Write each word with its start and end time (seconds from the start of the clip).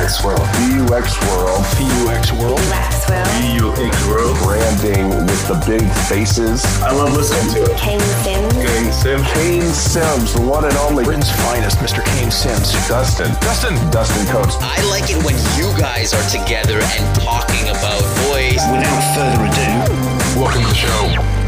VUX 0.00 0.24
World. 0.24 0.40
VUX 0.40 1.20
World. 1.28 1.62
VUX 1.76 2.32
World. 2.40 2.58
VUX 2.58 4.08
World. 4.08 4.38
Branding 4.38 5.10
with 5.10 5.46
the 5.46 5.62
big 5.66 5.86
faces. 6.08 6.64
I 6.80 6.90
love 6.90 7.12
listening 7.12 7.52
to 7.52 7.70
it. 7.70 7.76
Kane 7.76 8.00
Simms. 8.24 8.54
Kane 8.54 8.92
Simms. 8.92 9.32
Kane 9.34 9.62
Simms, 9.62 10.32
the 10.32 10.40
one 10.40 10.64
and 10.64 10.74
only. 10.78 11.04
Britain's 11.04 11.30
finest, 11.44 11.80
Mr. 11.80 12.02
Kane 12.16 12.30
Simms. 12.30 12.72
Dustin. 12.88 13.30
Dustin. 13.42 13.74
Dustin 13.90 14.26
Coates. 14.32 14.56
I 14.60 14.80
like 14.88 15.10
it 15.10 15.22
when 15.22 15.36
you 15.60 15.68
guys 15.78 16.14
are 16.14 16.28
together 16.30 16.80
and 16.80 17.20
talking 17.20 17.68
about 17.68 18.00
boys. 18.24 18.64
Without 18.72 19.04
further 19.12 19.44
ado, 19.52 20.40
Welcome 20.40 20.62
to 20.62 20.68
the 20.68 20.74
show. 20.74 21.39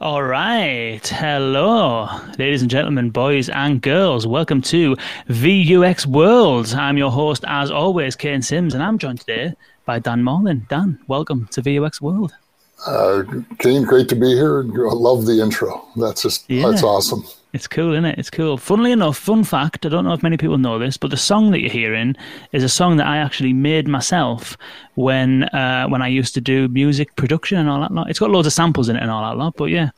All 0.00 0.22
right. 0.22 1.06
Hello, 1.06 2.08
ladies 2.38 2.62
and 2.62 2.70
gentlemen, 2.70 3.10
boys 3.10 3.50
and 3.50 3.82
girls. 3.82 4.26
Welcome 4.26 4.62
to 4.62 4.96
VUX 5.28 6.06
World. 6.06 6.72
I'm 6.72 6.96
your 6.96 7.10
host, 7.10 7.44
as 7.46 7.70
always, 7.70 8.16
Kane 8.16 8.40
Simms, 8.40 8.72
and 8.72 8.82
I'm 8.82 8.96
joined 8.96 9.20
today 9.20 9.52
by 9.84 9.98
Dan 9.98 10.22
Morlin. 10.22 10.66
Dan, 10.68 10.98
welcome 11.06 11.48
to 11.52 11.60
VUX 11.60 12.00
World. 12.00 12.32
Uh, 12.86 13.24
Kane, 13.58 13.82
great 13.84 14.08
to 14.08 14.14
be 14.16 14.28
here. 14.34 14.60
I 14.88 14.94
love 14.94 15.26
the 15.26 15.42
intro. 15.42 15.86
That's 15.96 16.22
just 16.22 16.48
Yeah. 16.48 16.70
that's 16.70 16.82
awesome. 16.82 17.24
It's 17.52 17.66
cool, 17.66 17.92
isn't 17.92 18.04
it? 18.04 18.18
It's 18.18 18.30
cool. 18.30 18.56
Funnily 18.56 18.92
enough, 18.92 19.18
fun 19.18 19.42
fact, 19.42 19.84
I 19.84 19.88
don't 19.88 20.04
know 20.04 20.12
if 20.12 20.22
many 20.22 20.36
people 20.36 20.56
know 20.56 20.78
this, 20.78 20.96
but 20.96 21.10
the 21.10 21.16
song 21.16 21.50
that 21.50 21.60
you're 21.60 21.70
hearing 21.70 22.16
is 22.52 22.62
a 22.62 22.68
song 22.68 22.96
that 22.98 23.06
I 23.06 23.16
actually 23.16 23.52
made 23.52 23.88
myself 23.88 24.56
when 24.94 25.44
uh, 25.44 25.88
when 25.88 26.00
I 26.00 26.06
used 26.06 26.32
to 26.34 26.40
do 26.40 26.68
music 26.68 27.16
production 27.16 27.58
and 27.58 27.68
all 27.68 27.80
that 27.80 27.92
lot. 27.92 28.08
It's 28.08 28.20
got 28.20 28.30
loads 28.30 28.46
of 28.46 28.52
samples 28.52 28.88
in 28.88 28.96
it 28.96 29.02
and 29.02 29.10
all 29.10 29.28
that 29.28 29.36
lot, 29.36 29.56
but 29.56 29.64
yeah, 29.64 29.90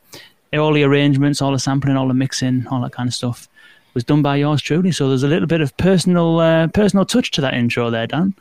all 0.55 0.73
the 0.73 0.83
arrangements, 0.83 1.43
all 1.43 1.53
the 1.53 1.59
sampling, 1.59 1.97
all 1.97 2.09
the 2.09 2.15
mixing, 2.15 2.67
all 2.69 2.81
that 2.83 2.93
kind 2.93 3.09
of 3.09 3.15
stuff 3.15 3.49
was 3.93 4.05
done 4.05 4.23
by 4.23 4.37
yours 4.37 4.63
truly. 4.63 4.91
So 4.91 5.09
there's 5.09 5.23
a 5.23 5.29
little 5.29 5.47
bit 5.47 5.61
of 5.61 5.77
personal 5.77 6.41
uh, 6.41 6.69
personal 6.69 7.05
touch 7.05 7.31
to 7.33 7.43
that 7.43 7.53
intro 7.53 7.91
there, 7.91 8.07
Dan. 8.07 8.35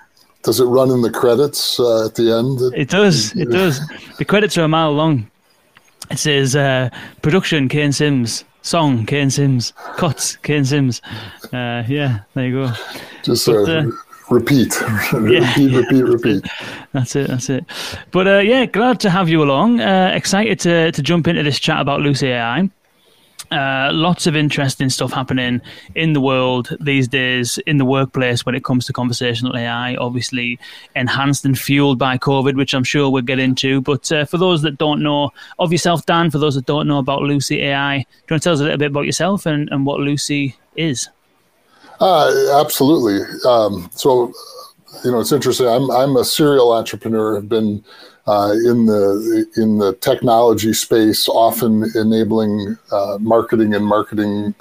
Does 0.43 0.59
it 0.59 0.65
run 0.65 0.89
in 0.89 1.01
the 1.01 1.11
credits 1.11 1.79
uh, 1.79 2.05
at 2.05 2.15
the 2.15 2.31
end? 2.31 2.59
It 2.75 2.89
does. 2.89 3.35
It 3.35 3.51
does. 3.51 3.79
The 4.17 4.25
credits 4.25 4.57
are 4.57 4.63
a 4.63 4.67
mile 4.67 4.93
long. 4.93 5.29
It 6.09 6.17
says 6.17 6.55
uh, 6.55 6.89
production 7.21 7.69
Kane 7.69 7.91
Simms, 7.91 8.43
song 8.61 9.05
Kane 9.05 9.29
Simms, 9.29 9.73
cuts 9.97 10.35
Kane 10.37 10.65
Simms. 10.65 11.01
Uh, 11.53 11.83
yeah, 11.87 12.21
there 12.33 12.47
you 12.47 12.65
go. 12.65 12.73
Just 13.23 13.45
but, 13.45 13.69
uh, 13.69 13.71
uh, 13.71 13.91
repeat, 14.29 14.79
repeat, 15.13 15.73
repeat, 15.73 16.03
repeat. 16.03 16.45
That's 16.93 17.15
it. 17.15 17.27
That's 17.27 17.49
it. 17.49 17.65
But 18.11 18.27
uh, 18.27 18.39
yeah, 18.39 18.65
glad 18.65 18.99
to 19.01 19.09
have 19.09 19.29
you 19.29 19.43
along. 19.43 19.79
Uh, 19.79 20.11
excited 20.13 20.59
to 20.61 20.91
to 20.91 21.01
jump 21.01 21.27
into 21.27 21.43
this 21.43 21.59
chat 21.59 21.79
about 21.79 22.01
Lucy 22.01 22.27
AI. 22.27 22.69
Uh, 23.51 23.89
lots 23.93 24.27
of 24.27 24.35
interesting 24.35 24.89
stuff 24.89 25.11
happening 25.11 25.61
in 25.95 26.13
the 26.13 26.21
world 26.21 26.75
these 26.79 27.07
days, 27.07 27.57
in 27.65 27.77
the 27.77 27.85
workplace 27.85 28.45
when 28.45 28.55
it 28.55 28.63
comes 28.63 28.85
to 28.85 28.93
conversational 28.93 29.55
AI. 29.57 29.95
Obviously, 29.95 30.59
enhanced 30.95 31.43
and 31.45 31.57
fueled 31.57 31.97
by 31.97 32.17
COVID, 32.17 32.55
which 32.55 32.73
I'm 32.73 32.83
sure 32.83 33.09
we'll 33.09 33.23
get 33.23 33.39
into. 33.39 33.81
But 33.81 34.11
uh, 34.11 34.25
for 34.25 34.37
those 34.37 34.61
that 34.61 34.77
don't 34.77 35.01
know 35.01 35.31
of 35.59 35.71
yourself, 35.71 36.05
Dan, 36.05 36.31
for 36.31 36.37
those 36.37 36.55
that 36.55 36.65
don't 36.65 36.87
know 36.87 36.99
about 36.99 37.21
Lucy 37.21 37.61
AI, 37.63 37.97
do 37.97 38.03
you 38.03 38.05
want 38.31 38.43
to 38.43 38.47
tell 38.47 38.53
us 38.53 38.59
a 38.59 38.63
little 38.63 38.77
bit 38.77 38.91
about 38.91 39.05
yourself 39.05 39.45
and, 39.45 39.69
and 39.69 39.85
what 39.85 39.99
Lucy 39.99 40.55
is? 40.75 41.09
Uh, 41.99 42.59
absolutely. 42.59 43.19
Um, 43.45 43.89
so, 43.93 44.33
you 45.03 45.11
know, 45.11 45.19
it's 45.19 45.31
interesting. 45.31 45.67
I'm 45.67 45.89
I'm 45.91 46.17
a 46.17 46.25
serial 46.25 46.73
entrepreneur. 46.73 47.37
I've 47.37 47.47
been 47.49 47.83
uh, 48.27 48.53
in 48.65 48.85
the 48.85 49.45
in 49.57 49.77
the 49.77 49.93
technology 49.95 50.73
space, 50.73 51.27
often 51.27 51.85
enabling 51.95 52.77
uh, 52.91 53.17
marketing 53.19 53.73
and 53.73 53.85
marketing 53.85 54.53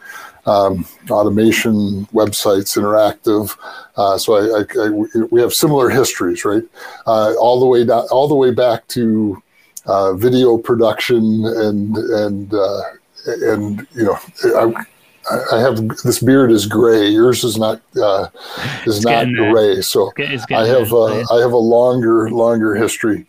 um, 0.47 0.87
automation 1.11 2.07
websites, 2.07 2.77
interactive. 2.77 3.57
Uh, 3.97 4.17
so 4.17 4.35
I, 4.35 4.61
I, 4.61 4.87
I, 4.87 5.25
we 5.31 5.41
have 5.41 5.53
similar 5.53 5.91
histories, 5.91 6.45
right? 6.45 6.63
Uh, 7.07 7.35
all 7.35 7.61
the 7.61 7.67
way 7.67 7.85
down, 7.85 8.07
all 8.11 8.29
the 8.29 8.35
way 8.35 8.51
back 8.51 8.87
to 8.89 9.43
uh, 9.87 10.15
video 10.15 10.57
production 10.59 11.45
and 11.45 11.97
and 11.97 12.55
uh, 12.55 12.83
and 13.27 13.87
you 13.95 14.05
know. 14.05 14.85
I, 15.31 15.57
I 15.57 15.61
have 15.61 15.89
this 16.05 16.21
beard 16.21 16.51
is 16.51 16.67
gray. 16.67 17.09
Yours 17.09 17.45
is 17.45 17.57
not 17.57 17.81
uh, 17.97 18.29
is 18.87 18.97
It's 18.97 19.05
not 19.05 19.27
gray. 19.53 19.81
So 19.83 20.13
It's 20.17 20.45
I 20.51 20.67
have 20.67 20.93
uh, 20.93 21.25
I 21.33 21.41
have 21.41 21.53
a 21.53 21.59
longer 21.59 22.31
longer 22.31 22.75
history. 22.75 23.27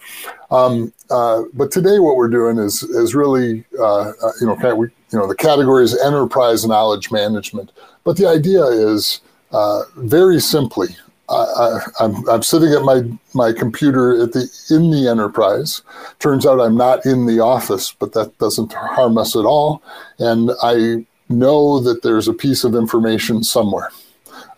Um, 0.50 0.92
uh, 1.10 1.44
but 1.54 1.72
today, 1.72 2.00
what 2.00 2.16
we're 2.18 2.30
doing 2.30 2.58
is 2.58 2.84
is 2.84 3.16
really 3.16 3.64
uh, 3.80 4.10
uh, 4.10 4.32
you 4.40 4.48
know 4.48 4.56
kind 4.56 4.68
of, 4.68 4.78
we, 4.78 4.88
you 5.12 5.20
know 5.20 5.28
the 5.28 5.36
category 5.36 5.84
is 5.84 5.98
enterprise 6.00 6.66
knowledge 6.66 7.12
management. 7.12 7.72
But 8.04 8.18
the 8.18 8.28
idea 8.28 8.64
is 8.66 9.22
uh, 9.52 9.84
very 9.98 10.40
simply. 10.40 10.90
I, 11.30 11.34
I, 11.34 11.80
I'm, 12.02 12.30
I'm 12.30 12.44
sitting 12.44 12.74
at 12.74 12.82
my, 12.84 13.04
my 13.34 13.54
computer 13.54 14.22
at 14.22 14.34
the 14.34 14.50
in 14.70 14.92
the 14.92 15.08
enterprise. 15.08 15.82
Turns 16.20 16.46
out 16.46 16.60
I'm 16.60 16.76
not 16.76 17.06
in 17.06 17.26
the 17.26 17.40
office, 17.40 17.96
but 17.98 18.12
that 18.14 18.38
doesn't 18.38 18.74
harm 18.74 19.18
us 19.18 19.36
at 19.36 19.46
all. 19.46 19.82
And 20.20 20.52
I 20.62 21.06
know 21.32 21.80
that 21.80 22.04
there's 22.04 22.28
a 22.28 22.34
piece 22.34 22.64
of 22.64 22.76
information 22.76 23.44
somewhere. 23.44 23.92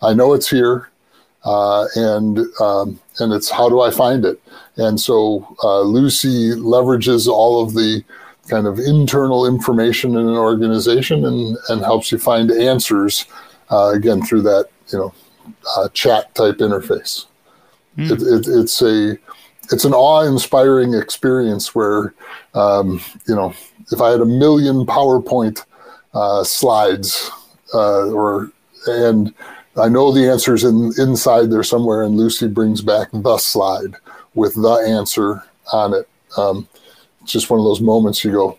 I 0.02 0.14
know 0.14 0.34
it's 0.34 0.48
here, 0.50 0.90
uh, 1.44 1.86
and 1.94 2.38
um, 2.60 3.00
and 3.18 3.32
it's 3.32 3.50
how 3.50 3.68
do 3.68 3.80
I 3.80 3.90
find 3.90 4.24
it? 4.24 4.40
And 4.76 5.00
so 5.00 5.56
uh, 5.62 5.82
Lucy 5.82 6.50
leverages 6.52 7.26
all 7.28 7.62
of 7.62 7.74
the 7.74 8.04
kind 8.48 8.66
of 8.66 8.78
internal 8.78 9.46
information 9.46 10.12
in 10.12 10.28
an 10.28 10.36
organization 10.36 11.24
and 11.24 11.56
and 11.68 11.80
helps 11.80 12.12
you 12.12 12.18
find 12.18 12.50
answers 12.50 13.26
uh, 13.70 13.92
again 13.94 14.22
through 14.22 14.42
that 14.42 14.68
you 14.92 14.98
know 14.98 15.14
uh, 15.76 15.88
chat 15.90 16.34
type 16.34 16.56
interface. 16.56 17.26
It, 17.96 18.22
it, 18.22 18.46
it's 18.48 18.82
a 18.82 19.16
it's 19.70 19.84
an 19.84 19.94
awe-inspiring 19.94 20.94
experience 20.94 21.74
where 21.74 22.12
um, 22.54 23.00
you 23.26 23.34
know 23.34 23.54
if 23.92 24.00
I 24.00 24.10
had 24.10 24.20
a 24.20 24.26
million 24.26 24.86
PowerPoint 24.86 25.64
uh, 26.14 26.44
slides 26.44 27.30
uh, 27.72 28.10
or 28.10 28.50
and 28.86 29.34
I 29.76 29.88
know 29.88 30.12
the 30.12 30.30
answers 30.30 30.62
in 30.62 30.92
inside 30.98 31.50
there 31.50 31.62
somewhere, 31.64 32.02
and 32.02 32.16
Lucy 32.16 32.46
brings 32.48 32.80
back 32.80 33.08
the 33.12 33.38
slide 33.38 33.96
with 34.34 34.54
the 34.54 34.74
answer 34.86 35.42
on 35.72 35.94
it. 35.94 36.08
Um, 36.36 36.68
it's 37.22 37.32
just 37.32 37.50
one 37.50 37.58
of 37.58 37.64
those 37.64 37.80
moments 37.80 38.24
you 38.24 38.32
go, 38.32 38.58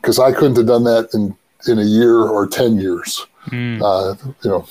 because 0.00 0.18
I 0.18 0.32
couldn't 0.32 0.56
have 0.56 0.66
done 0.66 0.84
that 0.84 1.10
in 1.14 1.36
in 1.68 1.78
a 1.78 1.84
year 1.84 2.18
or 2.18 2.46
ten 2.46 2.78
years. 2.80 3.26
Uh, 3.52 4.14
you 4.42 4.50
know, 4.50 4.66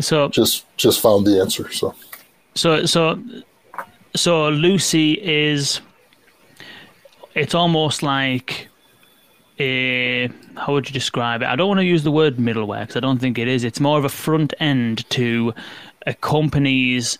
So, 0.00 0.28
just 0.28 0.64
just 0.76 1.00
found 1.00 1.26
the 1.26 1.40
answer. 1.40 1.70
So 1.72 1.94
So 2.54 2.86
so 2.86 3.18
so 4.14 4.48
Lucy 4.48 5.12
is 5.12 5.80
it's 7.34 7.54
almost 7.54 8.02
like 8.02 8.68
a 9.58 10.28
how 10.56 10.72
would 10.72 10.88
you 10.88 10.92
describe 10.92 11.42
it? 11.42 11.46
I 11.46 11.56
don't 11.56 11.68
want 11.68 11.80
to 11.80 11.84
use 11.84 12.02
the 12.02 12.10
word 12.10 12.36
middleware 12.36 12.80
because 12.80 12.96
I 12.96 13.00
don't 13.00 13.18
think 13.18 13.38
it 13.38 13.48
is. 13.48 13.64
It's 13.64 13.80
more 13.80 13.98
of 13.98 14.04
a 14.04 14.08
front 14.08 14.54
end 14.60 15.08
to 15.10 15.54
a 16.06 16.14
company's 16.14 17.18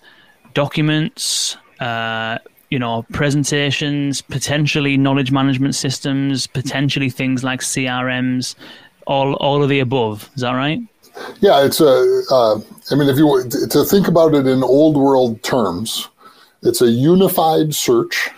documents, 0.54 1.56
uh, 1.80 2.38
you 2.70 2.78
know, 2.78 3.04
presentations, 3.12 4.22
potentially 4.22 4.96
knowledge 4.96 5.30
management 5.30 5.74
systems, 5.74 6.46
potentially 6.46 7.10
things 7.10 7.44
like 7.44 7.60
CRMs, 7.60 8.54
all 9.06 9.34
all 9.34 9.62
of 9.62 9.68
the 9.68 9.80
above. 9.80 10.30
Is 10.34 10.42
that 10.42 10.52
right? 10.52 10.80
Yeah, 11.40 11.64
it's 11.64 11.80
a. 11.80 12.22
Uh, 12.30 12.60
I 12.90 12.94
mean, 12.94 13.08
if 13.08 13.16
you 13.16 13.48
to 13.70 13.84
think 13.84 14.08
about 14.08 14.34
it 14.34 14.46
in 14.46 14.62
old 14.62 14.96
world 14.96 15.42
terms, 15.42 16.08
it's 16.62 16.82
a 16.82 16.90
unified 16.90 17.74
search 17.74 18.30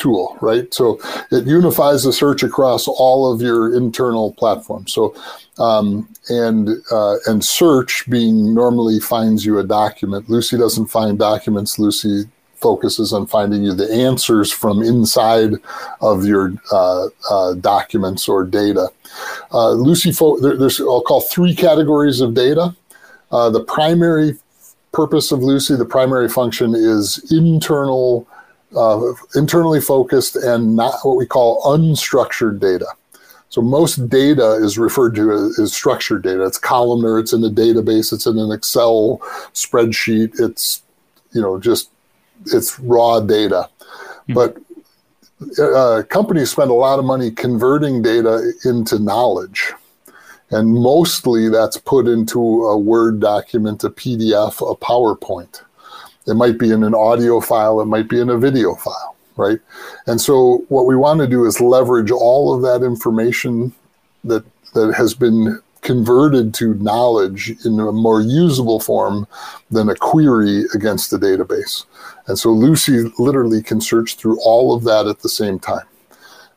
tool, 0.00 0.36
right? 0.40 0.72
So 0.74 0.98
it 1.30 1.46
unifies 1.46 2.02
the 2.02 2.12
search 2.12 2.42
across 2.42 2.88
all 2.88 3.32
of 3.32 3.40
your 3.40 3.74
internal 3.76 4.32
platforms. 4.32 4.92
So, 4.92 5.14
um, 5.58 6.08
and 6.28 6.70
uh, 6.90 7.16
and 7.26 7.44
search 7.44 8.08
being 8.08 8.54
normally 8.54 8.98
finds 8.98 9.44
you 9.44 9.58
a 9.58 9.64
document. 9.64 10.28
Lucy 10.28 10.56
doesn't 10.56 10.86
find 10.86 11.18
documents. 11.18 11.78
Lucy 11.78 12.24
focuses 12.60 13.12
on 13.12 13.26
finding 13.26 13.62
you 13.62 13.72
the 13.72 13.90
answers 13.90 14.52
from 14.52 14.82
inside 14.82 15.52
of 16.00 16.26
your 16.26 16.52
uh, 16.72 17.06
uh, 17.30 17.54
documents 17.54 18.28
or 18.28 18.44
data. 18.44 18.88
Uh, 19.52 19.70
Lucy, 19.70 20.12
fo- 20.12 20.38
there, 20.38 20.56
there's 20.56 20.80
I'll 20.80 21.02
call 21.02 21.22
three 21.22 21.54
categories 21.54 22.20
of 22.20 22.34
data. 22.34 22.74
Uh, 23.32 23.48
the 23.50 23.64
primary 23.64 24.36
purpose 24.92 25.32
of 25.32 25.42
Lucy, 25.42 25.76
the 25.76 25.84
primary 25.84 26.28
function 26.28 26.74
is 26.74 27.32
internal, 27.32 28.26
uh, 28.76 29.12
internally 29.34 29.80
focused, 29.80 30.36
and 30.36 30.76
not 30.76 30.94
what 31.02 31.16
we 31.16 31.26
call 31.26 31.62
unstructured 31.64 32.60
data. 32.60 32.86
So 33.48 33.60
most 33.60 34.08
data 34.08 34.52
is 34.62 34.78
referred 34.78 35.16
to 35.16 35.32
as, 35.32 35.58
as 35.58 35.72
structured 35.72 36.22
data. 36.22 36.44
It's 36.44 36.58
columnar. 36.58 37.18
It's 37.18 37.32
in 37.32 37.42
a 37.42 37.50
database. 37.50 38.12
It's 38.12 38.26
in 38.26 38.38
an 38.38 38.52
Excel 38.52 39.18
spreadsheet. 39.54 40.38
It's 40.38 40.82
you 41.32 41.40
know 41.40 41.58
just 41.58 41.90
it's 42.46 42.78
raw 42.78 43.20
data. 43.20 43.68
But 44.28 44.56
uh, 45.60 46.02
companies 46.08 46.50
spend 46.50 46.70
a 46.70 46.74
lot 46.74 46.98
of 46.98 47.04
money 47.04 47.30
converting 47.30 48.02
data 48.02 48.52
into 48.64 48.98
knowledge. 48.98 49.72
And 50.50 50.74
mostly 50.74 51.48
that's 51.48 51.76
put 51.76 52.08
into 52.08 52.64
a 52.64 52.78
Word 52.78 53.20
document, 53.20 53.84
a 53.84 53.90
PDF, 53.90 54.60
a 54.68 54.76
PowerPoint. 54.76 55.62
It 56.26 56.34
might 56.34 56.58
be 56.58 56.70
in 56.70 56.82
an 56.84 56.94
audio 56.94 57.40
file, 57.40 57.80
it 57.80 57.86
might 57.86 58.08
be 58.08 58.20
in 58.20 58.28
a 58.28 58.38
video 58.38 58.74
file, 58.74 59.16
right? 59.36 59.58
And 60.06 60.20
so 60.20 60.64
what 60.68 60.86
we 60.86 60.96
want 60.96 61.20
to 61.20 61.26
do 61.26 61.44
is 61.44 61.60
leverage 61.60 62.10
all 62.10 62.54
of 62.54 62.62
that 62.62 62.84
information 62.84 63.72
that 64.24 64.44
that 64.74 64.94
has 64.94 65.14
been 65.14 65.60
converted 65.82 66.52
to 66.54 66.74
knowledge 66.74 67.52
in 67.64 67.80
a 67.80 67.92
more 67.92 68.20
usable 68.20 68.80
form 68.80 69.26
than 69.70 69.88
a 69.88 69.94
query 69.94 70.64
against 70.74 71.10
the 71.10 71.18
database. 71.18 71.84
And 72.26 72.38
so 72.38 72.50
Lucy 72.50 73.10
literally 73.18 73.62
can 73.62 73.80
search 73.80 74.16
through 74.16 74.38
all 74.40 74.74
of 74.74 74.84
that 74.84 75.06
at 75.06 75.20
the 75.20 75.28
same 75.28 75.58
time. 75.58 75.86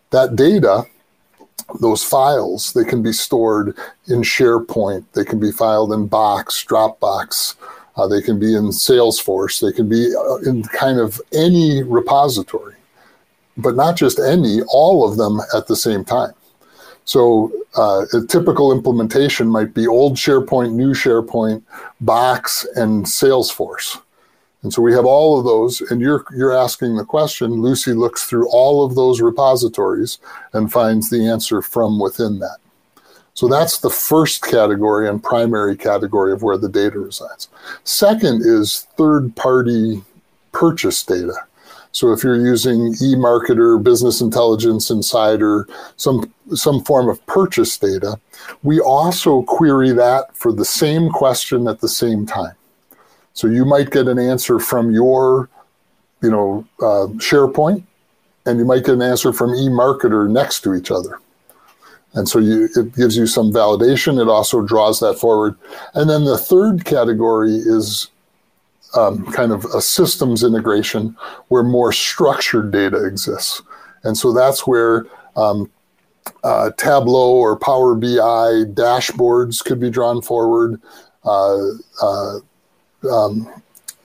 That 0.09 0.35
data, 0.35 0.83
those 1.79 2.03
files, 2.03 2.73
they 2.73 2.83
can 2.83 3.01
be 3.01 3.13
stored 3.13 3.75
in 4.07 4.21
SharePoint, 4.21 5.05
they 5.13 5.23
can 5.23 5.39
be 5.39 5.51
filed 5.51 5.93
in 5.93 6.07
Box, 6.07 6.63
Dropbox, 6.63 7.55
uh, 7.95 8.07
they 8.07 8.21
can 8.21 8.39
be 8.39 8.55
in 8.55 8.65
Salesforce, 8.69 9.61
they 9.61 9.71
can 9.71 9.87
be 9.87 10.13
uh, 10.15 10.35
in 10.37 10.63
kind 10.63 10.99
of 10.99 11.21
any 11.31 11.83
repository, 11.83 12.75
but 13.57 13.75
not 13.75 13.95
just 13.95 14.19
any, 14.19 14.61
all 14.69 15.07
of 15.07 15.17
them 15.17 15.39
at 15.55 15.67
the 15.67 15.75
same 15.75 16.03
time. 16.03 16.33
So 17.05 17.51
uh, 17.75 18.05
a 18.13 18.25
typical 18.25 18.71
implementation 18.71 19.47
might 19.47 19.73
be 19.73 19.87
old 19.87 20.15
SharePoint, 20.15 20.73
new 20.73 20.93
SharePoint, 20.93 21.61
Box, 22.01 22.65
and 22.75 23.05
Salesforce. 23.05 23.99
And 24.63 24.73
so 24.73 24.81
we 24.81 24.93
have 24.93 25.05
all 25.05 25.37
of 25.37 25.43
those, 25.43 25.81
and 25.81 25.99
you're 25.99 26.23
you're 26.35 26.55
asking 26.55 26.95
the 26.95 27.03
question. 27.03 27.61
Lucy 27.61 27.91
looks 27.91 28.23
through 28.23 28.47
all 28.49 28.85
of 28.85 28.95
those 28.95 29.19
repositories 29.19 30.19
and 30.53 30.71
finds 30.71 31.09
the 31.09 31.27
answer 31.27 31.61
from 31.61 31.99
within 31.99 32.39
that. 32.39 32.59
So 33.33 33.47
that's 33.47 33.79
the 33.79 33.89
first 33.89 34.43
category 34.43 35.09
and 35.09 35.23
primary 35.23 35.75
category 35.75 36.31
of 36.31 36.43
where 36.43 36.57
the 36.57 36.69
data 36.69 36.99
resides. 36.99 37.49
Second 37.83 38.41
is 38.45 38.87
third-party 38.95 40.03
purchase 40.51 41.03
data. 41.03 41.33
So 41.91 42.11
if 42.11 42.23
you're 42.23 42.35
using 42.35 42.93
eMarketer, 42.95 43.81
Business 43.81 44.19
Intelligence 44.19 44.89
Insider, 44.89 45.67
some 45.95 46.31
some 46.53 46.83
form 46.83 47.07
of 47.07 47.23
purchase 47.27 47.77
data, 47.77 48.19
we 48.63 48.79
also 48.79 49.43
query 49.43 49.91
that 49.91 50.35
for 50.35 50.51
the 50.51 50.65
same 50.65 51.09
question 51.09 51.67
at 51.67 51.81
the 51.81 51.89
same 51.89 52.25
time. 52.25 52.55
So 53.33 53.47
you 53.47 53.63
might 53.63 53.91
get 53.91 54.07
an 54.07 54.19
answer 54.19 54.59
from 54.59 54.91
your, 54.91 55.49
you 56.21 56.31
know, 56.31 56.67
uh, 56.79 57.07
SharePoint, 57.17 57.83
and 58.45 58.59
you 58.59 58.65
might 58.65 58.85
get 58.85 58.95
an 58.95 59.01
answer 59.01 59.31
from 59.31 59.51
eMarketer 59.51 60.29
next 60.29 60.61
to 60.61 60.73
each 60.73 60.91
other. 60.91 61.19
And 62.13 62.29
so 62.29 62.39
you, 62.39 62.69
it 62.75 62.95
gives 62.95 63.17
you 63.17 63.25
some 63.25 63.51
validation. 63.51 64.21
It 64.21 64.27
also 64.27 64.61
draws 64.61 64.99
that 64.99 65.19
forward. 65.19 65.55
And 65.93 66.09
then 66.09 66.25
the 66.25 66.37
third 66.37 66.85
category 66.85 67.55
is 67.55 68.09
um, 68.95 69.25
kind 69.31 69.51
of 69.51 69.65
a 69.65 69.81
systems 69.81 70.43
integration 70.43 71.17
where 71.47 71.63
more 71.63 71.91
structured 71.91 72.71
data 72.71 73.03
exists. 73.03 73.61
And 74.03 74.17
so 74.17 74.31
that's 74.31 74.67
where 74.67 75.05
um, 75.35 75.71
uh, 76.43 76.71
Tableau 76.77 77.33
or 77.33 77.57
Power 77.57 77.95
BI 77.95 78.65
dashboards 78.73 79.63
could 79.63 79.79
be 79.79 79.89
drawn 79.89 80.21
forward. 80.21 80.79
Uh, 81.25 81.57
uh, 82.01 82.39
um, 83.11 83.49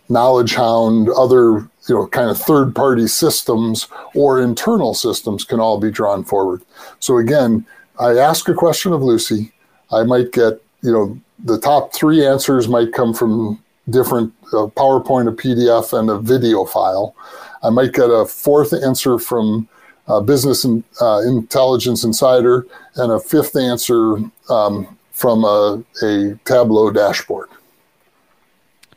Knowledge 0.08 0.54
Hound, 0.54 1.10
other 1.10 1.68
you 1.88 1.94
know 1.94 2.06
kind 2.06 2.30
of 2.30 2.38
third 2.38 2.74
party 2.74 3.06
systems 3.06 3.88
or 4.14 4.40
internal 4.40 4.94
systems 4.94 5.44
can 5.44 5.60
all 5.60 5.78
be 5.78 5.90
drawn 5.90 6.24
forward. 6.24 6.62
So 7.00 7.18
again, 7.18 7.66
I 7.98 8.16
ask 8.18 8.48
a 8.48 8.54
question 8.54 8.92
of 8.92 9.02
Lucy, 9.02 9.52
I 9.92 10.04
might 10.04 10.32
get 10.32 10.62
you 10.82 10.92
know 10.92 11.20
the 11.44 11.58
top 11.58 11.94
three 11.94 12.24
answers 12.24 12.68
might 12.68 12.92
come 12.92 13.14
from 13.14 13.62
different 13.90 14.32
uh, 14.52 14.66
PowerPoint, 14.66 15.28
a 15.28 15.32
PDF, 15.32 15.98
and 15.98 16.10
a 16.10 16.18
video 16.18 16.64
file. 16.64 17.14
I 17.62 17.70
might 17.70 17.92
get 17.92 18.06
a 18.06 18.26
fourth 18.26 18.72
answer 18.72 19.18
from 19.18 19.68
uh, 20.06 20.20
Business 20.20 20.64
and, 20.64 20.84
uh, 21.00 21.22
Intelligence 21.26 22.04
Insider, 22.04 22.66
and 22.96 23.12
a 23.12 23.20
fifth 23.20 23.56
answer 23.56 24.16
um, 24.48 24.96
from 25.12 25.44
a, 25.44 25.82
a 26.02 26.38
Tableau 26.44 26.90
dashboard. 26.90 27.48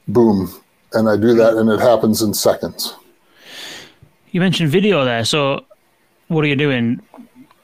Boom. 0.08 0.52
And 0.94 1.10
I 1.10 1.16
do 1.16 1.34
that, 1.36 1.56
and 1.56 1.70
it 1.70 1.80
happens 1.80 2.22
in 2.22 2.34
seconds. 2.34 2.96
You 4.32 4.40
mentioned 4.40 4.70
video 4.70 5.04
there. 5.06 5.24
So, 5.26 5.66
what 6.28 6.44
are 6.44 6.48
you 6.48 6.56
doing? 6.56 7.02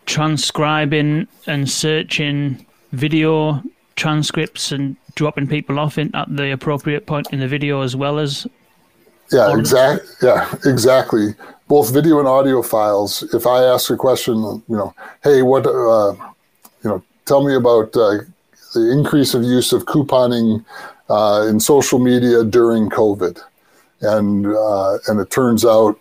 Transcribing 0.07 1.27
and 1.45 1.69
searching 1.69 2.65
video 2.91 3.61
transcripts 3.95 4.71
and 4.71 4.95
dropping 5.15 5.47
people 5.47 5.79
off 5.79 5.97
in, 5.97 6.15
at 6.15 6.33
the 6.35 6.51
appropriate 6.51 7.05
point 7.05 7.27
in 7.33 7.39
the 7.39 7.47
video 7.47 7.81
as 7.81 7.95
well 7.95 8.19
as 8.19 8.47
yeah 9.31 9.57
exactly 9.57 10.07
yeah 10.21 10.55
exactly. 10.65 11.35
Both 11.67 11.93
video 11.93 12.19
and 12.19 12.27
audio 12.27 12.61
files. 12.61 13.23
If 13.33 13.45
i 13.45 13.63
ask 13.63 13.89
a 13.89 13.97
question 13.97 14.35
you 14.69 14.77
know 14.77 14.93
hey 15.23 15.41
what 15.41 15.65
uh, 15.65 16.13
you 16.83 16.89
know 16.89 17.03
tell 17.25 17.43
me 17.45 17.55
about 17.55 17.95
uh, 17.97 18.19
the 18.73 18.91
increase 18.91 19.33
of 19.33 19.43
use 19.43 19.73
of 19.73 19.85
couponing 19.85 20.63
uh, 21.09 21.45
in 21.49 21.59
social 21.59 21.99
media 21.99 22.43
during 22.43 22.89
covid. 22.89 23.41
And 24.01 24.45
uh, 24.45 24.99
and 25.07 25.19
it 25.19 25.29
turns 25.31 25.65
out 25.65 25.99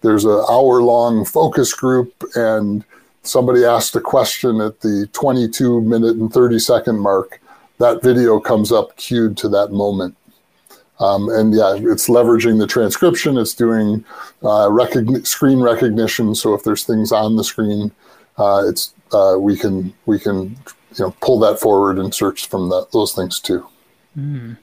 there's 0.00 0.24
an 0.24 0.42
hour 0.50 0.82
long 0.82 1.24
focus 1.24 1.72
group 1.72 2.12
and 2.34 2.84
somebody 3.24 3.64
asked 3.64 3.96
a 3.96 4.00
question 4.00 4.60
at 4.60 4.80
the 4.80 5.08
22 5.12 5.80
minute 5.80 6.16
and 6.16 6.32
30 6.32 6.58
second 6.58 7.00
mark 7.00 7.40
that 7.78 8.02
video 8.02 8.40
comes 8.40 8.70
up 8.72 8.96
queued 8.96 9.36
to 9.38 9.48
that 9.48 9.72
moment. 9.72 10.16
Um, 11.00 11.28
and 11.28 11.52
yeah, 11.52 11.74
it's 11.76 12.08
leveraging 12.08 12.58
the 12.58 12.66
transcription. 12.66 13.36
It's 13.36 13.54
doing 13.54 14.04
uh, 14.42 14.70
screen 15.24 15.60
recognition. 15.60 16.34
So 16.34 16.54
if 16.54 16.62
there's 16.62 16.84
things 16.84 17.10
on 17.10 17.36
the 17.36 17.42
screen, 17.42 17.90
uh, 18.38 18.62
it's 18.66 18.94
uh, 19.12 19.36
we 19.38 19.56
can 19.56 19.92
we 20.06 20.20
can 20.20 20.56
you 20.96 21.04
know 21.04 21.14
pull 21.20 21.40
that 21.40 21.58
forward 21.58 21.98
and 21.98 22.14
search 22.14 22.46
from 22.46 22.68
that, 22.68 22.92
those 22.92 23.12
things 23.12 23.40
too. 23.40 23.66
Mm, 24.16 24.56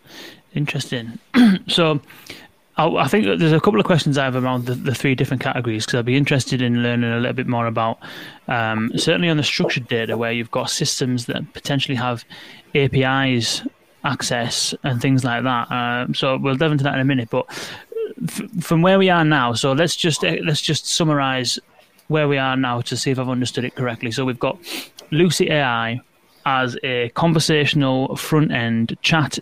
interesting. 0.53 1.19
so 1.67 1.99
I 2.87 3.07
think 3.07 3.25
there's 3.39 3.51
a 3.51 3.59
couple 3.59 3.79
of 3.79 3.85
questions 3.85 4.17
I 4.17 4.25
have 4.25 4.35
around 4.35 4.65
the, 4.65 4.75
the 4.75 4.95
three 4.95 5.15
different 5.15 5.41
categories 5.41 5.85
because 5.85 5.99
I'd 5.99 6.05
be 6.05 6.17
interested 6.17 6.61
in 6.61 6.81
learning 6.81 7.11
a 7.11 7.17
little 7.17 7.33
bit 7.33 7.47
more 7.47 7.67
about 7.67 7.99
um, 8.47 8.91
certainly 8.97 9.29
on 9.29 9.37
the 9.37 9.43
structured 9.43 9.87
data 9.87 10.17
where 10.17 10.31
you've 10.31 10.51
got 10.51 10.69
systems 10.69 11.25
that 11.25 11.53
potentially 11.53 11.95
have 11.95 12.23
APIs 12.75 13.63
access 14.03 14.73
and 14.83 15.01
things 15.01 15.23
like 15.23 15.43
that. 15.43 15.71
Uh, 15.71 16.13
so 16.13 16.37
we'll 16.37 16.55
delve 16.55 16.71
into 16.71 16.83
that 16.83 16.95
in 16.95 16.99
a 16.99 17.05
minute. 17.05 17.29
But 17.29 17.45
f- 18.27 18.49
from 18.61 18.81
where 18.81 18.97
we 18.97 19.09
are 19.09 19.25
now, 19.25 19.53
so 19.53 19.73
let's 19.73 19.95
just 19.95 20.23
uh, 20.23 20.37
let's 20.43 20.61
just 20.61 20.87
summarize 20.87 21.59
where 22.07 22.27
we 22.27 22.37
are 22.37 22.57
now 22.57 22.81
to 22.81 22.97
see 22.97 23.11
if 23.11 23.19
I've 23.19 23.29
understood 23.29 23.63
it 23.63 23.75
correctly. 23.75 24.11
So 24.11 24.25
we've 24.25 24.39
got 24.39 24.57
Lucy 25.11 25.49
AI 25.51 26.01
as 26.45 26.77
a 26.83 27.09
conversational 27.09 28.15
front 28.15 28.51
end 28.51 28.97
chat. 29.01 29.39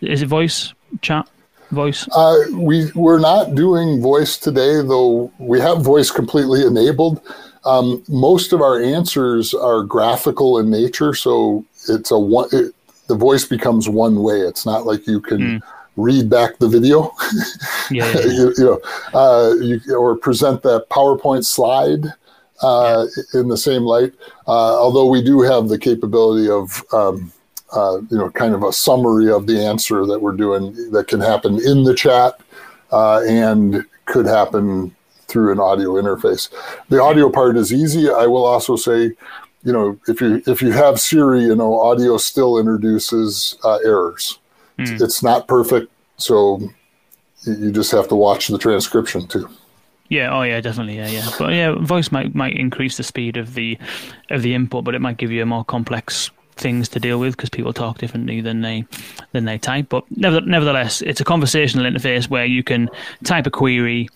Is 0.00 0.22
it 0.22 0.26
voice 0.26 0.72
chat? 1.00 1.28
Voice? 1.70 2.08
Uh, 2.12 2.36
we 2.52 2.90
we're 2.92 3.20
not 3.20 3.54
doing 3.54 4.00
voice 4.00 4.36
today, 4.36 4.82
though. 4.82 5.32
We 5.38 5.60
have 5.60 5.82
voice 5.82 6.10
completely 6.10 6.66
enabled. 6.66 7.20
Um, 7.64 8.02
most 8.08 8.52
of 8.52 8.60
our 8.60 8.80
answers 8.82 9.54
are 9.54 9.82
graphical 9.82 10.58
in 10.58 10.70
nature, 10.70 11.14
so 11.14 11.64
it's 11.88 12.10
a 12.10 12.18
one. 12.18 12.48
It, 12.52 12.74
the 13.06 13.14
voice 13.14 13.44
becomes 13.44 13.88
one 13.88 14.22
way. 14.22 14.40
It's 14.40 14.64
not 14.64 14.86
like 14.86 15.06
you 15.06 15.20
can 15.20 15.38
mm. 15.38 15.62
read 15.96 16.30
back 16.30 16.58
the 16.58 16.68
video, 16.68 17.12
yeah, 17.90 18.10
yeah. 18.12 18.20
you, 18.24 18.54
you, 18.56 18.64
know, 18.64 18.80
uh, 19.12 19.54
you, 19.60 19.80
or 19.94 20.16
present 20.16 20.62
that 20.62 20.88
PowerPoint 20.90 21.44
slide 21.44 22.06
uh, 22.62 23.06
yeah. 23.34 23.40
in 23.40 23.48
the 23.48 23.56
same 23.56 23.82
light. 23.82 24.12
Uh, 24.46 24.78
although 24.78 25.06
we 25.06 25.22
do 25.22 25.40
have 25.40 25.68
the 25.68 25.78
capability 25.78 26.48
of, 26.48 26.82
um, 26.92 27.32
uh, 27.72 28.00
you 28.10 28.18
know, 28.18 28.30
kind 28.30 28.54
of 28.54 28.62
a 28.62 28.72
summary 28.72 29.30
of 29.30 29.46
the 29.46 29.64
answer 29.64 30.06
that 30.06 30.20
we're 30.20 30.32
doing 30.32 30.72
that 30.90 31.08
can 31.08 31.20
happen 31.20 31.60
in 31.64 31.84
the 31.84 31.94
chat 31.94 32.40
uh, 32.92 33.20
and 33.26 33.84
could 34.06 34.26
happen 34.26 34.94
through 35.28 35.52
an 35.52 35.60
audio 35.60 35.92
interface. 35.92 36.48
The 36.88 37.00
audio 37.00 37.30
part 37.30 37.56
is 37.56 37.72
easy. 37.72 38.10
I 38.10 38.26
will 38.26 38.44
also 38.44 38.76
say, 38.76 39.12
you 39.62 39.72
know, 39.72 39.98
if 40.08 40.20
you 40.20 40.42
if 40.46 40.62
you 40.62 40.72
have 40.72 41.00
Siri, 41.00 41.42
you 41.42 41.54
know, 41.54 41.78
audio 41.80 42.16
still 42.16 42.58
introduces 42.58 43.56
uh, 43.62 43.78
errors. 43.84 44.38
Mm. 44.78 45.00
It's 45.00 45.22
not 45.22 45.46
perfect, 45.46 45.92
so 46.16 46.60
you 47.44 47.70
just 47.70 47.92
have 47.92 48.08
to 48.08 48.16
watch 48.16 48.48
the 48.48 48.58
transcription 48.58 49.26
too. 49.26 49.48
Yeah. 50.08 50.36
Oh, 50.36 50.42
yeah. 50.42 50.60
Definitely. 50.60 50.96
Yeah. 50.96 51.08
Yeah. 51.08 51.28
But 51.38 51.52
yeah, 51.52 51.74
voice 51.78 52.10
might 52.10 52.34
might 52.34 52.56
increase 52.56 52.96
the 52.96 53.04
speed 53.04 53.36
of 53.36 53.54
the 53.54 53.78
of 54.30 54.42
the 54.42 54.54
input, 54.54 54.84
but 54.84 54.94
it 54.94 55.00
might 55.00 55.18
give 55.18 55.30
you 55.30 55.42
a 55.42 55.46
more 55.46 55.64
complex 55.64 56.30
things 56.60 56.88
to 56.90 57.00
deal 57.00 57.18
with 57.18 57.36
because 57.36 57.50
people 57.50 57.72
talk 57.72 57.98
differently 57.98 58.40
than 58.40 58.60
they 58.60 58.84
than 59.32 59.44
they 59.44 59.58
type. 59.58 59.88
But 59.88 60.04
nevertheless, 60.10 61.02
it's 61.02 61.20
a 61.20 61.24
conversational 61.24 61.90
interface 61.90 62.28
where 62.28 62.44
you 62.44 62.62
can 62.62 62.88
type 63.24 63.46
a 63.46 63.50
query, 63.50 64.08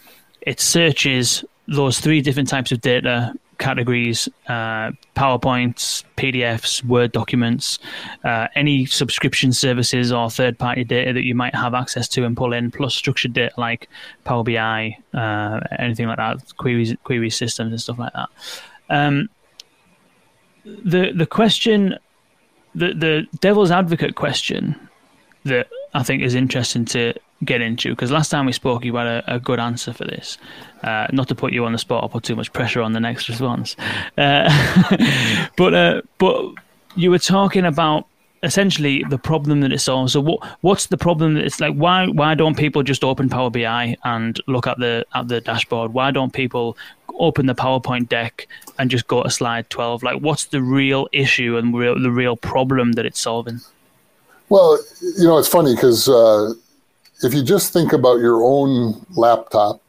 it 0.42 0.60
searches 0.60 1.44
those 1.66 1.98
three 1.98 2.20
different 2.20 2.48
types 2.48 2.72
of 2.72 2.80
data 2.80 3.34
categories 3.58 4.28
uh, 4.48 4.90
PowerPoints, 5.14 6.04
PDFs, 6.16 6.84
Word 6.84 7.12
documents, 7.12 7.78
uh, 8.24 8.48
any 8.54 8.86
subscription 8.86 9.52
services 9.52 10.12
or 10.12 10.30
third 10.30 10.58
party 10.58 10.84
data 10.84 11.12
that 11.12 11.24
you 11.24 11.34
might 11.34 11.54
have 11.54 11.74
access 11.74 12.08
to 12.08 12.24
and 12.24 12.36
pull 12.36 12.52
in, 12.52 12.70
plus 12.70 12.94
structured 12.94 13.32
data 13.32 13.54
like 13.58 13.88
Power 14.24 14.44
BI, 14.44 14.96
uh, 15.14 15.60
anything 15.78 16.06
like 16.06 16.18
that, 16.18 16.56
queries, 16.56 16.94
query 17.04 17.30
systems, 17.30 17.72
and 17.72 17.80
stuff 17.80 17.98
like 17.98 18.12
that. 18.12 18.28
Um, 18.90 19.28
the 20.64 21.12
the 21.14 21.26
question, 21.26 21.96
the 22.74 22.94
the 22.94 23.26
devil's 23.40 23.70
advocate 23.70 24.14
question 24.14 24.88
that 25.44 25.68
I 25.92 26.02
think 26.02 26.22
is 26.22 26.34
interesting 26.34 26.84
to 26.86 27.14
get 27.44 27.60
into 27.60 27.90
because 27.90 28.10
last 28.10 28.30
time 28.30 28.46
we 28.46 28.52
spoke, 28.52 28.84
you 28.84 28.94
had 28.96 29.06
a, 29.06 29.34
a 29.34 29.40
good 29.40 29.58
answer 29.60 29.92
for 29.92 30.04
this. 30.04 30.38
Uh, 30.82 31.06
not 31.12 31.28
to 31.28 31.34
put 31.34 31.52
you 31.52 31.64
on 31.64 31.72
the 31.72 31.78
spot 31.78 32.02
or 32.02 32.08
put 32.08 32.24
too 32.24 32.36
much 32.36 32.52
pressure 32.52 32.82
on 32.82 32.92
the 32.92 33.00
next 33.00 33.28
response, 33.28 33.76
uh, 34.18 35.48
but 35.56 35.74
uh, 35.74 36.02
but 36.18 36.44
you 36.96 37.10
were 37.10 37.18
talking 37.18 37.64
about 37.64 38.06
essentially 38.44 39.02
the 39.08 39.18
problem 39.18 39.60
that 39.62 39.72
it 39.72 39.80
solves. 39.80 40.12
So 40.12 40.20
what 40.20 40.46
what's 40.60 40.86
the 40.86 40.96
problem? 40.96 41.34
That 41.34 41.44
it's 41.44 41.60
like 41.60 41.74
why 41.74 42.06
why 42.06 42.34
don't 42.34 42.56
people 42.56 42.82
just 42.82 43.02
open 43.02 43.28
Power 43.28 43.50
BI 43.50 43.96
and 44.04 44.40
look 44.46 44.66
at 44.66 44.78
the 44.78 45.06
at 45.14 45.28
the 45.28 45.40
dashboard? 45.40 45.94
Why 45.94 46.10
don't 46.10 46.32
people 46.32 46.76
open 47.18 47.46
the 47.46 47.54
PowerPoint 47.54 48.08
deck 48.08 48.46
and 48.78 48.90
just 48.90 49.06
go 49.08 49.22
to 49.22 49.30
slide 49.30 49.70
twelve? 49.70 50.02
Like 50.02 50.20
what's 50.20 50.46
the 50.46 50.60
real 50.60 51.08
issue 51.12 51.56
and 51.56 51.74
real, 51.74 51.98
the 51.98 52.10
real 52.10 52.36
problem 52.36 52.92
that 52.92 53.06
it's 53.06 53.20
solving? 53.20 53.60
Well, 54.50 54.78
you 55.18 55.24
know, 55.24 55.38
it's 55.38 55.48
funny 55.48 55.74
because 55.74 56.08
uh, 56.08 56.52
if 57.22 57.32
you 57.32 57.42
just 57.42 57.72
think 57.72 57.92
about 57.92 58.18
your 58.18 58.42
own 58.44 59.04
laptop, 59.16 59.80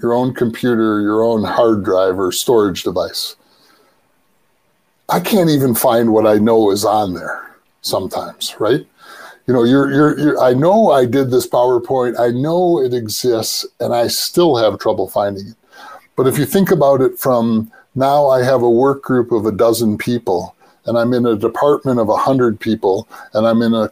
your 0.00 0.12
own 0.12 0.34
computer, 0.34 1.00
your 1.00 1.22
own 1.22 1.44
hard 1.44 1.82
drive 1.84 2.18
or 2.18 2.30
storage 2.30 2.82
device, 2.82 3.36
I 5.08 5.18
can't 5.18 5.48
even 5.48 5.74
find 5.74 6.12
what 6.12 6.26
I 6.26 6.34
know 6.34 6.70
is 6.70 6.84
on 6.84 7.14
there 7.14 7.51
sometimes, 7.82 8.56
right? 8.58 8.86
You 9.46 9.54
know, 9.54 9.64
you're, 9.64 9.92
you're, 9.92 10.18
you're, 10.18 10.40
I 10.40 10.54
know 10.54 10.90
I 10.90 11.04
did 11.04 11.30
this 11.30 11.46
PowerPoint, 11.46 12.18
I 12.18 12.30
know 12.30 12.80
it 12.80 12.94
exists, 12.94 13.66
and 13.80 13.94
I 13.94 14.06
still 14.06 14.56
have 14.56 14.78
trouble 14.78 15.08
finding 15.08 15.48
it. 15.48 15.56
But 16.16 16.26
if 16.26 16.38
you 16.38 16.46
think 16.46 16.70
about 16.70 17.00
it 17.00 17.18
from 17.18 17.70
now, 17.94 18.28
I 18.28 18.42
have 18.42 18.62
a 18.62 18.70
work 18.70 19.02
group 19.02 19.32
of 19.32 19.44
a 19.44 19.52
dozen 19.52 19.98
people, 19.98 20.54
and 20.86 20.96
I'm 20.96 21.12
in 21.12 21.26
a 21.26 21.36
department 21.36 22.00
of 22.00 22.08
a 22.08 22.16
hundred 22.16 22.58
people, 22.60 23.08
and 23.34 23.46
I'm 23.46 23.62
in 23.62 23.74
a 23.74 23.90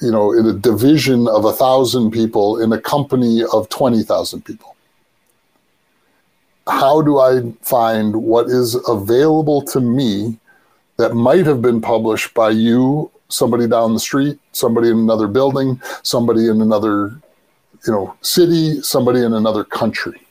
you 0.00 0.10
know, 0.10 0.32
in 0.32 0.46
a 0.46 0.52
division 0.52 1.26
of 1.28 1.44
a 1.44 1.52
thousand 1.52 2.10
people 2.10 2.60
in 2.60 2.72
a 2.72 2.80
company 2.80 3.42
of 3.52 3.68
20,000 3.68 4.44
people. 4.44 4.76
How 6.66 7.00
do 7.00 7.18
I 7.18 7.52
find 7.62 8.16
what 8.16 8.46
is 8.46 8.76
available 8.88 9.62
to 9.62 9.80
me 9.80 10.38
that 10.96 11.14
might 11.14 11.46
have 11.46 11.60
been 11.60 11.80
published 11.80 12.34
by 12.34 12.50
you, 12.50 13.10
somebody 13.28 13.66
down 13.68 13.92
the 13.92 14.00
street, 14.00 14.38
somebody 14.52 14.88
in 14.88 14.98
another 14.98 15.26
building, 15.26 15.80
somebody 16.02 16.48
in 16.48 16.60
another, 16.60 17.20
you 17.86 17.92
know, 17.92 18.14
city, 18.22 18.80
somebody 18.82 19.20
in 19.20 19.32
another 19.32 19.64
country? 19.64 20.26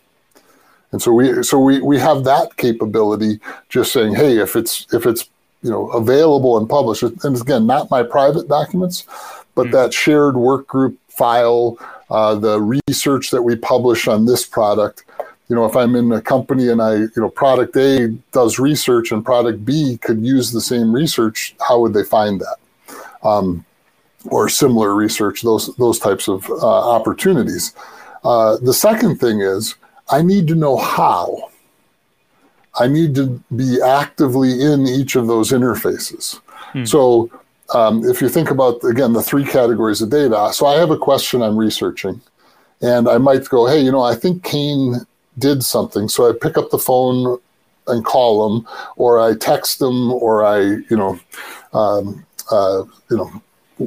And 0.91 1.01
so 1.01 1.11
we 1.11 1.43
so 1.43 1.59
we, 1.59 1.81
we 1.81 1.99
have 1.99 2.23
that 2.23 2.55
capability 2.57 3.39
just 3.69 3.91
saying, 3.91 4.15
hey, 4.15 4.37
if 4.37 4.55
it's 4.55 4.87
if 4.93 5.05
it's 5.05 5.29
you 5.61 5.69
know 5.69 5.89
available 5.89 6.57
and 6.57 6.69
published, 6.69 7.03
and 7.03 7.41
again, 7.41 7.67
not 7.67 7.91
my 7.91 8.03
private 8.03 8.47
documents, 8.47 9.05
but 9.55 9.67
mm. 9.67 9.71
that 9.71 9.93
shared 9.93 10.37
work 10.37 10.67
group 10.67 10.97
file, 11.09 11.77
uh, 12.09 12.35
the 12.35 12.61
research 12.61 13.31
that 13.31 13.41
we 13.41 13.55
publish 13.55 14.07
on 14.07 14.25
this 14.25 14.45
product, 14.45 15.04
you 15.47 15.55
know, 15.55 15.65
if 15.65 15.75
I'm 15.75 15.95
in 15.95 16.11
a 16.11 16.21
company 16.21 16.69
and 16.69 16.81
I, 16.81 16.95
you 16.95 17.11
know, 17.17 17.29
product 17.29 17.75
A 17.77 18.07
does 18.31 18.57
research 18.57 19.11
and 19.11 19.23
product 19.23 19.63
B 19.63 19.99
could 20.01 20.25
use 20.25 20.51
the 20.51 20.61
same 20.61 20.91
research, 20.93 21.55
how 21.67 21.79
would 21.81 21.93
they 21.93 22.03
find 22.03 22.41
that? 22.41 22.57
Um, 23.23 23.65
or 24.25 24.49
similar 24.49 24.95
research, 24.95 25.43
those 25.43 25.75
those 25.75 25.99
types 25.99 26.27
of 26.27 26.49
uh, 26.49 26.89
opportunities. 26.89 27.73
Uh, 28.23 28.57
the 28.57 28.73
second 28.73 29.17
thing 29.17 29.41
is 29.41 29.75
I 30.09 30.23
need 30.23 30.47
to 30.47 30.55
know 30.55 30.77
how. 30.77 31.51
I 32.77 32.87
need 32.87 33.15
to 33.15 33.41
be 33.55 33.79
actively 33.81 34.61
in 34.61 34.85
each 34.85 35.15
of 35.15 35.27
those 35.27 35.51
interfaces. 35.51 36.41
Hmm. 36.73 36.85
So 36.85 37.29
um, 37.73 38.03
if 38.03 38.21
you 38.21 38.29
think 38.29 38.49
about 38.49 38.83
again 38.83 39.13
the 39.13 39.21
three 39.21 39.45
categories 39.45 40.01
of 40.01 40.09
data, 40.09 40.49
so 40.53 40.65
I 40.65 40.79
have 40.79 40.89
a 40.89 40.97
question 40.97 41.43
I'm 41.43 41.55
researching, 41.55 42.19
and 42.81 43.07
I 43.07 43.19
might 43.19 43.47
go, 43.47 43.67
hey, 43.67 43.79
you 43.79 43.91
know, 43.91 44.01
I 44.01 44.15
think 44.15 44.43
Kane 44.43 45.05
did 45.37 45.63
something, 45.63 46.07
so 46.07 46.29
I 46.29 46.33
pick 46.33 46.57
up 46.57 46.69
the 46.69 46.79
phone 46.79 47.39
and 47.87 48.03
call 48.03 48.49
them, 48.49 48.67
or 48.95 49.19
I 49.19 49.35
text 49.35 49.79
them, 49.79 50.11
or 50.11 50.43
I, 50.43 50.59
you 50.59 50.97
know, 50.97 51.19
um, 51.73 52.25
uh, 52.51 52.83
you 53.09 53.17
know, 53.17 53.41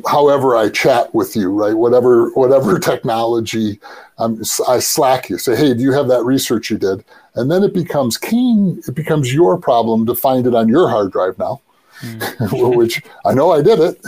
however 0.09 0.57
I 0.57 0.69
chat 0.69 1.15
with 1.15 1.35
you, 1.35 1.51
right? 1.51 1.75
Whatever 1.75 2.31
whatever 2.31 2.79
technology, 2.91 3.81
um, 4.19 4.41
I 4.69 4.79
Slack 4.79 5.31
you, 5.31 5.39
say, 5.39 5.57
hey, 5.57 5.75
do 5.75 5.83
you 5.83 5.93
have 5.93 6.09
that 6.09 6.25
research 6.25 6.71
you 6.71 6.79
did? 6.79 7.05
And 7.35 7.51
then 7.51 7.63
it 7.63 7.73
becomes 7.73 8.19
Kane. 8.19 8.83
It 8.87 8.95
becomes 8.95 9.33
your 9.33 9.59
problem 9.59 10.07
to 10.07 10.15
find 10.15 10.47
it 10.47 10.55
on 10.55 10.69
your 10.69 10.89
hard 10.89 11.13
drive 11.13 11.39
now 11.39 11.61
mm. 12.01 12.77
which 12.77 13.03
I 13.25 13.35
know 13.35 13.53
I 13.53 13.63
did 13.63 13.81
it 13.81 14.01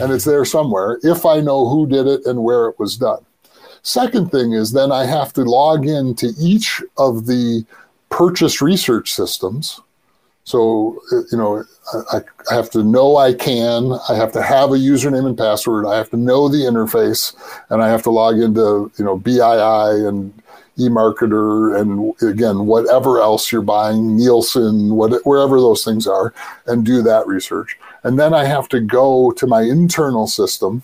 and 0.00 0.12
it's 0.12 0.24
there 0.24 0.44
somewhere 0.44 0.98
if 1.02 1.26
I 1.26 1.40
know 1.40 1.68
who 1.68 1.86
did 1.86 2.06
it 2.06 2.26
and 2.26 2.42
where 2.42 2.66
it 2.66 2.78
was 2.78 2.96
done. 2.96 3.24
Second 3.86 4.32
thing 4.32 4.52
is 4.52 4.72
then 4.72 4.90
I 4.90 5.06
have 5.06 5.32
to 5.34 5.44
log 5.44 5.86
in 5.86 6.16
to 6.16 6.34
each 6.40 6.82
of 6.98 7.26
the 7.26 7.64
purchase 8.08 8.60
research 8.60 9.12
systems. 9.12 9.80
So, 10.42 11.00
uh, 11.12 11.20
you 11.30 11.38
know, 11.38 11.62
I, 12.10 12.18
I, 12.50 12.54
have 12.54 12.68
to 12.70 12.82
know 12.82 13.16
I 13.16 13.32
can, 13.32 13.92
I 14.08 14.16
have 14.16 14.32
to 14.32 14.42
have 14.42 14.70
a 14.70 14.74
username 14.74 15.24
and 15.24 15.38
password, 15.38 15.86
I 15.86 15.96
have 15.96 16.10
to 16.10 16.16
know 16.16 16.48
the 16.48 16.64
interface, 16.64 17.36
and 17.70 17.80
I 17.80 17.88
have 17.88 18.02
to 18.02 18.10
log 18.10 18.40
into, 18.40 18.90
you 18.98 19.04
know, 19.04 19.20
BII 19.20 20.08
and 20.08 20.34
eMarketer 20.78 21.80
and 21.80 22.12
again, 22.28 22.66
whatever 22.66 23.20
else 23.20 23.52
you're 23.52 23.62
buying, 23.62 24.16
Nielsen, 24.16 24.96
what, 24.96 25.24
wherever 25.24 25.60
those 25.60 25.84
things 25.84 26.08
are, 26.08 26.34
and 26.66 26.84
do 26.84 27.02
that 27.02 27.28
research. 27.28 27.78
And 28.02 28.18
then 28.18 28.34
I 28.34 28.46
have 28.46 28.68
to 28.70 28.80
go 28.80 29.30
to 29.30 29.46
my 29.46 29.62
internal 29.62 30.26
system 30.26 30.82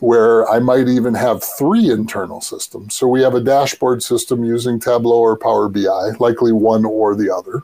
where 0.00 0.48
I 0.48 0.58
might 0.58 0.88
even 0.88 1.14
have 1.14 1.42
three 1.42 1.90
internal 1.90 2.40
systems. 2.40 2.94
So 2.94 3.08
we 3.08 3.22
have 3.22 3.34
a 3.34 3.40
dashboard 3.40 4.02
system 4.02 4.44
using 4.44 4.78
Tableau 4.80 5.20
or 5.20 5.36
Power 5.36 5.68
BI, 5.68 6.10
likely 6.18 6.52
one 6.52 6.84
or 6.84 7.14
the 7.14 7.34
other. 7.34 7.62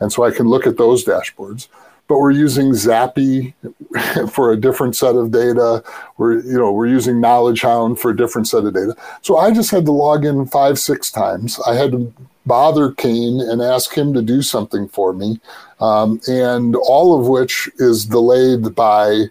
And 0.00 0.12
so 0.12 0.24
I 0.24 0.30
can 0.30 0.48
look 0.48 0.66
at 0.66 0.78
those 0.78 1.04
dashboards 1.04 1.68
but 2.12 2.18
we're 2.18 2.30
using 2.30 2.74
Zappi 2.74 3.54
for 4.30 4.52
a 4.52 4.56
different 4.60 4.94
set 4.94 5.14
of 5.14 5.30
data. 5.30 5.82
We're, 6.18 6.40
you 6.40 6.58
know, 6.58 6.70
we're 6.70 6.88
using 6.88 7.22
Knowledge 7.22 7.62
Hound 7.62 7.98
for 7.98 8.10
a 8.10 8.16
different 8.16 8.48
set 8.48 8.64
of 8.64 8.74
data. 8.74 8.94
So 9.22 9.38
I 9.38 9.50
just 9.50 9.70
had 9.70 9.86
to 9.86 9.92
log 9.92 10.26
in 10.26 10.44
five, 10.46 10.78
six 10.78 11.10
times. 11.10 11.58
I 11.66 11.74
had 11.74 11.92
to 11.92 12.12
bother 12.44 12.92
Kane 12.92 13.40
and 13.40 13.62
ask 13.62 13.94
him 13.94 14.12
to 14.12 14.20
do 14.20 14.42
something 14.42 14.88
for 14.88 15.14
me, 15.14 15.40
um, 15.80 16.20
and 16.26 16.76
all 16.76 17.18
of 17.18 17.28
which 17.28 17.70
is 17.78 18.04
delayed 18.04 18.74
by 18.74 19.26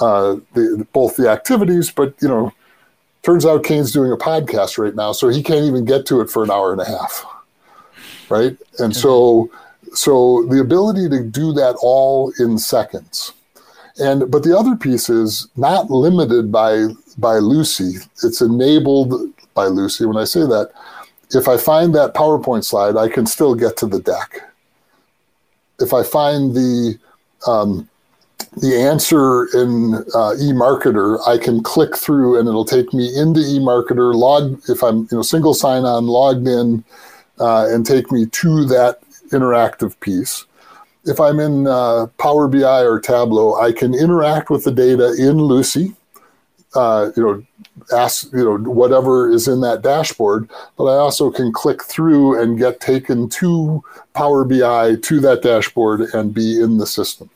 uh, 0.00 0.36
the, 0.54 0.86
both 0.92 1.16
the 1.16 1.28
activities, 1.28 1.90
but 1.90 2.14
you 2.20 2.28
know, 2.28 2.52
turns 3.22 3.44
out 3.44 3.64
Kane's 3.64 3.92
doing 3.92 4.12
a 4.12 4.16
podcast 4.16 4.78
right 4.78 4.94
now, 4.94 5.12
so 5.12 5.28
he 5.28 5.42
can't 5.42 5.64
even 5.64 5.84
get 5.84 6.06
to 6.06 6.20
it 6.20 6.30
for 6.30 6.42
an 6.42 6.50
hour 6.50 6.72
and 6.72 6.80
a 6.80 6.84
half, 6.84 7.26
right? 8.28 8.56
And 8.78 8.94
so 8.94 9.50
so 9.92 10.46
the 10.50 10.60
ability 10.60 11.08
to 11.08 11.22
do 11.22 11.52
that 11.54 11.76
all 11.80 12.32
in 12.38 12.58
seconds. 12.58 13.32
And 13.98 14.30
but 14.30 14.44
the 14.44 14.56
other 14.56 14.76
piece 14.76 15.08
is 15.08 15.48
not 15.56 15.90
limited 15.90 16.52
by 16.52 16.86
by 17.16 17.36
Lucy. 17.38 17.96
It's 18.22 18.40
enabled 18.40 19.32
by 19.54 19.66
Lucy. 19.66 20.06
When 20.06 20.16
I 20.16 20.24
say 20.24 20.40
that, 20.40 20.70
if 21.32 21.48
I 21.48 21.56
find 21.56 21.94
that 21.94 22.14
PowerPoint 22.14 22.64
slide, 22.64 22.96
I 22.96 23.08
can 23.08 23.26
still 23.26 23.54
get 23.54 23.76
to 23.78 23.86
the 23.86 24.00
deck. 24.00 24.42
If 25.80 25.92
I 25.92 26.02
find 26.02 26.54
the 26.54 26.98
um, 27.46 27.88
the 28.60 28.76
answer 28.80 29.44
in 29.56 29.94
uh, 30.14 30.34
eMarketer, 30.38 31.20
I 31.26 31.38
can 31.38 31.62
click 31.62 31.96
through 31.96 32.38
and 32.38 32.48
it'll 32.48 32.64
take 32.64 32.92
me 32.92 33.16
into 33.16 33.40
eMarketer. 33.40 34.14
Log 34.14 34.60
if 34.68 34.82
I'm 34.82 35.08
you 35.10 35.18
know 35.18 35.22
single 35.22 35.54
sign 35.54 35.84
on, 35.84 36.06
logged 36.06 36.46
in, 36.46 36.84
uh, 37.40 37.68
and 37.68 37.84
take 37.84 38.10
me 38.10 38.26
to 38.26 38.64
that 38.66 39.00
interactive 39.30 39.98
piece. 40.00 40.44
If 41.04 41.20
I'm 41.20 41.40
in 41.40 41.66
uh, 41.66 42.06
Power 42.18 42.48
BI 42.48 42.82
or 42.82 43.00
Tableau, 43.00 43.54
I 43.60 43.72
can 43.72 43.94
interact 43.94 44.50
with 44.50 44.64
the 44.64 44.72
data 44.72 45.14
in 45.18 45.38
Lucy. 45.38 45.94
Uh, 46.74 47.10
you 47.16 47.22
know, 47.22 47.42
ask 47.96 48.30
you 48.32 48.44
know 48.44 48.70
whatever 48.70 49.30
is 49.30 49.48
in 49.48 49.60
that 49.62 49.82
dashboard, 49.82 50.48
but 50.76 50.84
I 50.84 50.96
also 50.96 51.30
can 51.30 51.52
click 51.52 51.82
through 51.82 52.40
and 52.40 52.58
get 52.58 52.80
taken 52.80 53.28
to 53.30 53.82
Power 54.14 54.44
BI 54.44 54.96
to 54.96 55.20
that 55.20 55.42
dashboard 55.42 56.00
and 56.12 56.34
be 56.34 56.60
in 56.60 56.78
the 56.78 56.86
system. 56.86 57.30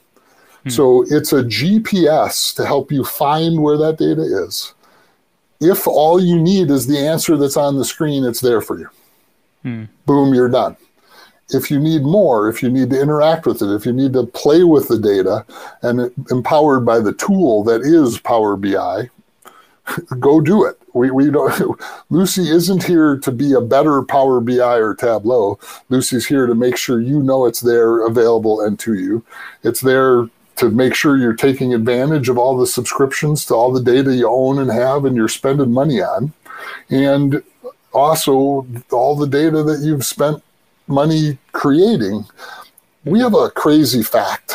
Hmm. 0.65 0.69
So 0.71 1.05
it's 1.09 1.33
a 1.33 1.43
GPS 1.43 2.55
to 2.57 2.67
help 2.67 2.93
you 2.93 3.05
find 3.05 3.63
where 3.63 3.77
that 3.77 3.99
data 3.99 4.23
is. 4.23 4.75
If 5.61 5.87
all 5.87 6.21
you 6.21 6.41
need 6.41 6.71
is 6.71 6.87
the 6.87 6.99
answer 6.99 7.37
that's 7.37 7.57
on 7.57 7.79
the 7.79 7.85
screen, 7.85 8.25
it's 8.25 8.41
there 8.41 8.61
for 8.61 8.79
you. 8.79 8.89
Boom, 10.07 10.35
you're 10.35 10.49
done. 10.49 10.77
If 11.51 11.71
you 11.71 11.79
need 11.79 12.03
more, 12.03 12.49
if 12.49 12.63
you 12.63 12.71
need 12.71 12.91
to 12.91 13.01
interact 13.01 13.47
with 13.47 13.63
it, 13.63 13.75
if 13.75 13.85
you 13.85 13.93
need 13.93 14.13
to 14.15 14.27
play 14.27 14.65
with 14.65 14.89
the 14.89 14.99
data 14.99 15.45
and 15.83 16.11
empowered 16.31 16.85
by 16.85 16.99
the 16.99 17.13
tool 17.13 17.63
that 17.65 17.83
is 17.83 18.19
Power 18.19 18.57
BI, 18.57 19.11
go 20.19 20.41
do 20.41 20.65
it. 20.65 20.79
We, 20.95 21.11
we 21.11 21.31
don't, 21.31 21.81
Lucy 22.11 22.51
isn't 22.51 22.85
here 22.85 23.19
to 23.19 23.31
be 23.31 23.53
a 23.53 23.61
better 23.61 24.03
Power 24.03 24.41
BI 24.41 24.79
or 24.79 24.95
Tableau. 24.95 25.59
Lucy's 25.91 26.27
here 26.27 26.47
to 26.47 26.55
make 26.55 26.77
sure 26.77 27.01
you 27.01 27.23
know 27.23 27.47
it's 27.47 27.61
there, 27.61 28.05
available, 28.07 28.61
and 28.61 28.79
to 28.81 28.95
you. 28.95 29.25
It's 29.63 29.81
there 29.81 30.29
to 30.57 30.71
make 30.71 30.95
sure 30.95 31.17
you're 31.17 31.35
taking 31.35 31.75
advantage 31.75 32.29
of 32.29 32.39
all 32.39 32.57
the 32.57 32.67
subscriptions 32.67 33.47
to 33.47 33.55
all 33.55 33.73
the 33.73 33.83
data 33.83 34.15
you 34.15 34.29
own 34.29 34.59
and 34.59 34.71
have 34.71 35.05
and 35.05 35.17
you're 35.17 35.29
spending 35.29 35.73
money 35.73 36.01
on. 36.01 36.33
And 36.91 37.43
also 37.93 38.67
all 38.91 39.17
the 39.17 39.27
data 39.27 39.63
that 39.63 39.81
you've 39.81 40.05
spent 40.05 40.43
money 40.87 41.39
creating. 41.53 42.25
We 43.05 43.21
have 43.21 43.35
a 43.35 43.51
crazy 43.51 44.03
fact. 44.03 44.55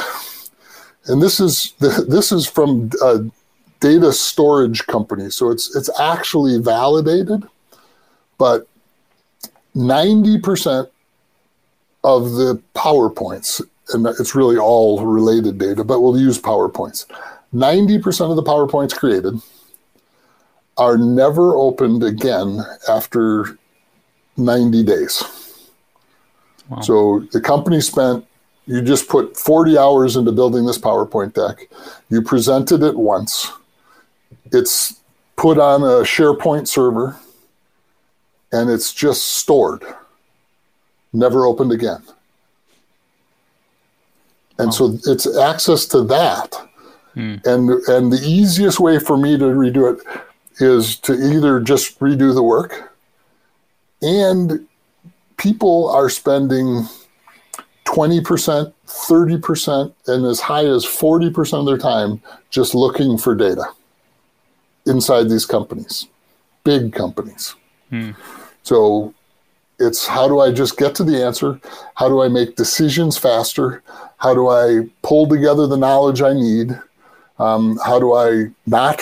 And 1.05 1.21
this 1.21 1.39
is 1.39 1.73
this 1.79 2.31
is 2.31 2.47
from 2.47 2.89
a 3.03 3.19
data 3.79 4.13
storage 4.13 4.85
company. 4.87 5.29
So 5.29 5.51
it's 5.51 5.75
it's 5.75 5.89
actually 5.99 6.59
validated, 6.59 7.47
but 8.37 8.67
90% 9.75 10.89
of 12.03 12.31
the 12.31 12.59
PowerPoints 12.73 13.61
and 13.93 14.05
it's 14.07 14.35
really 14.35 14.57
all 14.57 15.05
related 15.05 15.57
data, 15.57 15.83
but 15.83 16.01
we'll 16.01 16.19
use 16.19 16.39
PowerPoints. 16.39 17.05
90% 17.53 18.29
of 18.29 18.35
the 18.35 18.43
PowerPoints 18.43 18.95
created 18.95 19.41
are 20.77 20.97
never 20.97 21.55
opened 21.55 22.03
again 22.03 22.59
after 22.87 23.57
90 24.35 24.83
days. 24.83 25.23
Wow. 26.69 26.81
So 26.81 27.19
the 27.31 27.41
company 27.41 27.81
spent, 27.81 28.25
you 28.65 28.81
just 28.81 29.07
put 29.07 29.37
40 29.37 29.77
hours 29.77 30.15
into 30.15 30.31
building 30.31 30.65
this 30.65 30.77
PowerPoint 30.77 31.33
deck. 31.33 31.69
You 32.09 32.21
presented 32.21 32.83
it 32.83 32.95
once. 32.95 33.51
It's 34.51 34.99
put 35.37 35.57
on 35.57 35.81
a 35.81 36.03
SharePoint 36.03 36.67
server 36.67 37.17
and 38.51 38.69
it's 38.69 38.93
just 38.93 39.23
stored, 39.23 39.83
never 41.13 41.45
opened 41.45 41.71
again. 41.71 42.03
And 44.59 44.73
so 44.73 44.97
it's 45.05 45.37
access 45.37 45.85
to 45.87 46.03
that. 46.03 46.55
Hmm. 47.13 47.35
And 47.45 47.69
and 47.87 48.11
the 48.11 48.21
easiest 48.23 48.79
way 48.79 48.99
for 48.99 49.17
me 49.17 49.37
to 49.37 49.45
redo 49.45 49.93
it 49.93 50.05
is 50.59 50.97
to 50.99 51.13
either 51.13 51.59
just 51.59 51.99
redo 51.99 52.33
the 52.33 52.43
work 52.43 52.93
and 54.01 54.67
people 55.37 55.89
are 55.89 56.09
spending 56.09 56.87
20%, 57.85 58.73
30%, 58.85 59.93
and 60.07 60.25
as 60.25 60.39
high 60.39 60.65
as 60.65 60.85
40% 60.85 61.59
of 61.59 61.65
their 61.65 61.77
time 61.77 62.21
just 62.49 62.75
looking 62.75 63.17
for 63.17 63.33
data 63.33 63.65
inside 64.85 65.29
these 65.29 65.45
companies, 65.45 66.07
big 66.63 66.93
companies. 66.93 67.55
Hmm. 67.89 68.11
So 68.63 69.13
it's 69.79 70.05
how 70.05 70.27
do 70.27 70.39
I 70.39 70.51
just 70.51 70.77
get 70.77 70.95
to 70.95 71.03
the 71.03 71.23
answer? 71.23 71.59
How 71.95 72.09
do 72.09 72.21
I 72.21 72.27
make 72.27 72.55
decisions 72.55 73.17
faster? 73.17 73.83
How 74.17 74.33
do 74.33 74.49
I 74.49 74.87
pull 75.03 75.27
together 75.27 75.67
the 75.67 75.77
knowledge 75.77 76.21
I 76.21 76.33
need? 76.33 76.79
Um, 77.39 77.77
how 77.85 77.99
do 77.99 78.13
I 78.13 78.47
not 78.65 78.99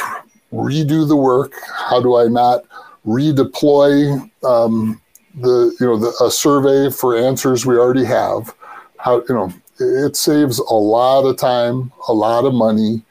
redo 0.52 1.08
the 1.08 1.16
work? 1.16 1.54
How 1.74 2.02
do 2.02 2.18
I 2.18 2.28
not 2.28 2.66
redeploy 3.06 4.30
um, 4.44 5.02
the 5.36 5.76
you 5.80 5.86
know 5.86 5.98
the, 5.98 6.14
a 6.24 6.32
survey 6.32 6.90
for 6.92 7.18
answers 7.18 7.66
we 7.66 7.78
already 7.78 8.06
have? 8.06 8.54
How 8.98 9.24
you 9.28 9.36
know 9.36 9.54
it 9.80 10.16
saves 10.16 10.60
a 10.60 10.74
lot 10.74 11.24
of 11.24 11.38
time, 11.38 11.92
a 12.08 12.14
lot 12.14 12.46
of 12.46 12.54
money, 12.54 13.04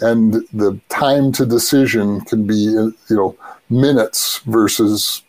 and 0.00 0.34
the 0.52 0.80
time 0.88 1.32
to 1.32 1.46
decision 1.46 2.20
can 2.22 2.46
be 2.46 2.54
you 2.54 2.94
know 3.10 3.36
minutes 3.68 4.38
versus 4.46 5.22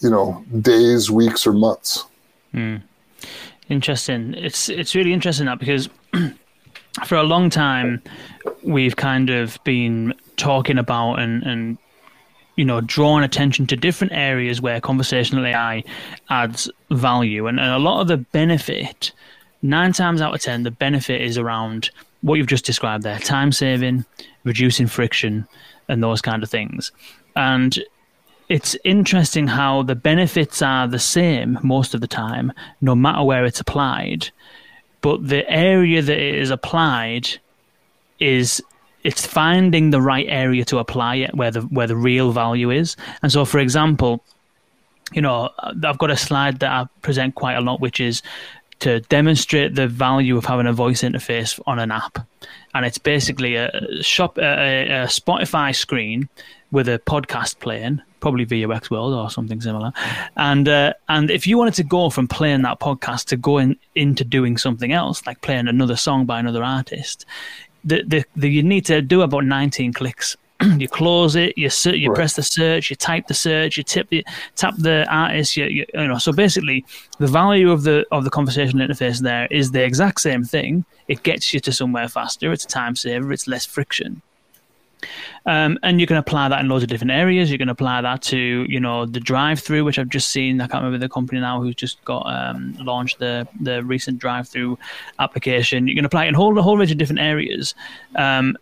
you 0.00 0.10
know 0.10 0.44
days, 0.60 1.10
weeks, 1.10 1.46
or 1.46 1.52
months. 1.52 2.04
Mm. 2.54 2.82
Interesting. 3.68 4.34
It's 4.34 4.68
it's 4.68 4.94
really 4.94 5.12
interesting 5.12 5.46
that 5.46 5.58
because 5.58 5.88
for 7.04 7.16
a 7.16 7.24
long 7.24 7.50
time 7.50 8.02
we've 8.62 8.96
kind 8.96 9.28
of 9.30 9.58
been 9.64 10.14
talking 10.36 10.78
about 10.78 11.16
and 11.16 11.42
and 11.42 11.78
you 12.56 12.64
know 12.64 12.80
drawing 12.80 13.24
attention 13.24 13.66
to 13.66 13.76
different 13.76 14.12
areas 14.12 14.60
where 14.60 14.80
conversational 14.80 15.44
AI 15.44 15.82
adds 16.30 16.70
value 16.90 17.46
and, 17.46 17.58
and 17.58 17.70
a 17.70 17.78
lot 17.78 18.00
of 18.00 18.08
the 18.08 18.16
benefit 18.16 19.12
nine 19.62 19.92
times 19.92 20.20
out 20.20 20.34
of 20.34 20.40
ten 20.40 20.62
the 20.62 20.70
benefit 20.70 21.20
is 21.20 21.36
around 21.36 21.90
what 22.22 22.36
you've 22.36 22.46
just 22.46 22.64
described 22.64 23.02
there 23.02 23.18
time 23.18 23.52
saving 23.52 24.04
reducing 24.44 24.86
friction 24.86 25.46
and 25.88 26.02
those 26.02 26.22
kind 26.22 26.42
of 26.42 26.48
things 26.48 26.92
and 27.34 27.78
it's 28.48 28.76
interesting 28.84 29.48
how 29.48 29.82
the 29.82 29.96
benefits 29.96 30.62
are 30.62 30.86
the 30.86 30.98
same 30.98 31.58
most 31.62 31.94
of 31.94 32.00
the 32.00 32.06
time, 32.06 32.52
no 32.80 32.94
matter 32.94 33.22
where 33.24 33.44
it's 33.44 33.60
applied. 33.60 34.30
But 35.00 35.28
the 35.28 35.48
area 35.50 36.02
that 36.02 36.18
it 36.18 36.34
is 36.36 36.50
applied 36.50 37.28
is 38.18 38.62
it's 39.02 39.26
finding 39.26 39.90
the 39.90 40.00
right 40.00 40.26
area 40.28 40.64
to 40.64 40.78
apply 40.78 41.16
it 41.16 41.34
where 41.34 41.50
the 41.50 41.62
where 41.62 41.86
the 41.86 41.96
real 41.96 42.32
value 42.32 42.70
is. 42.70 42.96
And 43.22 43.30
so, 43.30 43.44
for 43.44 43.58
example, 43.58 44.22
you 45.12 45.22
know, 45.22 45.50
I've 45.58 45.98
got 45.98 46.10
a 46.10 46.16
slide 46.16 46.60
that 46.60 46.70
I 46.70 46.86
present 47.02 47.34
quite 47.34 47.54
a 47.54 47.60
lot, 47.60 47.80
which 47.80 48.00
is 48.00 48.22
to 48.80 49.00
demonstrate 49.00 49.74
the 49.74 49.88
value 49.88 50.36
of 50.36 50.44
having 50.44 50.66
a 50.66 50.72
voice 50.72 51.02
interface 51.02 51.60
on 51.66 51.78
an 51.78 51.90
app. 51.90 52.18
And 52.74 52.84
it's 52.84 52.98
basically 52.98 53.56
a 53.56 53.70
shop 54.02 54.38
a, 54.38 54.86
a 54.86 55.06
Spotify 55.06 55.74
screen 55.74 56.28
with 56.70 56.88
a 56.88 57.00
podcast 57.06 57.58
playing, 57.60 58.02
probably 58.20 58.44
VUX 58.44 58.90
World 58.90 59.14
or 59.14 59.30
something 59.30 59.60
similar. 59.60 59.92
And 60.36 60.68
uh, 60.68 60.92
and 61.08 61.30
if 61.30 61.46
you 61.46 61.56
wanted 61.56 61.74
to 61.74 61.84
go 61.84 62.10
from 62.10 62.28
playing 62.28 62.62
that 62.62 62.80
podcast 62.80 63.26
to 63.26 63.36
going 63.36 63.76
into 63.94 64.24
doing 64.24 64.56
something 64.58 64.92
else, 64.92 65.26
like 65.26 65.40
playing 65.40 65.68
another 65.68 65.96
song 65.96 66.26
by 66.26 66.38
another 66.38 66.62
artist, 66.62 67.24
the, 67.84 68.02
the, 68.06 68.24
the 68.34 68.50
you 68.50 68.62
need 68.62 68.84
to 68.86 69.00
do 69.00 69.22
about 69.22 69.44
19 69.44 69.92
clicks. 69.92 70.36
you 70.78 70.88
close 70.88 71.36
it, 71.36 71.56
you 71.56 71.68
you 71.92 72.08
right. 72.08 72.14
press 72.14 72.34
the 72.34 72.42
search, 72.42 72.90
you 72.90 72.96
type 72.96 73.26
the 73.26 73.34
search, 73.34 73.76
you 73.76 73.82
tip 73.82 74.08
the 74.08 74.24
tap 74.54 74.74
the 74.78 75.06
artist, 75.10 75.56
you, 75.56 75.66
you, 75.66 75.86
you 75.92 76.08
know. 76.08 76.18
So 76.18 76.32
basically, 76.32 76.84
the 77.18 77.26
value 77.26 77.70
of 77.70 77.82
the 77.82 78.06
of 78.10 78.24
the 78.24 78.30
conversational 78.30 78.86
interface 78.86 79.20
there 79.20 79.46
is 79.50 79.72
the 79.72 79.84
exact 79.84 80.20
same 80.20 80.44
thing. 80.44 80.84
It 81.08 81.22
gets 81.22 81.52
you 81.52 81.60
to 81.60 81.72
somewhere 81.72 82.08
faster. 82.08 82.52
It's 82.52 82.64
a 82.64 82.68
time 82.68 82.96
saver. 82.96 83.32
It's 83.32 83.46
less 83.46 83.66
friction. 83.66 84.22
Um, 85.44 85.78
and 85.82 86.00
you 86.00 86.06
can 86.06 86.16
apply 86.16 86.48
that 86.48 86.60
in 86.60 86.68
loads 86.68 86.82
of 86.82 86.88
different 86.88 87.12
areas. 87.12 87.50
You 87.50 87.58
can 87.58 87.68
apply 87.68 88.00
that 88.00 88.22
to, 88.22 88.66
you 88.68 88.80
know, 88.80 89.06
the 89.06 89.20
drive-through, 89.20 89.84
which 89.84 89.98
I've 89.98 90.08
just 90.08 90.30
seen. 90.30 90.60
I 90.60 90.66
can't 90.66 90.82
remember 90.82 90.98
the 90.98 91.08
company 91.08 91.40
now 91.40 91.60
who's 91.60 91.74
just 91.74 92.04
got 92.04 92.22
um, 92.26 92.76
launched 92.78 93.18
the 93.18 93.46
the 93.60 93.84
recent 93.84 94.18
drive-through 94.18 94.78
application. 95.18 95.86
You 95.86 95.94
can 95.94 96.04
apply 96.04 96.24
it 96.24 96.28
in 96.28 96.34
a 96.34 96.38
whole 96.38 96.58
a 96.58 96.62
whole 96.62 96.76
range 96.76 96.90
of 96.90 96.98
different 96.98 97.20
areas. 97.20 97.74
Um, 98.16 98.56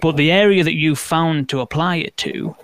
but 0.00 0.16
the 0.16 0.30
area 0.30 0.62
that 0.64 0.74
you 0.74 0.94
found 0.94 1.48
to 1.48 1.60
apply 1.60 1.96
it 1.96 2.16
to 2.18 2.54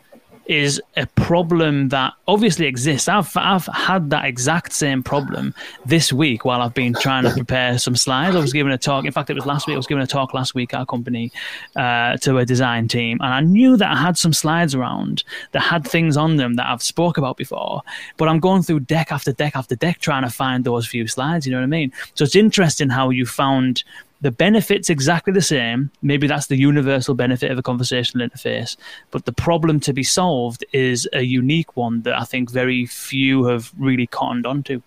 is 0.46 0.80
a 0.96 1.07
problem 1.07 1.88
that 1.88 2.12
obviously 2.28 2.66
exists. 2.66 3.09
I've 3.09 3.30
I've 3.37 3.66
had 3.66 4.11
that 4.11 4.24
exact 4.24 4.72
same 4.72 5.02
problem 5.02 5.54
this 5.87 6.12
week 6.12 6.44
while 6.44 6.61
I've 6.61 6.74
been 6.74 6.94
trying 6.94 7.24
to 7.24 7.30
prepare 7.30 7.78
some 7.78 7.96
slides. 7.96 8.37
I 8.37 8.40
was 8.40 8.52
giving 8.52 8.72
a 8.72 8.78
talk. 8.78 9.04
In 9.04 9.12
fact, 9.12 9.30
it 9.30 9.35
was 9.35 9.46
last 9.46 9.66
week. 9.66 9.74
I 9.74 9.76
was 9.78 9.87
giving 9.87 10.02
a 10.02 10.07
talk 10.07 10.35
last 10.35 10.54
week 10.54 10.74
at 10.74 10.80
our 10.80 10.87
company 10.87 11.33
uh, 11.76 12.16
to 12.18 12.38
a 12.38 12.44
design 12.44 12.88
team, 12.88 13.18
and 13.20 13.33
I 13.33 13.40
knew 13.40 13.76
that 13.76 13.90
I 13.90 13.96
had 13.96 14.18
some 14.18 14.33
slides 14.33 14.74
around 14.74 15.24
that 15.52 15.61
had 15.61 15.87
things 15.87 16.16
on 16.16 16.37
them 16.37 16.54
that 16.54 16.66
I've 16.66 16.83
spoke 16.83 17.16
about 17.16 17.37
before. 17.37 17.83
But 18.16 18.28
I'm 18.28 18.40
going 18.40 18.62
through 18.62 18.80
deck 18.80 19.12
after 19.12 19.33
deck 19.33 19.57
after 19.57 19.76
deck 19.76 19.98
trying 20.00 20.22
to 20.22 20.30
find 20.30 20.64
those 20.64 20.87
few 20.87 21.07
slides. 21.07 21.46
You 21.46 21.52
know 21.52 21.59
what 21.59 21.64
I 21.64 21.68
mean? 21.68 21.92
So 22.14 22.24
it's 22.24 22.37
interesting 22.37 22.90
how 22.90 23.11
you 23.11 23.26
found 23.26 23.85
the 24.24 24.30
benefit's 24.30 24.88
exactly 24.88 25.34
the 25.34 25.42
same. 25.42 25.90
Maybe 26.00 26.26
that's 26.26 26.46
the 26.46 26.56
universal 26.56 27.14
benefit 27.14 27.50
of 27.50 27.58
a 27.58 27.62
conversational 27.62 28.26
interface. 28.26 28.74
But 29.10 29.26
the 29.26 29.32
problem 29.32 29.80
to 29.80 29.92
be 29.92 30.02
solved 30.02 30.64
is 30.72 31.06
a 31.12 31.20
unique 31.20 31.76
one 31.76 32.00
that 32.02 32.18
I 32.18 32.24
think 32.24 32.50
very 32.50 32.87
few 32.87 33.44
have 33.44 33.70
really 33.78 34.06
cottoned 34.06 34.46
onto. 34.46 34.80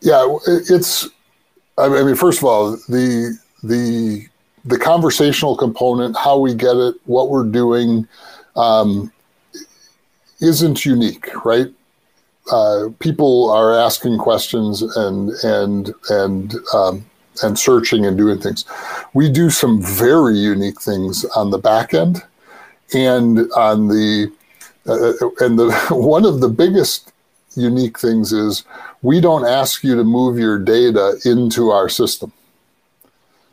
Yeah, 0.00 0.38
it's. 0.46 1.06
I 1.76 2.02
mean, 2.02 2.14
first 2.14 2.38
of 2.38 2.44
all, 2.44 2.70
the 2.88 3.38
the 3.62 4.26
the 4.64 4.78
conversational 4.78 5.54
component, 5.54 6.16
how 6.16 6.38
we 6.38 6.54
get 6.54 6.76
it, 6.76 6.94
what 7.04 7.28
we're 7.28 7.44
doing, 7.44 8.08
um, 8.56 9.12
isn't 10.40 10.86
unique, 10.86 11.28
right? 11.44 11.68
Uh, 12.50 12.88
people 13.00 13.50
are 13.50 13.78
asking 13.78 14.16
questions 14.16 14.80
and 14.80 15.28
and 15.44 15.92
and 16.08 16.54
um, 16.72 17.04
and 17.42 17.58
searching 17.58 18.04
and 18.06 18.16
doing 18.16 18.40
things. 18.40 18.64
We 19.14 19.30
do 19.30 19.50
some 19.50 19.82
very 19.82 20.36
unique 20.36 20.80
things 20.80 21.24
on 21.36 21.50
the 21.50 21.58
back 21.58 21.94
end, 21.94 22.22
and 22.94 23.50
on 23.52 23.88
the 23.88 24.32
uh, 24.86 25.12
and 25.44 25.58
the 25.58 25.72
one 25.90 26.24
of 26.24 26.40
the 26.40 26.48
biggest 26.48 27.12
unique 27.56 27.98
things 27.98 28.32
is 28.32 28.64
we 29.02 29.20
don't 29.20 29.46
ask 29.46 29.82
you 29.82 29.96
to 29.96 30.04
move 30.04 30.38
your 30.38 30.58
data 30.58 31.18
into 31.24 31.70
our 31.70 31.88
system. 31.88 32.32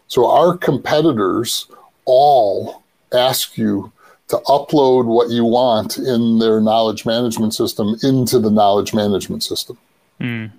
So 0.08 0.30
our 0.30 0.56
competitors 0.58 1.68
all 2.06 2.84
ask 3.14 3.58
you 3.58 3.92
to 4.28 4.38
upload 4.48 5.06
what 5.06 5.30
you 5.30 5.46
want 5.46 5.98
in 5.98 6.40
their 6.40 6.60
knowledge 6.60 7.06
management 7.06 7.54
system 7.54 7.96
into 8.02 8.40
the 8.40 8.50
knowledge 8.50 8.94
management 8.94 9.44
system. 9.44 9.78
Mm. 10.20 10.52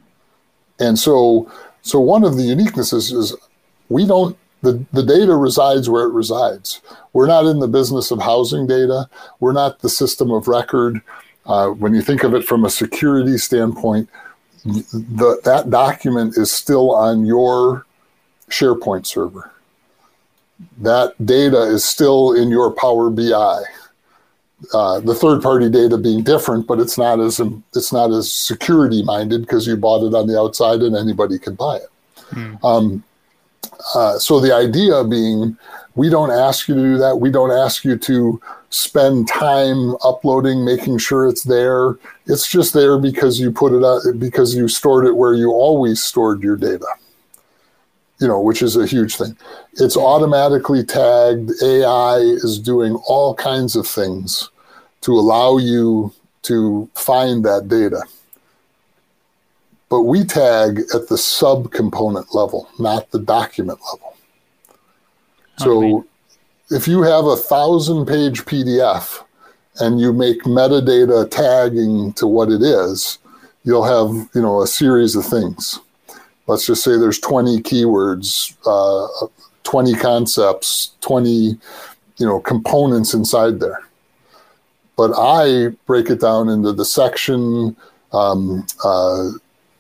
And 0.79 0.99
so, 0.99 1.51
so 1.87 2.01
one 2.01 2.25
of 2.25 2.37
the 2.37 2.43
uniquenesses 2.43 3.13
is 3.13 3.37
we 3.89 4.05
don't 4.09 4.37
the, 4.63 4.85
the 4.93 5.05
data 5.05 5.37
resides 5.37 5.89
where 5.89 6.05
it 6.05 6.13
resides. 6.13 6.81
We're 7.13 7.29
not 7.29 7.47
in 7.47 7.61
the 7.61 7.69
business 7.69 8.11
of 8.11 8.21
housing 8.21 8.67
data. 8.67 9.09
We're 9.39 9.53
not 9.53 9.79
the 9.79 9.89
system 9.89 10.33
of 10.33 10.49
record. 10.49 11.01
Uh, 11.45 11.69
when 11.69 11.95
you 11.95 12.03
think 12.03 12.25
of 12.25 12.35
it 12.35 12.45
from 12.45 12.65
a 12.65 12.71
security 12.71 13.39
standpoint, 13.39 14.09
the, 14.65 15.41
that 15.45 15.71
document 15.71 16.37
is 16.37 16.51
still 16.51 16.93
on 16.93 17.25
your 17.25 17.87
SharePoint 18.51 19.07
server. 19.07 19.53
That 20.79 21.15
data 21.25 21.61
is 21.61 21.85
still 21.85 22.33
in 22.33 22.49
your 22.49 22.73
Power 22.73 23.11
BI. 23.11 23.63
Uh, 24.73 25.01
the 25.01 25.15
third-party 25.15 25.69
data 25.69 25.99
being 25.99 26.23
different, 26.23 26.67
but 26.67 26.81
it's 26.81 26.97
not 26.97 27.21
as 27.21 27.41
it's 27.75 27.93
not 27.93 28.11
as 28.11 28.33
security 28.33 29.03
minded 29.03 29.43
because 29.43 29.67
you 29.67 29.77
bought 29.77 30.03
it 30.03 30.15
on 30.15 30.27
the 30.27 30.39
outside 30.39 30.81
and 30.81 30.97
anybody 30.97 31.39
can 31.39 31.55
buy 31.55 31.77
it. 31.77 31.91
Mm. 32.31 32.65
Um, 32.65 33.05
uh, 33.95 34.19
so 34.19 34.41
the 34.41 34.55
idea 34.55 35.05
being, 35.05 35.59
we 35.95 36.09
don't 36.09 36.31
ask 36.31 36.69
you 36.69 36.75
to 36.75 36.81
do 36.81 36.97
that. 36.97 37.17
We 37.17 37.31
don't 37.31 37.53
ask 37.53 37.85
you 37.85 37.99
to 37.99 38.41
spend 38.71 39.29
time 39.29 39.95
uploading, 40.03 40.65
making 40.65 40.99
sure 40.99 41.29
it's 41.29 41.45
there. 41.45 41.99
It's 42.27 42.49
just 42.49 42.73
there 42.73 42.99
because 42.99 43.39
you 43.39 43.53
put 43.53 43.75
it 43.75 43.85
out 43.85 44.03
because 44.19 44.55
you 44.55 44.69
stored 44.69 45.07
it 45.07 45.17
where 45.17 45.35
you 45.35 45.51
always 45.51 46.03
stored 46.03 46.43
your 46.43 46.57
data. 46.57 46.87
You 48.19 48.29
know, 48.29 48.41
which 48.41 48.63
is 48.63 48.77
a 48.77 48.87
huge 48.87 49.17
thing. 49.17 49.37
It's 49.75 49.97
automatically 49.97 50.83
tagged. 50.83 51.51
AI 51.63 52.17
is 52.17 52.59
doing 52.59 52.95
all 53.07 53.35
kinds 53.35 53.77
of 53.77 53.87
things 53.87 54.49
to 55.03 55.13
allow 55.13 55.59
you 55.59 56.13
to 56.43 56.89
find 56.95 57.45
that 57.45 57.69
data 57.69 58.03
but 59.89 60.03
we 60.03 60.25
tag 60.25 60.83
at 60.95 61.09
the 61.09 61.19
sub-component 61.19 62.35
level, 62.35 62.69
not 62.79 63.11
the 63.11 63.21
document 63.21 63.79
level. 63.93 64.17
So 65.59 66.05
if 66.71 66.87
you 66.87 67.03
have 67.03 67.25
a 67.25 67.37
thousand 67.37 68.07
page 68.07 68.45
PDF 68.45 69.23
and 69.81 70.01
you 70.01 70.13
make 70.13 70.43
metadata 70.43 71.31
tagging 71.31 72.13
to 72.15 72.27
what 72.27 72.51
it 72.51 72.63
is, 72.63 73.19
you'll 73.65 73.85
have 73.85 74.29
you 74.35 74.43
know 74.43 74.61
a 74.61 74.67
series 74.67 75.17
of 75.17 75.25
things. 75.25 75.81
Let's 76.47 76.67
just 76.67 76.85
say 76.85 76.97
there's 76.97 77.19
20 77.19 77.61
keywords, 77.63 78.55
uh, 78.67 79.27
20 79.65 79.95
concepts, 79.95 80.93
20 81.01 81.59
you 82.19 82.27
know 82.27 82.41
components 82.41 83.15
inside 83.15 83.61
there. 83.61 83.83
But 84.97 85.13
I 85.17 85.69
break 85.87 86.09
it 86.09 86.21
down 86.21 86.49
into 86.49 86.73
the 86.73 86.85
section, 86.85 87.77
um, 88.13 88.67
uh, 88.83 89.31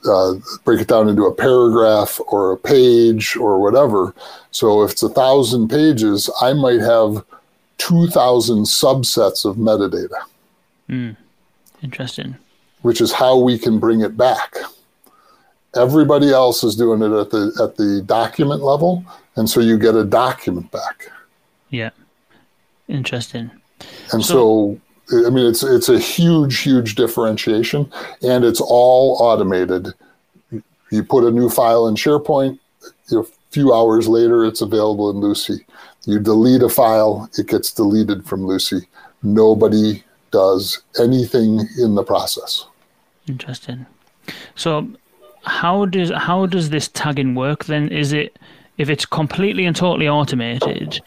uh, 0.06 0.34
break 0.64 0.80
it 0.80 0.88
down 0.88 1.08
into 1.08 1.24
a 1.24 1.34
paragraph 1.34 2.20
or 2.28 2.52
a 2.52 2.56
page 2.56 3.36
or 3.36 3.60
whatever. 3.60 4.14
So 4.50 4.82
if 4.82 4.92
it's 4.92 5.02
a 5.02 5.08
thousand 5.08 5.68
pages, 5.68 6.30
I 6.42 6.52
might 6.52 6.80
have 6.80 7.24
2,000 7.78 8.64
subsets 8.64 9.44
of 9.44 9.56
metadata. 9.56 10.20
Mm. 10.88 11.16
Interesting. 11.82 12.36
Which 12.82 13.00
is 13.00 13.12
how 13.12 13.38
we 13.38 13.58
can 13.58 13.78
bring 13.78 14.02
it 14.02 14.16
back. 14.16 14.56
Everybody 15.76 16.30
else 16.30 16.64
is 16.64 16.76
doing 16.76 17.02
it 17.02 17.12
at 17.12 17.30
the 17.30 17.52
at 17.62 17.76
the 17.76 18.02
document 18.04 18.62
level, 18.62 19.04
and 19.36 19.48
so 19.48 19.60
you 19.60 19.78
get 19.78 19.94
a 19.94 20.04
document 20.04 20.70
back. 20.70 21.10
Yeah, 21.70 21.90
interesting. 22.88 23.50
And 24.12 24.24
so, 24.24 24.80
so 25.06 25.26
I 25.26 25.30
mean, 25.30 25.46
it's 25.46 25.62
it's 25.62 25.88
a 25.88 25.98
huge, 25.98 26.60
huge 26.60 26.94
differentiation, 26.94 27.90
and 28.22 28.44
it's 28.44 28.60
all 28.60 29.16
automated. 29.20 29.88
You 30.90 31.02
put 31.02 31.24
a 31.24 31.30
new 31.30 31.50
file 31.50 31.88
in 31.88 31.96
SharePoint, 31.96 32.58
a 33.12 33.24
few 33.50 33.72
hours 33.72 34.08
later, 34.08 34.44
it's 34.44 34.60
available 34.60 35.10
in 35.10 35.16
Lucy. 35.16 35.66
You 36.04 36.20
delete 36.20 36.62
a 36.62 36.68
file, 36.68 37.28
it 37.38 37.48
gets 37.48 37.72
deleted 37.72 38.24
from 38.24 38.46
Lucy. 38.46 38.88
Nobody 39.22 40.04
does 40.30 40.82
anything 41.00 41.66
in 41.78 41.94
the 41.94 42.04
process. 42.04 42.66
Interesting. 43.28 43.86
So, 44.54 44.88
how 45.46 45.86
does 45.86 46.10
how 46.10 46.46
does 46.46 46.70
this 46.70 46.88
tagging 46.88 47.34
work 47.34 47.64
then? 47.64 47.88
Is 47.88 48.12
it 48.12 48.38
if 48.78 48.90
it's 48.90 49.06
completely 49.06 49.64
and 49.64 49.74
totally 49.74 50.08
automated? 50.08 51.00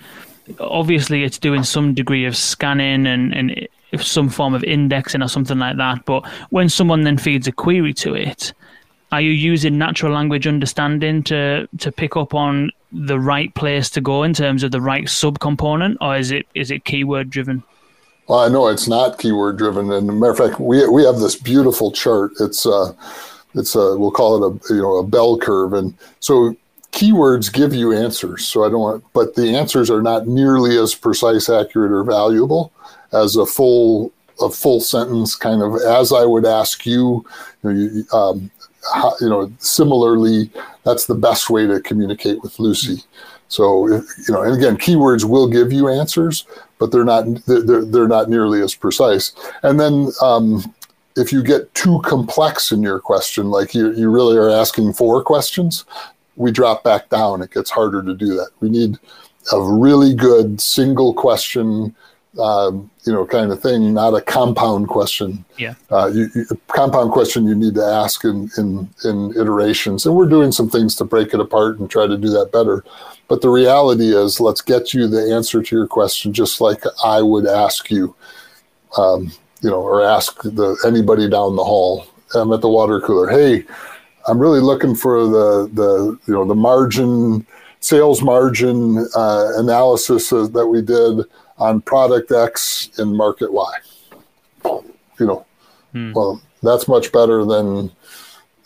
Obviously, 0.59 1.23
it's 1.23 1.37
doing 1.37 1.63
some 1.63 1.93
degree 1.93 2.25
of 2.25 2.35
scanning 2.35 3.05
and 3.05 3.33
and 3.33 3.67
some 3.97 4.29
form 4.29 4.53
of 4.53 4.63
indexing 4.63 5.21
or 5.21 5.27
something 5.27 5.59
like 5.59 5.77
that. 5.77 6.05
But 6.05 6.25
when 6.49 6.69
someone 6.69 7.01
then 7.01 7.17
feeds 7.17 7.47
a 7.47 7.51
query 7.51 7.93
to 7.95 8.15
it, 8.15 8.53
are 9.11 9.21
you 9.21 9.31
using 9.31 9.77
natural 9.77 10.13
language 10.13 10.47
understanding 10.47 11.23
to 11.23 11.67
to 11.77 11.91
pick 11.91 12.15
up 12.15 12.33
on 12.33 12.71
the 12.91 13.19
right 13.19 13.53
place 13.53 13.89
to 13.91 14.01
go 14.01 14.23
in 14.23 14.33
terms 14.33 14.63
of 14.63 14.71
the 14.71 14.81
right 14.81 15.05
subcomponent, 15.05 15.97
or 16.01 16.17
is 16.17 16.31
it 16.31 16.47
is 16.55 16.71
it 16.71 16.85
keyword 16.85 17.29
driven? 17.29 17.63
Well, 18.27 18.39
I 18.39 18.47
know 18.47 18.67
it's 18.67 18.87
not 18.87 19.17
keyword 19.17 19.57
driven. 19.57 19.91
And 19.91 20.19
matter 20.19 20.31
of 20.31 20.37
fact, 20.37 20.59
we 20.59 20.87
we 20.87 21.03
have 21.03 21.19
this 21.19 21.35
beautiful 21.35 21.91
chart. 21.91 22.31
It's 22.39 22.65
uh, 22.65 22.93
it's 23.55 23.75
a 23.75 23.97
we'll 23.97 24.11
call 24.11 24.43
it 24.43 24.47
a 24.69 24.73
you 24.73 24.81
know 24.81 24.95
a 24.97 25.03
bell 25.03 25.37
curve, 25.37 25.73
and 25.73 25.93
so 26.19 26.55
keywords 26.91 27.51
give 27.51 27.73
you 27.73 27.93
answers. 27.93 28.45
So 28.45 28.63
I 28.63 28.69
don't 28.69 28.79
want, 28.79 29.03
but 29.13 29.35
the 29.35 29.55
answers 29.55 29.89
are 29.89 30.01
not 30.01 30.27
nearly 30.27 30.77
as 30.77 30.95
precise, 30.95 31.49
accurate, 31.49 31.91
or 31.91 32.03
valuable 32.03 32.71
as 33.13 33.35
a 33.35 33.45
full 33.45 34.11
a 34.41 34.49
full 34.49 34.79
sentence 34.79 35.35
kind 35.35 35.61
of 35.61 35.75
as 35.81 36.13
I 36.13 36.25
would 36.25 36.45
ask 36.45 36.85
you. 36.85 37.25
You 37.63 37.69
know, 37.69 37.69
you, 37.69 38.05
um, 38.13 38.51
how, 38.93 39.13
you 39.19 39.29
know, 39.29 39.51
similarly, 39.59 40.49
that's 40.83 41.05
the 41.05 41.15
best 41.15 41.49
way 41.49 41.67
to 41.67 41.81
communicate 41.81 42.41
with 42.41 42.59
lucy 42.59 43.03
So, 43.49 43.87
you 43.87 44.03
know, 44.29 44.41
and 44.41 44.55
again, 44.55 44.77
keywords 44.77 45.25
will 45.25 45.47
give 45.47 45.73
you 45.73 45.89
answers, 45.89 46.45
but 46.77 46.91
they're 46.91 47.03
not 47.03 47.25
they're 47.45 47.83
they're 47.83 48.07
not 48.07 48.29
nearly 48.29 48.61
as 48.61 48.75
precise. 48.75 49.33
And 49.63 49.79
then 49.79 50.09
um, 50.21 50.63
if 51.15 51.31
you 51.31 51.43
get 51.43 51.73
too 51.73 52.01
complex 52.03 52.71
in 52.71 52.81
your 52.81 52.99
question, 52.99 53.49
like 53.49 53.73
you 53.73 53.93
you 53.93 54.09
really 54.09 54.37
are 54.37 54.49
asking 54.49 54.93
four 54.93 55.23
questions, 55.23 55.85
we 56.35 56.51
drop 56.51 56.83
back 56.83 57.09
down. 57.09 57.41
It 57.41 57.51
gets 57.51 57.69
harder 57.69 58.01
to 58.03 58.13
do 58.13 58.27
that. 58.35 58.49
We 58.59 58.69
need 58.69 58.97
a 59.51 59.61
really 59.61 60.13
good 60.13 60.61
single 60.61 61.13
question 61.13 61.95
um, 62.37 62.89
you 63.05 63.11
know, 63.11 63.25
kind 63.25 63.51
of 63.51 63.61
thing, 63.61 63.93
not 63.93 64.13
a 64.13 64.21
compound 64.21 64.87
question. 64.87 65.43
Yeah. 65.57 65.73
Uh, 65.89 66.11
you, 66.13 66.29
you, 66.35 66.45
compound 66.67 67.11
question 67.11 67.47
you 67.47 67.55
need 67.55 67.73
to 67.75 67.83
ask 67.83 68.23
in, 68.23 68.49
in, 68.57 68.87
in 69.03 69.31
iterations. 69.31 70.05
And 70.05 70.15
we're 70.15 70.29
doing 70.29 70.51
some 70.51 70.69
things 70.69 70.95
to 70.95 71.05
break 71.05 71.33
it 71.33 71.39
apart 71.39 71.79
and 71.79 71.89
try 71.89 72.05
to 72.05 72.17
do 72.17 72.29
that 72.29 72.51
better. 72.51 72.83
But 73.27 73.41
the 73.41 73.49
reality 73.49 74.15
is, 74.15 74.39
let's 74.39 74.61
get 74.61 74.93
you 74.93 75.07
the 75.07 75.33
answer 75.33 75.63
to 75.63 75.75
your 75.75 75.87
question 75.87 76.31
just 76.31 76.61
like 76.61 76.83
I 77.03 77.21
would 77.21 77.47
ask 77.47 77.89
you, 77.89 78.15
um, 78.97 79.31
you 79.61 79.69
know, 79.69 79.81
or 79.81 80.03
ask 80.03 80.41
the, 80.43 80.77
anybody 80.85 81.29
down 81.29 81.55
the 81.55 81.63
hall. 81.63 82.05
I'm 82.33 82.53
at 82.53 82.61
the 82.61 82.69
water 82.69 83.01
cooler. 83.01 83.29
Hey, 83.29 83.65
I'm 84.27 84.39
really 84.39 84.59
looking 84.59 84.95
for 84.95 85.25
the, 85.25 85.69
the 85.73 86.19
you 86.27 86.33
know, 86.33 86.45
the 86.45 86.55
margin, 86.55 87.45
sales 87.79 88.21
margin 88.21 89.07
uh, 89.15 89.51
analysis 89.55 90.29
that 90.29 90.67
we 90.67 90.81
did 90.81 91.25
on 91.57 91.81
product 91.81 92.31
X 92.31 92.89
in 92.99 93.15
market 93.15 93.51
Y. 93.51 93.73
You 94.63 95.25
know, 95.25 95.45
hmm. 95.91 96.13
well, 96.13 96.41
that's 96.63 96.87
much 96.87 97.11
better 97.11 97.43
than, 97.43 97.91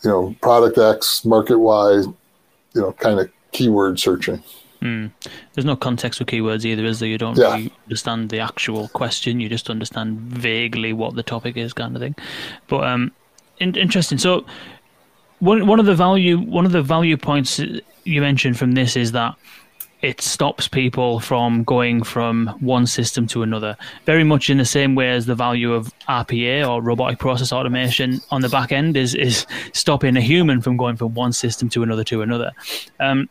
you 0.02 0.10
know, 0.10 0.36
product 0.40 0.78
X, 0.78 1.24
market 1.24 1.58
Y, 1.58 1.92
you 1.92 2.80
know, 2.80 2.92
kind 2.92 3.18
of 3.18 3.30
keyword 3.52 3.98
searching. 3.98 4.42
Hmm. 4.84 5.06
There's 5.54 5.64
no 5.64 5.76
context 5.76 6.18
for 6.18 6.26
keywords 6.26 6.66
either, 6.66 6.84
is 6.84 7.00
there? 7.00 7.08
You 7.08 7.16
don't 7.16 7.38
yeah. 7.38 7.54
really 7.54 7.72
understand 7.86 8.28
the 8.28 8.40
actual 8.40 8.88
question. 8.88 9.40
You 9.40 9.48
just 9.48 9.70
understand 9.70 10.20
vaguely 10.20 10.92
what 10.92 11.14
the 11.14 11.22
topic 11.22 11.56
is, 11.56 11.72
kind 11.72 11.96
of 11.96 12.02
thing. 12.02 12.14
But 12.68 12.84
um, 12.84 13.10
in- 13.60 13.76
interesting. 13.76 14.18
So, 14.18 14.44
one 15.38 15.66
one 15.66 15.80
of 15.80 15.86
the 15.86 15.94
value 15.94 16.38
one 16.38 16.66
of 16.66 16.72
the 16.72 16.82
value 16.82 17.16
points 17.16 17.58
you 18.04 18.20
mentioned 18.20 18.58
from 18.58 18.72
this 18.72 18.94
is 18.94 19.12
that 19.12 19.36
it 20.02 20.20
stops 20.20 20.68
people 20.68 21.18
from 21.18 21.64
going 21.64 22.02
from 22.02 22.48
one 22.60 22.86
system 22.86 23.26
to 23.28 23.42
another. 23.42 23.78
Very 24.04 24.22
much 24.22 24.50
in 24.50 24.58
the 24.58 24.66
same 24.66 24.94
way 24.94 25.12
as 25.12 25.24
the 25.24 25.34
value 25.34 25.72
of 25.72 25.90
RPA 26.10 26.68
or 26.68 26.82
robotic 26.82 27.18
process 27.18 27.54
automation 27.54 28.20
on 28.30 28.42
the 28.42 28.50
back 28.50 28.70
end 28.70 28.98
is 28.98 29.14
is 29.14 29.46
stopping 29.72 30.14
a 30.18 30.20
human 30.20 30.60
from 30.60 30.76
going 30.76 30.96
from 30.96 31.14
one 31.14 31.32
system 31.32 31.70
to 31.70 31.82
another 31.82 32.04
to 32.04 32.20
another. 32.20 32.52
Um, 33.00 33.30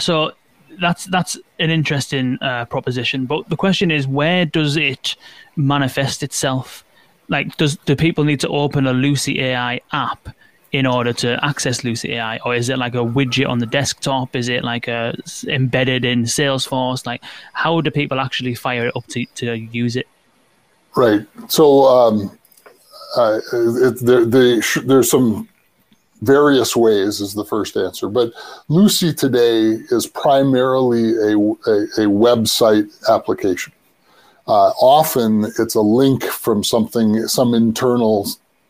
so 0.00 0.32
that's 0.80 1.04
that's 1.06 1.36
an 1.58 1.70
interesting 1.70 2.38
uh, 2.40 2.64
proposition. 2.66 3.26
But 3.26 3.48
the 3.48 3.56
question 3.56 3.90
is, 3.90 4.06
where 4.06 4.44
does 4.46 4.76
it 4.76 5.16
manifest 5.56 6.22
itself? 6.22 6.84
like 7.28 7.56
does 7.56 7.76
do 7.76 7.96
people 7.96 8.24
need 8.24 8.40
to 8.40 8.48
open 8.48 8.86
a 8.86 8.92
Lucy 8.92 9.40
AI 9.40 9.80
app 9.92 10.28
in 10.72 10.86
order 10.86 11.12
to 11.12 11.42
access 11.44 11.84
Lucy 11.84 12.14
AI, 12.14 12.38
or 12.44 12.54
is 12.54 12.68
it 12.68 12.78
like 12.78 12.94
a 12.94 12.98
widget 12.98 13.48
on 13.48 13.60
the 13.60 13.66
desktop? 13.66 14.34
Is 14.34 14.48
it 14.48 14.64
like 14.64 14.88
a 14.88 15.14
embedded 15.46 16.04
in 16.04 16.24
Salesforce? 16.24 17.06
Like, 17.06 17.22
how 17.52 17.80
do 17.80 17.90
people 17.90 18.18
actually 18.18 18.54
fire 18.54 18.88
it 18.88 18.96
up 18.96 19.06
to 19.08 19.24
to 19.36 19.54
use 19.54 19.96
it? 19.96 20.08
Right. 20.96 21.26
So 21.48 21.84
um, 21.86 22.38
uh, 23.16 23.40
it, 23.52 23.98
there, 24.00 24.60
there's 24.84 25.10
some 25.10 25.48
various 26.22 26.74
ways 26.76 27.20
is 27.20 27.34
the 27.34 27.44
first 27.44 27.76
answer, 27.76 28.08
but 28.08 28.32
Lucy 28.68 29.12
today 29.12 29.78
is 29.90 30.06
primarily 30.06 31.16
a, 31.16 31.36
a, 31.36 31.76
a 31.98 32.08
website 32.08 32.90
application. 33.08 33.72
Uh, 34.46 34.70
often 34.80 35.46
it's 35.58 35.74
a 35.74 35.80
link 35.80 36.22
from 36.24 36.62
something, 36.62 37.26
some 37.26 37.54
internal 37.54 38.28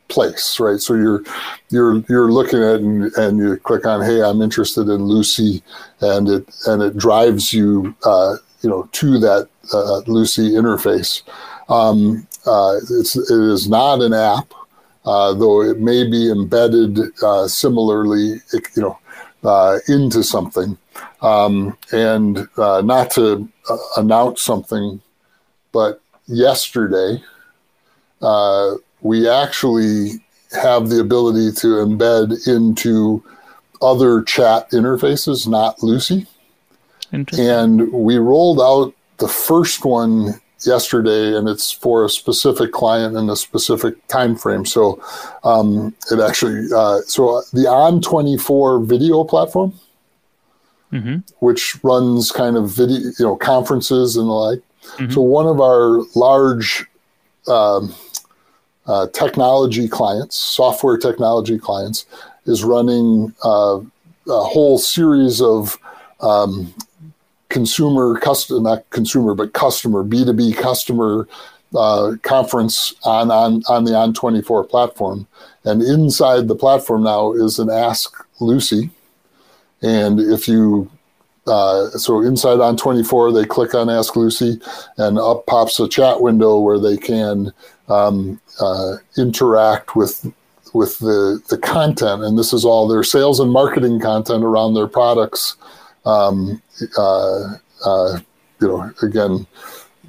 place, 0.09 0.61
right? 0.61 0.81
So 0.81 0.95
you're 0.95 1.23
you're 1.71 1.97
you're 2.09 2.31
looking 2.31 2.63
at 2.63 2.81
and, 2.81 3.13
and 3.17 3.39
you 3.39 3.57
click 3.57 3.87
on, 3.87 4.03
hey, 4.03 4.23
I'm 4.23 4.41
interested 4.43 4.89
in 4.89 5.05
Lucy, 5.05 5.63
and 6.01 6.29
it 6.29 6.49
and 6.67 6.83
it 6.83 6.97
drives 6.97 7.53
you, 7.53 7.95
uh, 8.05 8.37
you 8.63 8.71
know, 8.71 8.89
to 8.93 9.19
that 9.19 9.49
uh, 9.73 9.99
Lucy 10.07 10.51
interface. 10.53 11.23
Um, 11.69 12.27
uh, 12.47 12.77
it's 12.91 13.17
it 13.17 13.31
is 13.31 13.69
not 13.69 14.01
an 14.01 14.13
app, 14.13 14.53
uh, 15.05 15.35
though 15.35 15.63
it 15.63 15.81
may 15.81 16.09
be 16.09 16.31
embedded 16.31 16.99
uh, 17.23 17.47
similarly, 17.49 18.41
you 18.53 18.83
know, 18.83 18.99
uh, 19.45 19.79
into 19.89 20.23
something. 20.23 20.79
Um, 21.21 21.77
and 21.93 22.49
not 22.57 23.11
to 23.13 23.49
announce 23.97 24.43
something, 24.43 25.01
but 25.73 26.01
yesterday 26.27 27.23
we 29.01 29.29
actually 29.29 30.25
have 30.53 30.89
the 30.89 31.01
ability 31.01 31.53
to 31.61 31.67
embed 31.85 32.47
into 32.47 33.23
other 33.83 34.23
chat 34.23 34.71
interfaces, 34.71 35.47
not 35.47 35.83
Lucy. 35.83 36.27
And 37.39 37.93
we 37.93 38.17
rolled 38.17 38.61
out 38.61 38.95
the 39.19 39.29
first 39.29 39.85
one 39.85 40.41
yesterday, 40.67 41.37
and 41.37 41.49
it's 41.49 41.71
for 41.71 42.05
a 42.05 42.09
specific 42.09 42.73
client 42.73 43.17
in 43.17 43.29
a 43.31 43.37
specific 43.37 44.07
time 44.09 44.37
frame. 44.37 44.65
So 44.65 45.03
um, 45.43 45.95
it 46.11 46.21
actually, 46.21 46.69
uh, 46.75 47.01
so 47.07 47.43
the 47.53 47.67
On24 47.67 48.87
video 48.87 49.25
platform, 49.25 49.75
mm-hmm. 50.93 51.19
which 51.45 51.77
runs 51.83 52.31
kind 52.31 52.57
of 52.57 52.71
video, 52.71 52.97
you 53.19 53.25
know, 53.25 53.37
conferences 53.37 54.17
and 54.17 54.29
the 54.29 54.33
like. 54.33 54.59
Mm-hmm. 54.97 55.13
So 55.13 55.21
one 55.23 55.47
of 55.47 55.61
our 55.61 56.03
large 56.15 56.85
um, 57.49 57.95
uh, 58.87 59.09
technology 59.09 59.89
clients, 59.89 60.39
software 60.39 60.99
technology 60.99 61.59
clients, 61.59 62.07
is 62.47 62.63
running 62.63 63.35
uh, 63.43 63.81
a 64.29 64.45
whole 64.45 64.79
series 64.79 65.41
of 65.41 65.79
um, 66.21 66.73
consumer, 67.55 68.19
custom, 68.19 68.65
not 68.65 68.91
consumer, 68.91 69.33
but 69.33 69.53
customer, 69.53 70.03
B2B 70.03 70.57
customer 70.57 71.29
uh, 71.77 72.17
conference 72.23 72.95
on, 73.05 73.31
on, 73.31 73.63
on 73.69 73.85
the 73.85 73.93
On24 73.93 74.69
platform. 74.69 75.29
And 75.63 75.81
inside 75.81 76.49
the 76.49 76.57
platform 76.57 77.05
now 77.05 77.33
is 77.33 77.61
an 77.61 77.71
Ask 77.71 78.13
Lucy. 78.41 78.91
And 79.83 80.19
if 80.19 80.49
you 80.49 80.91
uh, 81.47 81.91
so 81.91 82.23
inside 82.23 82.59
On24, 82.59 83.35
they 83.35 83.47
click 83.47 83.75
on 83.75 83.91
Ask 83.91 84.17
Lucy, 84.17 84.61
and 84.97 85.19
up 85.19 85.47
pops 85.47 85.79
a 85.79 85.87
chat 85.87 86.23
window 86.23 86.59
where 86.59 86.81
they 86.81 86.97
can 86.97 87.53
um, 87.89 88.41
uh, 88.61 88.97
interact 89.19 89.95
with 89.95 90.27
with 90.73 90.99
the 91.01 91.43
the 91.51 91.59
content, 91.59 92.25
and 92.25 92.39
this 92.39 92.55
is 92.55 92.65
all 92.65 92.89
their 92.89 93.05
sales 93.05 93.41
and 93.41 93.53
marketing 93.53 94.01
content 94.01 94.43
around 94.43 94.73
their 94.73 94.89
products. 94.89 95.57
Um, 96.05 96.63
uh, 96.99 97.55
uh, 97.85 98.19
you 98.61 98.69
know, 98.69 98.93
again, 99.03 99.47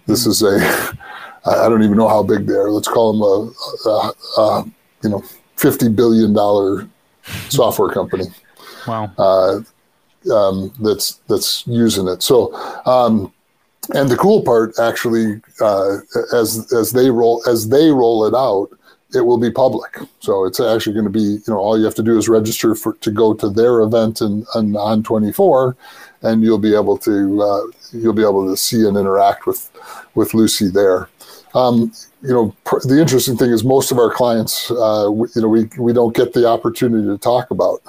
this 0.08 0.26
is 0.26 0.42
a 0.42 0.58
I 1.46 1.70
don't 1.70 1.84
even 1.84 1.98
know 1.98 2.08
how 2.08 2.24
big 2.24 2.48
they 2.48 2.56
are. 2.56 2.72
Let's 2.72 2.88
call 2.88 3.14
them 3.14 3.22
a, 3.22 3.90
a, 3.90 4.42
a 4.42 4.66
you 5.04 5.10
know 5.10 5.24
fifty 5.58 5.90
billion 5.90 6.34
dollar 6.34 6.88
software 7.50 7.94
company. 7.94 8.26
Wow. 8.88 9.12
Uh, 9.18 9.62
um, 10.34 10.74
that's 10.80 11.22
that's 11.28 11.66
using 11.68 12.08
it. 12.08 12.24
So 12.24 12.54
um, 12.86 13.32
and 13.94 14.10
the 14.10 14.18
cool 14.18 14.42
part, 14.42 14.80
actually, 14.80 15.42
uh, 15.62 15.98
as 16.34 16.72
as 16.74 16.92
they 16.92 17.12
roll 17.12 17.44
as 17.48 17.70
they 17.70 17.90
roll 17.90 18.26
it 18.26 18.34
out, 18.34 18.70
it 19.16 19.26
will 19.26 19.38
be 19.38 19.52
public. 19.52 19.98
So 20.20 20.46
it's 20.46 20.60
actually 20.60 20.94
going 20.94 21.06
to 21.06 21.12
be, 21.12 21.20
you 21.20 21.44
know, 21.48 21.58
all 21.58 21.78
you 21.78 21.86
have 21.86 21.96
to 21.96 22.04
do 22.04 22.18
is 22.18 22.28
register 22.28 22.76
for 22.76 22.94
to 22.94 23.12
go 23.12 23.34
to 23.34 23.50
their 23.50 23.82
event 23.82 24.22
and 24.22 24.46
on 24.54 25.04
24, 25.04 25.76
and 26.22 26.44
you'll 26.44 26.60
be 26.60 26.76
able 26.76 26.98
to 27.00 27.42
uh, 27.42 27.62
you'll 27.92 28.14
be 28.14 28.24
able 28.24 28.48
to 28.50 28.58
see 28.58 28.86
and 28.88 28.98
interact 28.98 29.46
with 29.46 29.72
with 30.16 30.34
Lucy 30.34 30.70
there. 30.70 31.10
Um, 31.54 31.94
you 32.22 32.34
know, 32.34 32.56
pr- 32.66 32.86
the 32.86 33.00
interesting 33.00 33.38
thing 33.38 33.52
is 33.52 33.64
most 33.64 33.92
of 33.92 33.98
our 33.98 34.12
clients, 34.12 34.70
uh, 34.72 35.10
we, 35.10 35.28
you 35.36 35.42
know, 35.42 35.48
we 35.48 35.70
we 35.78 35.94
don't 35.94 36.16
get 36.16 36.34
the 36.34 36.48
opportunity 36.48 37.08
to 37.08 37.18
talk 37.18 37.52
about. 37.52 37.82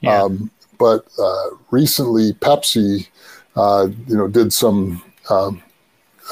Yeah. 0.00 0.22
Um, 0.22 0.50
but 0.78 1.06
uh, 1.18 1.50
recently, 1.70 2.32
Pepsi, 2.32 3.08
uh, 3.56 3.88
you 4.08 4.16
know, 4.16 4.26
did 4.26 4.52
some 4.52 5.02
um, 5.30 5.62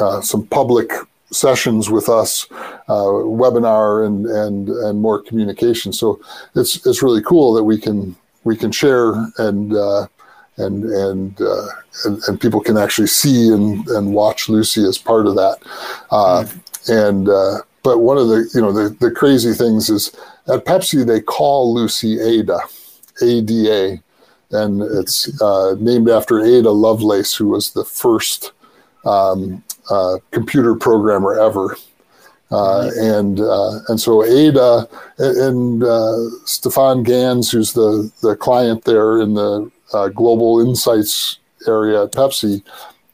uh, 0.01 0.21
some 0.21 0.47
public 0.47 0.91
sessions 1.33 1.91
with 1.91 2.09
us, 2.09 2.47
uh, 2.89 3.13
webinar 3.41 4.07
and 4.07 4.27
and 4.27 4.69
and 4.69 5.01
more 5.01 5.23
communication. 5.23 5.93
So 5.93 6.21
it's 6.55 6.87
it's 6.87 7.03
really 7.03 7.23
cool 7.23 7.55
that 7.55 7.65
we 7.65 7.79
can 7.79 8.15
we 8.45 8.57
can 8.57 8.71
share 8.73 9.15
and 9.39 9.75
uh, 9.75 10.07
and 10.57 10.85
and, 10.85 11.41
uh, 11.41 11.67
and, 12.05 12.23
and 12.29 12.41
people 12.41 12.61
can 12.61 12.77
actually 12.77 13.09
see 13.09 13.49
and 13.49 13.89
and 13.89 14.15
watch 14.15 14.49
Lucy 14.49 14.87
as 14.87 14.99
part 14.99 15.27
of 15.27 15.35
that. 15.35 15.59
Mm. 16.11 16.61
And 16.89 17.29
uh, 17.29 17.59
but 17.83 17.99
one 17.99 18.19
of 18.19 18.29
the 18.29 18.49
you 18.55 18.61
know 18.61 18.73
the 18.73 18.91
the 19.01 19.11
crazy 19.11 19.53
things 19.53 19.91
is 19.91 20.13
at 20.47 20.65
Pepsi 20.65 21.07
they 21.07 21.21
call 21.21 21.75
Lucy 21.75 22.21
Ada, 22.21 22.61
A 23.23 23.41
D 23.41 23.71
A. 23.71 24.03
And 24.55 24.83
it's 24.83 25.31
named 25.81 26.11
after 26.11 26.39
Ada 26.45 26.71
Lovelace, 26.71 27.35
who 27.35 27.49
was 27.49 27.71
the 27.71 27.87
first 27.87 28.53
um, 29.07 29.65
uh, 29.91 30.19
computer 30.31 30.75
programmer 30.75 31.39
ever. 31.39 31.77
Uh, 32.51 32.91
and 32.97 33.41
uh, 33.41 33.79
and 33.89 33.99
so 33.99 34.23
Ada 34.25 34.87
and 35.19 35.83
uh, 35.83 36.29
Stephan 36.45 37.03
Gans, 37.03 37.51
who's 37.51 37.73
the 37.73 38.13
the 38.23 38.37
client 38.37 38.85
there 38.85 39.23
in 39.23 39.33
the 39.35 39.71
uh, 39.95 40.09
global 40.09 40.61
insights 40.61 41.39
area 41.67 42.05
at 42.05 42.13
Pepsi, 42.13 42.63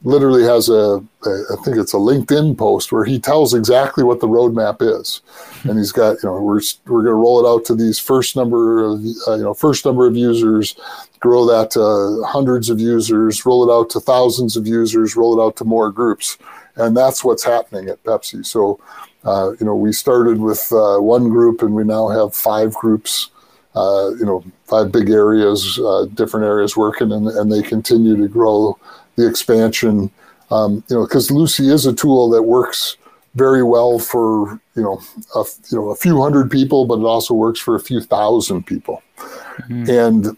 literally 0.03 0.43
has 0.43 0.69
a, 0.69 1.03
a 1.25 1.43
I 1.51 1.55
think 1.63 1.77
it's 1.77 1.93
a 1.93 1.97
LinkedIn 1.97 2.57
post 2.57 2.91
where 2.91 3.03
he 3.03 3.19
tells 3.19 3.53
exactly 3.53 4.03
what 4.03 4.19
the 4.19 4.27
roadmap 4.27 4.81
is, 4.81 5.21
and 5.63 5.77
he's 5.77 5.91
got 5.91 6.21
you 6.23 6.29
know 6.29 6.41
we're 6.41 6.61
we're 6.87 7.03
going 7.03 7.05
to 7.05 7.13
roll 7.13 7.43
it 7.43 7.49
out 7.49 7.65
to 7.65 7.75
these 7.75 7.99
first 7.99 8.35
number 8.35 8.83
of 8.83 8.99
uh, 9.27 9.35
you 9.35 9.43
know 9.43 9.53
first 9.53 9.85
number 9.85 10.07
of 10.07 10.15
users, 10.15 10.75
grow 11.19 11.45
that 11.45 11.71
to 11.71 12.23
hundreds 12.27 12.69
of 12.69 12.79
users, 12.79 13.45
roll 13.45 13.69
it 13.69 13.73
out 13.73 13.89
to 13.91 13.99
thousands 13.99 14.55
of 14.55 14.67
users, 14.67 15.15
roll 15.15 15.39
it 15.39 15.43
out 15.43 15.55
to 15.57 15.65
more 15.65 15.91
groups. 15.91 16.37
And 16.79 16.95
that's 16.95 17.23
what's 17.23 17.43
happening 17.43 17.89
at 17.89 18.03
Pepsi. 18.03 18.45
So, 18.45 18.79
uh, 19.25 19.51
you 19.59 19.65
know, 19.65 19.75
we 19.75 19.91
started 19.91 20.39
with 20.39 20.71
uh, 20.71 20.97
one 20.99 21.29
group 21.29 21.61
and 21.61 21.73
we 21.73 21.83
now 21.83 22.07
have 22.07 22.33
five 22.33 22.73
groups, 22.73 23.29
uh, 23.75 24.11
you 24.17 24.25
know, 24.25 24.43
five 24.65 24.91
big 24.91 25.09
areas, 25.09 25.77
uh, 25.79 26.05
different 26.13 26.45
areas 26.45 26.77
working, 26.77 27.11
and, 27.11 27.27
and 27.27 27.51
they 27.51 27.61
continue 27.61 28.15
to 28.15 28.27
grow 28.27 28.77
the 29.15 29.27
expansion. 29.27 30.09
Um, 30.51 30.83
you 30.87 30.95
know, 30.95 31.05
because 31.05 31.29
Lucy 31.29 31.69
is 31.69 31.85
a 31.85 31.93
tool 31.93 32.29
that 32.29 32.43
works 32.43 32.97
very 33.35 33.61
well 33.63 33.99
for 33.99 34.59
you 34.75 34.81
know 34.81 34.99
a, 35.35 35.43
you 35.69 35.77
know 35.77 35.89
a 35.89 35.95
few 35.95 36.21
hundred 36.21 36.49
people, 36.49 36.85
but 36.85 36.99
it 36.99 37.05
also 37.05 37.33
works 37.33 37.59
for 37.59 37.75
a 37.75 37.79
few 37.79 38.01
thousand 38.01 38.65
people. 38.65 39.03
Mm-hmm. 39.17 39.89
And 39.89 40.37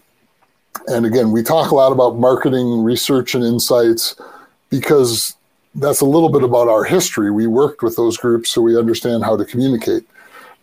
and 0.88 1.06
again, 1.06 1.32
we 1.32 1.42
talk 1.42 1.70
a 1.70 1.74
lot 1.74 1.92
about 1.92 2.18
marketing, 2.18 2.82
research, 2.82 3.34
and 3.34 3.44
insights 3.44 4.16
because 4.68 5.36
that's 5.74 6.00
a 6.00 6.06
little 6.06 6.28
bit 6.28 6.42
about 6.42 6.68
our 6.68 6.84
history. 6.84 7.30
We 7.30 7.46
worked 7.46 7.82
with 7.82 7.96
those 7.96 8.16
groups, 8.16 8.50
so 8.50 8.60
we 8.60 8.78
understand 8.78 9.24
how 9.24 9.36
to 9.36 9.44
communicate. 9.44 10.04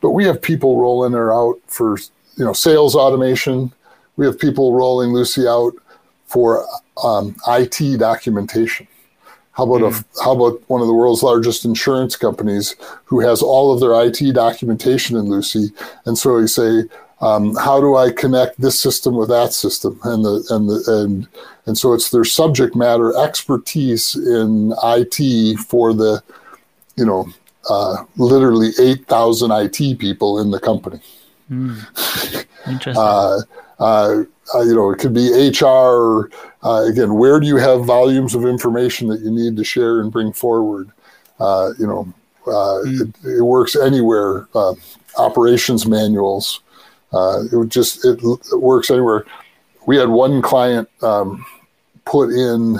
But 0.01 0.11
we 0.11 0.25
have 0.25 0.41
people 0.41 0.79
roll 0.79 1.05
in 1.05 1.13
or 1.13 1.33
out 1.33 1.59
for 1.67 1.97
you 2.37 2.45
know 2.45 2.53
sales 2.53 2.95
automation. 2.95 3.73
We 4.15 4.25
have 4.25 4.39
people 4.39 4.73
rolling 4.73 5.13
Lucy 5.13 5.47
out 5.47 5.73
for 6.25 6.65
um, 7.03 7.35
IT 7.47 7.97
documentation. 7.97 8.87
How 9.53 9.63
about 9.63 9.81
mm. 9.81 9.87
a, 9.87 9.97
hmm. 9.97 10.23
how 10.23 10.31
about 10.31 10.61
one 10.69 10.81
of 10.81 10.87
the 10.87 10.93
world's 10.93 11.23
largest 11.23 11.65
insurance 11.65 12.15
companies 12.15 12.75
who 13.05 13.19
has 13.19 13.41
all 13.41 13.73
of 13.73 13.79
their 13.79 13.93
IT 14.05 14.33
documentation 14.33 15.17
in 15.17 15.25
Lucy? 15.25 15.71
And 16.05 16.17
so 16.17 16.37
you 16.37 16.47
say, 16.47 16.83
um, 17.21 17.55
how 17.55 17.81
do 17.81 17.95
I 17.97 18.11
connect 18.11 18.61
this 18.61 18.79
system 18.79 19.15
with 19.15 19.27
that 19.29 19.51
system? 19.51 19.99
And 20.03 20.23
the 20.23 20.45
and 20.49 20.69
the 20.69 20.83
and 20.87 21.27
and 21.69 21.77
so 21.77 21.93
it's 21.93 22.09
their 22.09 22.25
subject 22.25 22.75
matter 22.75 23.15
expertise 23.15 24.15
in 24.15 24.73
IT 24.83 25.59
for 25.59 25.93
the, 25.93 26.23
you 26.95 27.05
know, 27.05 27.29
uh, 27.69 28.03
literally 28.17 28.71
8,000 28.81 29.51
IT 29.51 29.99
people 29.99 30.39
in 30.39 30.49
the 30.49 30.59
company. 30.59 30.99
Interesting. 31.49 32.95
Uh, 32.97 33.41
uh, 33.79 34.23
uh, 34.55 34.61
you 34.61 34.73
know, 34.73 34.89
it 34.89 34.97
could 34.97 35.13
be 35.13 35.29
HR. 35.29 36.31
Uh, 36.63 36.85
again, 36.89 37.13
where 37.13 37.39
do 37.39 37.45
you 37.45 37.57
have 37.57 37.85
volumes 37.85 38.33
of 38.33 38.45
information 38.45 39.07
that 39.09 39.19
you 39.19 39.29
need 39.29 39.55
to 39.55 39.63
share 39.63 40.01
and 40.01 40.11
bring 40.11 40.33
forward? 40.33 40.89
Uh, 41.39 41.69
you 41.77 41.85
know, 41.85 42.11
uh, 42.47 42.79
it, 42.83 43.15
it 43.23 43.43
works 43.43 43.75
anywhere. 43.75 44.47
Uh, 44.55 44.73
operations 45.19 45.85
manuals. 45.85 46.61
Uh, 47.13 47.43
it 47.51 47.55
would 47.55 47.69
just 47.69 48.03
it, 48.05 48.19
it 48.23 48.59
works 48.59 48.89
anywhere. 48.89 49.23
We 49.85 49.97
had 49.97 50.09
one 50.09 50.41
client 50.41 50.89
um, 51.03 51.45
put 52.09 52.29
in 52.29 52.77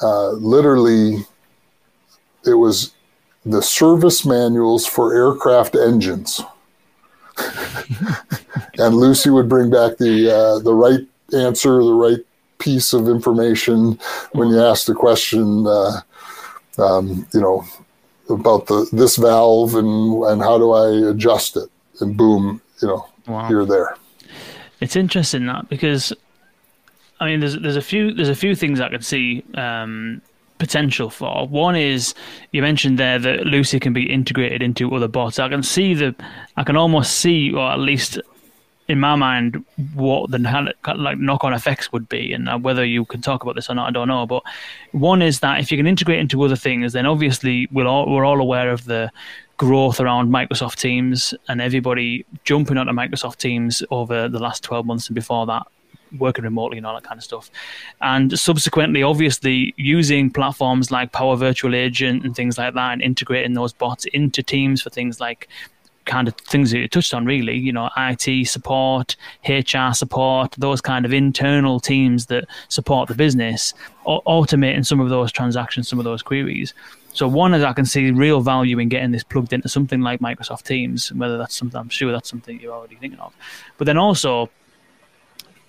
uh, 0.00 0.30
literally. 0.30 1.24
It 2.44 2.54
was 2.54 2.92
the 3.46 3.62
service 3.62 4.24
manuals 4.26 4.84
for 4.86 5.14
aircraft 5.14 5.76
engines 5.76 6.40
and 8.78 8.94
Lucy 8.94 9.30
would 9.30 9.48
bring 9.48 9.70
back 9.70 9.96
the 9.98 10.30
uh, 10.30 10.58
the 10.60 10.74
right 10.74 11.00
answer, 11.34 11.82
the 11.82 11.94
right 11.94 12.18
piece 12.58 12.92
of 12.92 13.08
information 13.08 13.98
when 14.32 14.48
you 14.48 14.60
asked 14.60 14.86
the 14.86 14.94
question. 14.94 15.66
Uh, 15.66 16.00
um, 16.78 17.26
you 17.34 17.40
know 17.40 17.64
about 18.30 18.66
the 18.66 18.88
this 18.92 19.16
valve 19.16 19.74
and 19.74 20.22
and 20.24 20.42
how 20.42 20.58
do 20.58 20.72
I 20.72 21.10
adjust 21.10 21.56
it, 21.56 21.68
and 22.00 22.16
boom, 22.16 22.60
you 22.80 22.88
know, 22.88 23.06
Wow. 23.26 23.48
you're 23.48 23.66
there. 23.66 23.96
It's 24.80 24.96
interesting 24.96 25.46
that 25.46 25.68
because 25.68 26.12
I 27.22 27.26
mean, 27.26 27.38
there's 27.38 27.56
there's 27.56 27.76
a 27.76 27.82
few 27.82 28.12
there's 28.12 28.28
a 28.28 28.34
few 28.34 28.56
things 28.56 28.80
I 28.80 28.88
could 28.88 29.04
see 29.04 29.44
um, 29.54 30.20
potential 30.58 31.08
for. 31.08 31.46
One 31.46 31.76
is 31.76 32.14
you 32.50 32.62
mentioned 32.62 32.98
there 32.98 33.20
that 33.20 33.46
Lucy 33.46 33.78
can 33.78 33.92
be 33.92 34.12
integrated 34.12 34.60
into 34.60 34.92
other 34.92 35.06
bots. 35.06 35.38
I 35.38 35.48
can 35.48 35.62
see 35.62 35.94
the 35.94 36.16
I 36.56 36.64
can 36.64 36.76
almost 36.76 37.18
see, 37.18 37.52
or 37.52 37.70
at 37.70 37.78
least 37.78 38.18
in 38.88 38.98
my 38.98 39.14
mind, 39.14 39.64
what 39.94 40.32
the 40.32 40.38
like 40.96 41.18
knock-on 41.18 41.54
effects 41.54 41.92
would 41.92 42.08
be, 42.08 42.32
and 42.32 42.48
uh, 42.48 42.58
whether 42.58 42.84
you 42.84 43.04
can 43.04 43.22
talk 43.22 43.44
about 43.44 43.54
this 43.54 43.70
or 43.70 43.76
not, 43.76 43.88
I 43.88 43.92
don't 43.92 44.08
know. 44.08 44.26
But 44.26 44.42
one 44.90 45.22
is 45.22 45.38
that 45.40 45.60
if 45.60 45.70
you 45.70 45.78
can 45.78 45.86
integrate 45.86 46.18
into 46.18 46.42
other 46.42 46.56
things, 46.56 46.92
then 46.92 47.06
obviously 47.06 47.68
we're 47.70 47.86
all, 47.86 48.12
we're 48.12 48.24
all 48.24 48.40
aware 48.40 48.72
of 48.72 48.84
the 48.86 49.12
growth 49.58 50.00
around 50.00 50.32
Microsoft 50.32 50.80
Teams 50.80 51.34
and 51.46 51.60
everybody 51.60 52.26
jumping 52.42 52.78
onto 52.78 52.92
Microsoft 52.92 53.36
Teams 53.36 53.80
over 53.92 54.28
the 54.28 54.40
last 54.40 54.64
12 54.64 54.84
months 54.84 55.06
and 55.06 55.14
before 55.14 55.46
that 55.46 55.68
working 56.18 56.44
remotely 56.44 56.78
and 56.78 56.86
all 56.86 56.94
that 56.94 57.04
kind 57.04 57.18
of 57.18 57.24
stuff. 57.24 57.50
And 58.00 58.38
subsequently, 58.38 59.02
obviously, 59.02 59.74
using 59.76 60.30
platforms 60.30 60.90
like 60.90 61.12
Power 61.12 61.36
Virtual 61.36 61.74
Agent 61.74 62.24
and 62.24 62.34
things 62.34 62.58
like 62.58 62.74
that 62.74 62.92
and 62.92 63.02
integrating 63.02 63.54
those 63.54 63.72
bots 63.72 64.04
into 64.06 64.42
Teams 64.42 64.82
for 64.82 64.90
things 64.90 65.20
like 65.20 65.48
kind 66.04 66.26
of 66.26 66.34
things 66.34 66.70
that 66.70 66.78
you 66.78 66.88
touched 66.88 67.14
on 67.14 67.24
really 67.24 67.56
you 67.56 67.72
know 67.72 67.88
IT 67.96 68.48
support 68.48 69.16
HR 69.48 69.92
support 69.92 70.52
those 70.58 70.80
kind 70.80 71.04
of 71.04 71.12
internal 71.12 71.78
teams 71.78 72.26
that 72.26 72.44
support 72.68 73.08
the 73.08 73.14
business 73.14 73.72
au- 74.06 74.20
automating 74.22 74.84
some 74.84 75.00
of 75.00 75.10
those 75.10 75.30
transactions 75.30 75.88
some 75.88 75.98
of 75.98 76.04
those 76.04 76.22
queries 76.22 76.74
so 77.12 77.28
one 77.28 77.54
is 77.54 77.62
I 77.62 77.72
can 77.72 77.84
see 77.84 78.10
real 78.10 78.40
value 78.40 78.78
in 78.78 78.88
getting 78.88 79.12
this 79.12 79.22
plugged 79.22 79.52
into 79.52 79.68
something 79.68 80.00
like 80.00 80.20
Microsoft 80.20 80.64
Teams 80.64 81.12
whether 81.12 81.38
that's 81.38 81.54
something 81.54 81.78
I'm 81.78 81.88
sure 81.88 82.10
that's 82.10 82.28
something 82.28 82.58
you're 82.58 82.74
already 82.74 82.96
thinking 82.96 83.20
of 83.20 83.34
but 83.78 83.84
then 83.84 83.96
also 83.96 84.50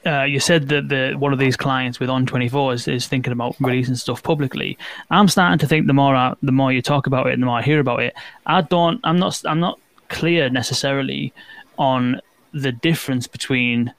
uh, 0.05 0.23
you 0.23 0.39
said 0.39 0.69
that 0.69 0.89
the 0.89 1.13
one 1.17 1.33
of 1.33 1.39
these 1.39 1.55
clients 1.55 1.99
with 1.99 2.09
On24 2.09 2.73
is, 2.73 2.87
is 2.87 3.07
thinking 3.07 3.33
about 3.33 3.55
releasing 3.59 3.95
stuff 3.95 4.21
publicly. 4.21 4.77
I'm 5.09 5.27
starting 5.27 5.59
to 5.59 5.67
think 5.67 5.87
the 5.87 5.93
more 5.93 6.15
I, 6.15 6.35
the 6.41 6.51
more 6.51 6.71
you 6.71 6.81
talk 6.81 7.07
about 7.07 7.27
it, 7.27 7.33
and 7.33 7.41
the 7.41 7.47
more 7.47 7.59
I 7.59 7.61
hear 7.61 7.79
about 7.79 8.01
it, 8.01 8.13
I 8.45 8.61
don't. 8.61 8.99
I'm 9.03 9.17
not. 9.17 9.41
I'm 9.45 9.59
not 9.59 9.79
clear 10.09 10.49
necessarily 10.49 11.33
on 11.77 12.21
the 12.53 12.71
difference 12.71 13.27
between 13.27 13.93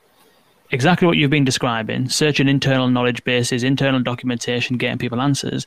exactly 0.71 1.07
what 1.07 1.17
you've 1.17 1.31
been 1.31 1.45
describing, 1.45 2.09
searching 2.09 2.49
internal 2.49 2.89
knowledge 2.89 3.25
bases, 3.25 3.63
internal 3.63 4.03
documentation, 4.03 4.77
getting 4.77 4.99
people 4.99 5.21
answers, 5.21 5.67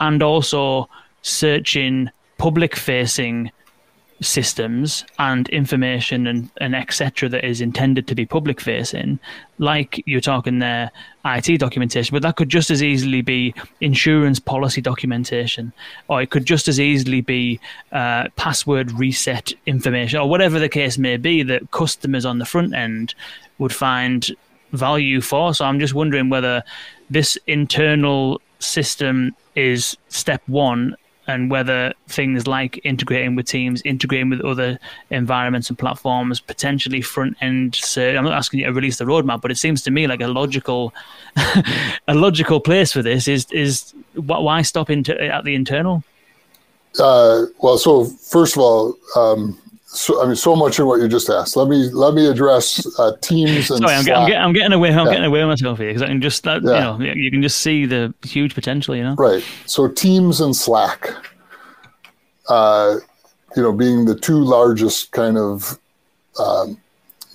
and 0.00 0.22
also 0.22 0.88
searching 1.22 2.10
public 2.36 2.76
facing 2.76 3.50
systems 4.20 5.04
and 5.18 5.48
information 5.50 6.26
and, 6.26 6.50
and 6.60 6.74
etc 6.74 7.28
that 7.28 7.44
is 7.44 7.60
intended 7.60 8.06
to 8.06 8.14
be 8.14 8.26
public 8.26 8.60
facing 8.60 9.18
like 9.58 10.02
you're 10.06 10.20
talking 10.20 10.58
there 10.58 10.90
IT 11.24 11.58
documentation 11.58 12.14
but 12.14 12.22
that 12.22 12.36
could 12.36 12.48
just 12.48 12.70
as 12.70 12.82
easily 12.82 13.22
be 13.22 13.54
insurance 13.80 14.40
policy 14.40 14.80
documentation 14.80 15.72
or 16.08 16.20
it 16.20 16.30
could 16.30 16.44
just 16.44 16.66
as 16.66 16.80
easily 16.80 17.20
be 17.20 17.60
uh, 17.92 18.28
password 18.36 18.90
reset 18.92 19.52
information 19.66 20.18
or 20.18 20.28
whatever 20.28 20.58
the 20.58 20.68
case 20.68 20.98
may 20.98 21.16
be 21.16 21.42
that 21.42 21.70
customers 21.70 22.24
on 22.24 22.38
the 22.38 22.44
front 22.44 22.74
end 22.74 23.14
would 23.58 23.72
find 23.72 24.34
value 24.72 25.20
for. 25.20 25.54
So 25.54 25.64
I'm 25.64 25.80
just 25.80 25.94
wondering 25.94 26.28
whether 26.28 26.62
this 27.10 27.38
internal 27.46 28.40
system 28.58 29.34
is 29.54 29.96
step 30.08 30.42
one 30.46 30.96
and 31.28 31.50
whether 31.50 31.92
things 32.08 32.46
like 32.46 32.80
integrating 32.84 33.36
with 33.36 33.46
teams, 33.46 33.82
integrating 33.82 34.30
with 34.30 34.40
other 34.40 34.78
environments 35.10 35.68
and 35.68 35.78
platforms, 35.78 36.40
potentially 36.40 37.02
front 37.02 37.36
end. 37.40 37.74
So 37.76 38.16
I'm 38.16 38.24
not 38.24 38.32
asking 38.32 38.60
you 38.60 38.66
to 38.66 38.72
release 38.72 38.96
the 38.96 39.04
roadmap, 39.04 39.42
but 39.42 39.50
it 39.50 39.58
seems 39.58 39.82
to 39.82 39.90
me 39.90 40.06
like 40.06 40.22
a 40.22 40.26
logical, 40.26 40.94
a 42.08 42.14
logical 42.14 42.60
place 42.60 42.92
for 42.92 43.02
this 43.02 43.28
is 43.28 43.46
is 43.52 43.92
why 44.14 44.62
stop 44.62 44.90
into 44.90 45.22
at 45.22 45.44
the 45.44 45.54
internal? 45.54 46.02
Uh, 46.98 47.44
well, 47.60 47.76
so 47.76 48.06
first 48.06 48.56
of 48.56 48.62
all, 48.62 48.96
um, 49.14 49.56
so, 49.90 50.22
I 50.22 50.26
mean, 50.26 50.36
so 50.36 50.54
much 50.54 50.78
in 50.78 50.86
what 50.86 51.00
you 51.00 51.08
just 51.08 51.30
asked. 51.30 51.56
Let 51.56 51.68
me 51.68 51.88
let 51.90 52.12
me 52.12 52.26
address 52.26 52.86
uh, 52.98 53.12
teams 53.22 53.70
and 53.70 53.80
Sorry, 53.80 53.94
I'm, 53.94 54.04
get- 54.04 54.16
I'm, 54.16 54.28
get- 54.28 54.40
I'm 54.40 54.52
getting 54.52 54.72
away. 54.74 54.90
I'm 54.92 55.06
Yeah. 55.06 55.12
getting 55.12 55.24
away 55.24 55.40
with 55.40 55.48
myself 55.48 55.78
here 55.78 55.88
because 55.88 56.02
I 56.02 56.08
can 56.08 56.20
just 56.20 56.42
that, 56.44 56.62
Yeah. 56.62 56.98
you 56.98 57.06
know 57.06 57.12
you 57.14 57.30
can 57.30 57.40
just 57.42 57.58
see 57.60 57.86
the 57.86 58.12
huge 58.22 58.54
potential. 58.54 58.94
You 58.94 59.04
know, 59.04 59.14
Right. 59.14 59.42
So 59.66 59.88
Teams 59.88 60.40
and 60.42 60.54
Slack, 60.54 61.10
uh, 62.48 62.96
you 63.56 63.62
know, 63.62 63.72
being 63.72 64.04
the 64.04 64.14
two 64.14 64.38
largest 64.44 65.10
kind 65.12 65.38
of 65.38 65.78
um, 66.38 66.78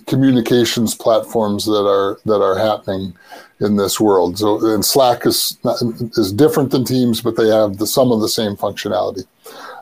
communications 0.06 0.94
platforms 0.94 1.64
that 1.66 1.86
are 1.86 2.18
that 2.24 2.40
are 2.42 2.56
happening 2.56 3.14
in 3.60 3.76
this 3.76 3.98
world. 4.00 4.38
So, 4.38 4.64
and 4.74 4.84
Slack 4.84 5.26
is 5.26 5.58
not, 5.64 5.76
is 6.16 6.32
different 6.32 6.70
than 6.70 6.84
Teams, 6.84 7.20
but 7.20 7.36
they 7.36 7.48
have 7.48 7.78
the 7.78 7.86
some 7.86 8.12
of 8.12 8.20
the 8.20 8.28
same 8.28 8.56
functionality. 8.56 9.24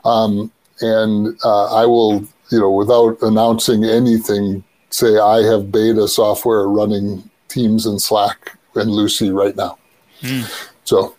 Um, 0.05 0.51
and 0.81 1.37
uh, 1.45 1.73
I 1.75 1.85
will, 1.85 2.25
you 2.53 2.59
know, 2.59 2.71
without 2.71 3.17
announcing 3.21 3.83
anything, 3.83 4.63
say 4.89 5.17
I 5.17 5.41
have 5.43 5.71
beta 5.71 6.07
software 6.07 6.67
running 6.69 7.29
Teams 7.49 7.85
and 7.85 8.01
Slack 8.01 8.57
and 8.75 8.91
Lucy 8.91 9.31
right 9.31 9.55
now. 9.55 9.77
So 10.83 11.15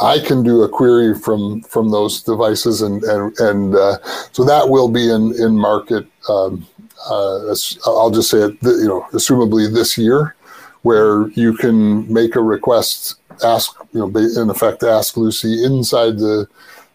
I 0.00 0.18
can 0.18 0.42
do 0.42 0.62
a 0.62 0.68
query 0.68 1.18
from 1.18 1.62
from 1.62 1.90
those 1.90 2.22
devices, 2.22 2.82
and 2.82 3.02
and 3.04 3.38
and 3.38 3.74
uh, 3.74 3.98
so 4.32 4.44
that 4.44 4.68
will 4.68 4.88
be 4.88 5.08
in 5.10 5.34
in 5.40 5.56
market. 5.56 6.06
Um, 6.28 6.66
uh, 7.08 7.54
I'll 7.86 8.10
just 8.10 8.30
say 8.30 8.38
it, 8.38 8.56
you 8.62 8.88
know, 8.88 9.06
assumably 9.12 9.72
this 9.72 9.98
year, 9.98 10.36
where 10.82 11.28
you 11.30 11.54
can 11.54 12.12
make 12.12 12.36
a 12.36 12.42
request, 12.42 13.16
ask 13.44 13.72
you 13.92 14.00
know, 14.00 14.42
in 14.42 14.50
effect, 14.50 14.82
ask 14.82 15.16
Lucy 15.16 15.64
inside 15.64 16.18
the 16.18 16.48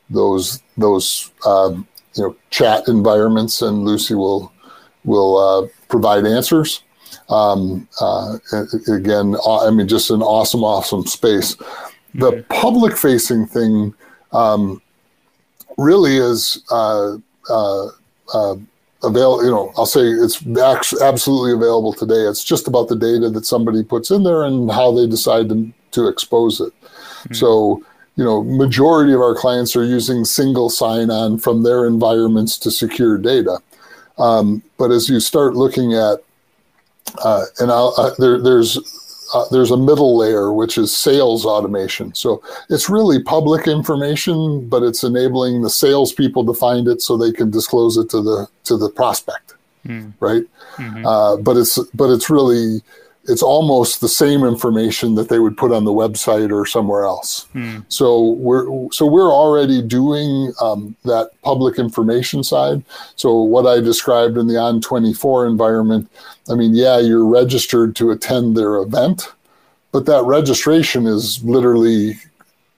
those 0.10 0.62
those 0.78 1.32
um, 1.46 1.88
you 2.18 2.24
know 2.24 2.36
chat 2.50 2.88
environments, 2.88 3.62
and 3.62 3.86
Lucy 3.86 4.16
will 4.16 4.52
will 5.04 5.38
uh, 5.38 5.68
provide 5.90 6.26
answers. 6.26 6.84
Um, 7.30 7.88
uh, 8.00 8.38
again, 8.88 9.36
I 9.46 9.70
mean, 9.70 9.88
just 9.88 10.10
an 10.10 10.22
awesome, 10.22 10.64
awesome 10.64 11.06
space. 11.06 11.56
The 12.16 12.44
public 12.50 12.98
facing 12.98 13.48
thing 13.48 13.94
um, 14.32 14.82
really 15.78 16.18
is 16.18 16.64
uh, 16.72 17.18
uh, 17.50 17.88
uh, 18.34 18.56
available. 19.04 19.44
You 19.44 19.52
know, 19.52 19.72
I'll 19.78 19.86
say 19.86 20.02
it's 20.02 20.46
absolutely 21.02 21.54
available 21.54 21.94
today. 21.94 22.22
It's 22.28 22.44
just 22.44 22.68
about 22.68 22.88
the 22.88 22.96
data 22.96 23.30
that 23.30 23.46
somebody 23.46 23.84
puts 23.84 24.12
in 24.12 24.24
there 24.24 24.44
and 24.44 24.72
how 24.72 24.92
they 24.92 25.08
decide 25.08 25.50
to, 25.50 25.72
to 25.92 26.08
expose 26.08 26.60
it. 26.62 26.74
So, 27.34 27.84
you 28.18 28.24
know, 28.24 28.44
majority 28.44 29.14
of 29.14 29.22
our 29.22 29.36
clients 29.36 29.76
are 29.76 29.86
using 29.86 30.26
single 30.26 30.70
sign-on 30.70 31.38
from 31.38 31.64
their 31.64 31.86
environments 31.86 32.58
to 32.58 32.72
secure 32.72 33.18
data. 33.18 33.60
Um, 34.18 34.64
but 34.78 34.92
as 34.92 35.08
you 35.08 35.20
start 35.20 35.56
looking 35.56 35.94
at, 35.94 36.24
uh, 37.24 37.46
and 37.60 37.72
I'll, 37.72 37.94
uh, 37.98 38.12
there, 38.18 38.42
there's 38.42 38.78
uh, 39.34 39.46
there's 39.52 39.72
a 39.72 39.78
middle 39.78 40.18
layer 40.18 40.52
which 40.54 40.78
is 40.78 40.96
sales 40.96 41.46
automation. 41.46 42.14
So 42.16 42.42
it's 42.70 42.90
really 42.90 43.22
public 43.22 43.68
information, 43.68 44.68
but 44.68 44.84
it's 44.84 45.04
enabling 45.04 45.62
the 45.62 45.70
salespeople 45.70 46.46
to 46.46 46.54
find 46.54 46.88
it 46.88 47.02
so 47.02 47.18
they 47.18 47.32
can 47.32 47.52
disclose 47.52 47.98
it 47.98 48.10
to 48.10 48.22
the 48.22 48.48
to 48.64 48.78
the 48.78 48.90
prospect, 48.90 49.54
right? 50.20 50.44
Uh, 51.06 51.38
but 51.38 51.56
it's 51.58 51.78
but 51.94 52.10
it's 52.10 52.30
really 52.30 52.82
it's 53.28 53.44
almost 53.44 54.00
the 54.00 54.08
same 54.08 54.44
information 54.44 55.16
that 55.16 55.30
they 55.30 55.40
would 55.40 55.58
put 55.58 55.72
on 55.72 55.84
the 55.84 55.92
website 55.92 56.52
or 56.52 56.66
somewhere 56.66 57.04
else. 57.04 57.46
So 57.90 58.32
we're 58.32 58.92
so 58.92 59.06
we're 59.06 59.32
already 59.32 59.82
doing 59.82 60.54
um, 60.62 60.96
that 61.04 61.32
public 61.44 61.78
information 61.78 62.44
side. 62.44 62.84
So 63.16 63.42
what 63.42 63.68
I 63.68 63.82
described 63.82 64.38
in 64.38 64.48
the 64.48 64.58
On 64.58 64.80
twenty 64.80 65.14
four 65.14 65.46
environment, 65.46 66.10
I 66.50 66.56
mean, 66.56 66.74
yeah, 66.74 67.00
you're 67.00 67.26
registered 67.26 67.96
to 67.98 68.12
attend 68.12 68.56
their 68.56 68.78
event, 68.78 69.34
but 69.92 70.06
that 70.06 70.24
registration 70.24 71.06
is 71.06 71.44
literally 71.44 72.16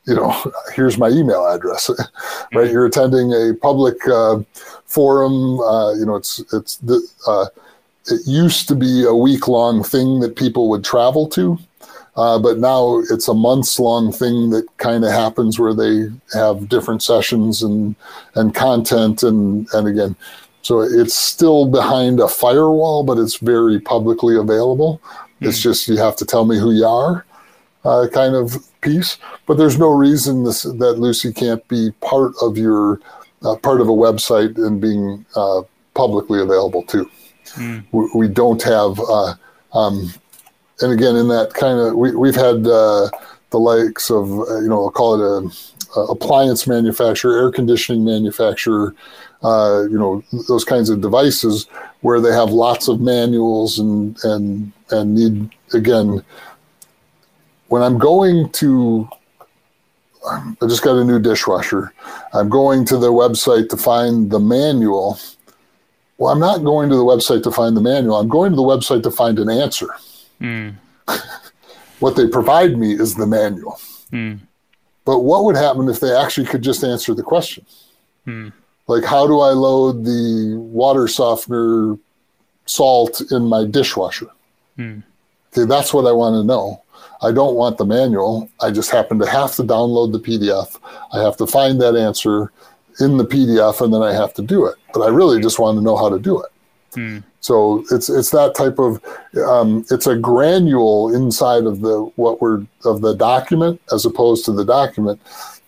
you 0.05 0.15
know, 0.15 0.35
here's 0.73 0.97
my 0.97 1.09
email 1.09 1.45
address, 1.45 1.89
right? 2.53 2.71
You're 2.71 2.87
attending 2.87 3.31
a 3.31 3.53
public 3.61 3.95
uh, 4.07 4.39
forum. 4.85 5.59
Uh, 5.59 5.93
you 5.93 6.05
know, 6.05 6.15
it's 6.15 6.39
it's 6.51 6.77
the, 6.77 7.07
uh, 7.27 7.45
it 8.07 8.21
used 8.25 8.67
to 8.67 8.75
be 8.75 9.03
a 9.03 9.13
week 9.13 9.47
long 9.47 9.83
thing 9.83 10.19
that 10.21 10.35
people 10.35 10.69
would 10.69 10.83
travel 10.83 11.27
to, 11.29 11.57
uh, 12.15 12.39
but 12.39 12.57
now 12.57 12.99
it's 13.09 13.27
a 13.27 13.33
months 13.33 13.79
long 13.79 14.11
thing 14.11 14.49
that 14.49 14.65
kind 14.77 15.03
of 15.05 15.11
happens 15.11 15.59
where 15.59 15.73
they 15.73 16.09
have 16.33 16.69
different 16.69 17.03
sessions 17.03 17.63
and 17.63 17.95
and 18.35 18.55
content 18.55 19.23
and 19.23 19.67
and 19.73 19.87
again, 19.87 20.15
so 20.61 20.81
it's 20.81 21.15
still 21.15 21.65
behind 21.65 22.19
a 22.19 22.27
firewall, 22.27 23.03
but 23.03 23.17
it's 23.17 23.37
very 23.37 23.79
publicly 23.79 24.35
available. 24.35 25.01
It's 25.41 25.61
just 25.61 25.87
you 25.87 25.97
have 25.97 26.17
to 26.17 26.25
tell 26.25 26.45
me 26.45 26.59
who 26.59 26.71
you 26.71 26.85
are 26.85 27.25
uh, 27.85 28.07
kind 28.13 28.35
of 28.35 28.57
piece. 28.81 29.17
But 29.45 29.57
there's 29.57 29.79
no 29.79 29.89
reason 29.89 30.43
this, 30.43 30.63
that 30.63 30.99
Lucy 30.99 31.33
can't 31.33 31.65
be 31.67 31.91
part 32.01 32.33
of 32.41 32.57
your 32.57 32.99
uh, 33.43 33.55
part 33.55 33.81
of 33.81 33.87
a 33.87 33.93
website 33.93 34.57
and 34.57 34.81
being 34.81 35.25
uh, 35.35 35.61
publicly 35.93 36.41
available 36.41 36.83
too. 36.83 37.09
We, 37.91 38.09
we 38.13 38.27
don't 38.27 38.61
have, 38.63 38.99
uh, 38.99 39.33
um, 39.73 40.13
and 40.81 40.91
again, 40.91 41.15
in 41.15 41.27
that 41.29 41.53
kind 41.53 41.79
of 41.79 41.95
we, 41.95 42.15
we've 42.15 42.35
had 42.35 42.67
uh, 42.67 43.09
the 43.49 43.59
likes 43.59 44.09
of 44.09 44.31
uh, 44.31 44.59
you 44.59 44.69
know 44.69 44.85
I'll 44.85 44.91
call 44.91 45.15
it 45.15 45.21
a, 45.21 45.99
a 45.99 46.03
appliance 46.05 46.67
manufacturer, 46.67 47.37
air 47.37 47.51
conditioning 47.51 48.05
manufacturer. 48.05 48.95
Uh, 49.41 49.83
you 49.89 49.97
know 49.97 50.23
those 50.47 50.65
kinds 50.65 50.89
of 50.89 51.01
devices 51.01 51.67
where 52.01 52.21
they 52.21 52.31
have 52.31 52.49
lots 52.49 52.87
of 52.87 53.01
manuals 53.01 53.79
and 53.79 54.17
and 54.23 54.71
and 54.91 55.15
need 55.15 55.49
again 55.73 56.23
when 57.69 57.83
I'm 57.83 57.97
going 57.97 58.49
to, 58.53 59.07
I 60.25 60.53
just 60.67 60.83
got 60.83 60.97
a 60.97 61.03
new 61.03 61.19
dishwasher. 61.19 61.93
I'm 62.33 62.49
going 62.49 62.83
to 62.85 62.97
the 62.97 63.11
website 63.11 63.69
to 63.69 63.77
find 63.77 64.29
the 64.29 64.39
manual. 64.39 65.19
Well, 66.19 66.33
I'm 66.33 66.39
not 66.39 66.65
going 66.65 66.89
to 66.89 66.97
the 66.97 67.05
website 67.05 67.43
to 67.43 67.51
find 67.51 67.75
the 67.75 67.81
manual. 67.81 68.17
I'm 68.17 68.27
going 68.27 68.51
to 68.51 68.55
the 68.57 68.61
website 68.61 69.03
to 69.03 69.11
find 69.11 69.39
an 69.39 69.49
answer. 69.49 69.87
Hmm. 70.39 70.71
what 71.99 72.17
they 72.17 72.27
provide 72.27 72.77
me 72.77 72.91
is 72.91 73.15
the 73.15 73.25
manual. 73.25 73.79
Hmm. 74.11 74.35
But 75.05 75.19
what 75.21 75.45
would 75.45 75.55
happen 75.55 75.87
if 75.87 76.01
they 76.01 76.13
actually 76.13 76.45
could 76.45 76.61
just 76.61 76.83
answer 76.83 77.13
the 77.13 77.23
question? 77.23 77.65
Hmm. 78.25 78.49
Like, 78.87 79.05
how 79.05 79.27
do 79.27 79.39
I 79.39 79.51
load 79.51 80.03
the 80.03 80.57
water 80.57 81.07
softener 81.07 81.97
salt 82.65 83.21
in 83.31 83.47
my 83.47 83.63
dishwasher? 83.65 84.27
Okay, 85.53 85.65
that's 85.65 85.93
what 85.93 86.05
I 86.05 86.11
want 86.11 86.33
to 86.33 86.43
know. 86.43 86.83
I 87.21 87.31
don't 87.31 87.55
want 87.55 87.77
the 87.77 87.85
manual. 87.85 88.49
I 88.61 88.71
just 88.71 88.91
happen 88.91 89.19
to 89.19 89.25
have 89.25 89.55
to 89.55 89.63
download 89.63 90.11
the 90.11 90.19
PDF. 90.19 90.79
I 91.13 91.21
have 91.21 91.37
to 91.37 91.47
find 91.47 91.79
that 91.81 91.95
answer 91.95 92.51
in 92.99 93.17
the 93.17 93.25
PDF 93.25 93.81
and 93.81 93.93
then 93.93 94.01
I 94.01 94.13
have 94.13 94.33
to 94.35 94.41
do 94.41 94.65
it. 94.65 94.75
But 94.93 95.01
I 95.01 95.09
really 95.09 95.41
just 95.41 95.59
want 95.59 95.77
to 95.77 95.83
know 95.83 95.95
how 95.97 96.09
to 96.09 96.19
do 96.19 96.41
it. 96.41 96.51
So 97.41 97.85
it's 97.91 98.09
it's 98.09 98.31
that 98.31 98.55
type 98.55 98.79
of 98.79 99.01
um, 99.47 99.85
it's 99.89 100.07
a 100.07 100.15
granule 100.15 101.13
inside 101.13 101.63
of 101.65 101.81
the 101.81 102.01
what 102.15 102.41
we're 102.41 102.65
of 102.83 103.01
the 103.01 103.13
document 103.15 103.79
as 103.93 104.05
opposed 104.05 104.43
to 104.45 104.51
the 104.51 104.65
document. 104.65 105.21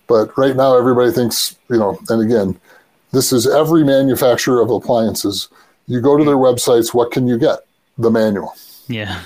But 0.07 0.37
right 0.37 0.55
now 0.55 0.77
everybody 0.77 1.11
thinks 1.11 1.55
you 1.69 1.77
know, 1.77 1.97
and 2.09 2.21
again, 2.21 2.59
this 3.11 3.31
is 3.31 3.47
every 3.47 3.83
manufacturer 3.83 4.61
of 4.61 4.69
appliances. 4.69 5.47
You 5.87 6.01
go 6.01 6.17
to 6.17 6.23
their 6.23 6.37
websites, 6.37 6.93
what 6.93 7.11
can 7.11 7.27
you 7.27 7.37
get? 7.37 7.59
The 7.97 8.11
manual. 8.11 8.55
Yeah. 8.87 9.21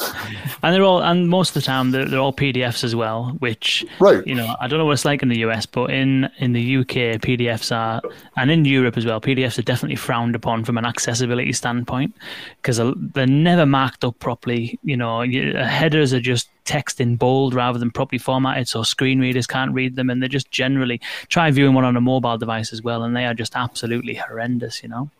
and 0.62 0.74
they're 0.74 0.82
all, 0.82 1.02
and 1.02 1.28
most 1.28 1.50
of 1.50 1.54
the 1.54 1.62
time 1.62 1.90
they're, 1.90 2.04
they're 2.06 2.20
all 2.20 2.32
PDFs 2.32 2.84
as 2.84 2.94
well. 2.94 3.36
Which, 3.38 3.84
Right. 3.98 4.26
you 4.26 4.34
know, 4.34 4.54
I 4.60 4.66
don't 4.68 4.78
know 4.78 4.84
what 4.84 4.92
it's 4.92 5.04
like 5.04 5.22
in 5.22 5.28
the 5.28 5.38
US, 5.40 5.66
but 5.66 5.90
in 5.90 6.30
in 6.38 6.52
the 6.52 6.76
UK, 6.78 7.20
PDFs 7.20 7.74
are, 7.74 8.00
and 8.36 8.50
in 8.50 8.64
Europe 8.64 8.96
as 8.96 9.04
well, 9.06 9.20
PDFs 9.20 9.58
are 9.58 9.62
definitely 9.62 9.96
frowned 9.96 10.34
upon 10.34 10.64
from 10.64 10.78
an 10.78 10.84
accessibility 10.84 11.52
standpoint 11.52 12.14
because 12.62 12.80
they're 13.14 13.26
never 13.26 13.66
marked 13.66 14.04
up 14.04 14.18
properly. 14.18 14.78
You 14.82 14.96
know, 14.96 15.22
uh, 15.22 15.64
headers 15.66 16.12
are 16.12 16.20
just 16.20 16.48
text 16.64 17.00
in 17.00 17.16
bold 17.16 17.52
rather 17.54 17.78
than 17.78 17.90
properly 17.90 18.18
formatted, 18.18 18.68
so 18.68 18.82
screen 18.82 19.18
readers 19.20 19.46
can't 19.46 19.72
read 19.72 19.96
them, 19.96 20.10
and 20.10 20.22
they're 20.22 20.28
just 20.28 20.50
generally 20.50 21.00
try 21.28 21.50
viewing 21.50 21.74
one 21.74 21.84
on 21.84 21.96
a 21.96 22.00
mobile 22.00 22.38
device 22.38 22.72
as 22.72 22.82
well, 22.82 23.02
and 23.02 23.16
they 23.16 23.26
are 23.26 23.34
just 23.34 23.56
absolutely 23.56 24.14
horrendous. 24.14 24.82
You 24.82 24.88
know. 24.88 25.10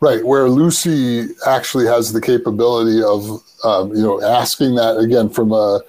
Right, 0.00 0.24
where 0.24 0.50
Lucy 0.50 1.28
actually 1.46 1.86
has 1.86 2.12
the 2.12 2.20
capability 2.20 3.02
of, 3.02 3.42
um, 3.64 3.94
you 3.94 4.02
know, 4.02 4.22
asking 4.22 4.74
that 4.74 4.98
again 4.98 5.30
from 5.30 5.52
a, 5.52 5.80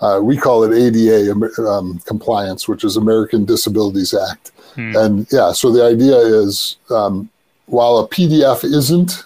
uh, 0.00 0.20
we 0.22 0.36
call 0.36 0.62
it 0.62 0.76
ADA 0.76 1.32
um, 1.66 1.98
compliance, 2.06 2.68
which 2.68 2.84
is 2.84 2.96
American 2.96 3.44
Disabilities 3.44 4.14
Act, 4.14 4.52
and 4.76 5.26
yeah, 5.32 5.52
so 5.52 5.72
the 5.72 5.84
idea 5.84 6.16
is, 6.16 6.76
um, 6.90 7.28
while 7.66 7.98
a 7.98 8.08
PDF 8.08 8.64
isn't 8.64 9.24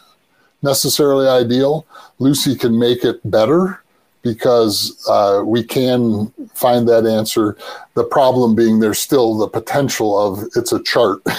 necessarily 0.63 1.29
ideal, 1.29 1.87
Lucy 2.19 2.55
can 2.55 2.79
make 2.79 3.05
it 3.05 3.21
better 3.31 3.83
because 4.23 5.03
uh, 5.09 5.43
we 5.45 5.63
can 5.63 6.33
find 6.55 6.89
that 6.89 7.07
answer. 7.07 7.57
The 7.95 8.05
problem 8.05 8.55
being 8.55 8.81
there's 8.81 8.99
still 8.99 9.37
the 9.37 9.49
potential 9.49 10.19
of 10.19 10.45
it's 10.57 10.73
a 10.73 10.83
chart. 10.83 11.23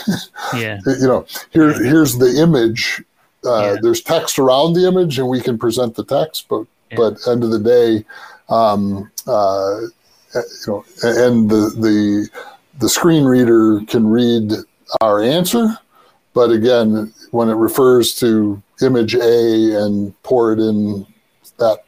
Yeah. 0.55 0.79
you 0.85 1.07
know, 1.07 1.25
here 1.51 1.73
here's 1.73 2.17
the 2.17 2.41
image. 2.41 3.03
Uh, 3.45 3.73
Yeah. 3.73 3.75
There's 3.81 4.01
text 4.01 4.39
around 4.39 4.73
the 4.73 4.87
image, 4.87 5.19
and 5.19 5.27
we 5.27 5.41
can 5.41 5.57
present 5.57 5.95
the 5.95 6.03
text. 6.03 6.47
But 6.49 6.63
Yeah. 6.91 6.97
but 6.97 7.27
end 7.27 7.43
of 7.43 7.51
the 7.51 7.59
day, 7.59 8.05
um, 8.49 9.11
uh, 9.27 9.81
you 10.33 10.41
know, 10.67 10.85
and 11.03 11.49
the 11.49 11.69
the 11.77 12.29
the 12.79 12.89
screen 12.89 13.25
reader 13.25 13.81
can 13.87 14.07
read 14.07 14.53
our 15.01 15.21
answer. 15.21 15.77
But 16.33 16.51
again, 16.51 17.13
when 17.31 17.49
it 17.49 17.55
refers 17.55 18.13
to 18.15 18.61
image 18.81 19.13
A 19.15 19.75
and 19.83 20.13
pour 20.23 20.53
it 20.53 20.59
in 20.59 21.05
that, 21.57 21.83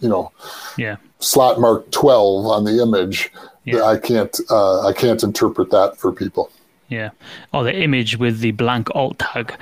you 0.00 0.08
know, 0.08 0.32
Yeah. 0.76 0.96
slot 1.20 1.60
mark 1.60 1.90
12 1.90 2.46
on 2.46 2.64
the 2.64 2.82
image, 2.82 3.30
Yeah. 3.64 3.82
I 3.84 3.98
can't 3.98 4.34
uh, 4.50 4.86
I 4.86 4.92
can't 4.92 5.22
interpret 5.22 5.70
that 5.70 5.96
for 5.98 6.12
people. 6.12 6.50
Yeah. 6.88 7.10
Or 7.52 7.64
the 7.64 7.74
image 7.82 8.16
with 8.18 8.40
the 8.40 8.52
blank 8.52 8.88
alt 8.94 9.18
tag, 9.18 9.54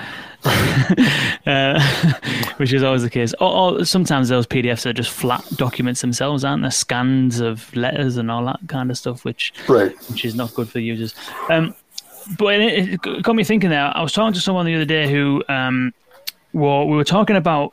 uh, 1.46 1.80
which 2.56 2.72
is 2.72 2.82
always 2.82 3.02
the 3.02 3.10
case. 3.10 3.34
Or, 3.40 3.78
or 3.80 3.84
sometimes 3.84 4.28
those 4.28 4.46
PDFs 4.46 4.86
are 4.86 4.92
just 4.92 5.10
flat 5.10 5.44
documents 5.56 6.00
themselves, 6.00 6.44
aren't 6.44 6.62
they? 6.62 6.70
Scans 6.70 7.40
of 7.40 7.74
letters 7.74 8.16
and 8.16 8.30
all 8.30 8.44
that 8.46 8.60
kind 8.68 8.90
of 8.90 8.98
stuff, 8.98 9.24
which 9.24 9.52
Right. 9.68 9.94
which 10.08 10.24
is 10.24 10.34
not 10.34 10.54
good 10.54 10.68
for 10.68 10.78
users. 10.78 11.14
Um, 11.48 11.74
but 12.38 12.60
it, 12.60 12.94
it 13.04 13.22
got 13.22 13.34
me 13.36 13.44
thinking 13.44 13.70
there. 13.70 13.92
I 13.96 14.02
was 14.02 14.12
talking 14.12 14.34
to 14.34 14.40
someone 14.40 14.66
the 14.66 14.74
other 14.74 14.84
day 14.84 15.10
who 15.10 15.42
um, 15.48 15.92
well, 16.52 16.86
we 16.86 16.96
were 16.96 17.04
talking 17.04 17.36
about 17.36 17.72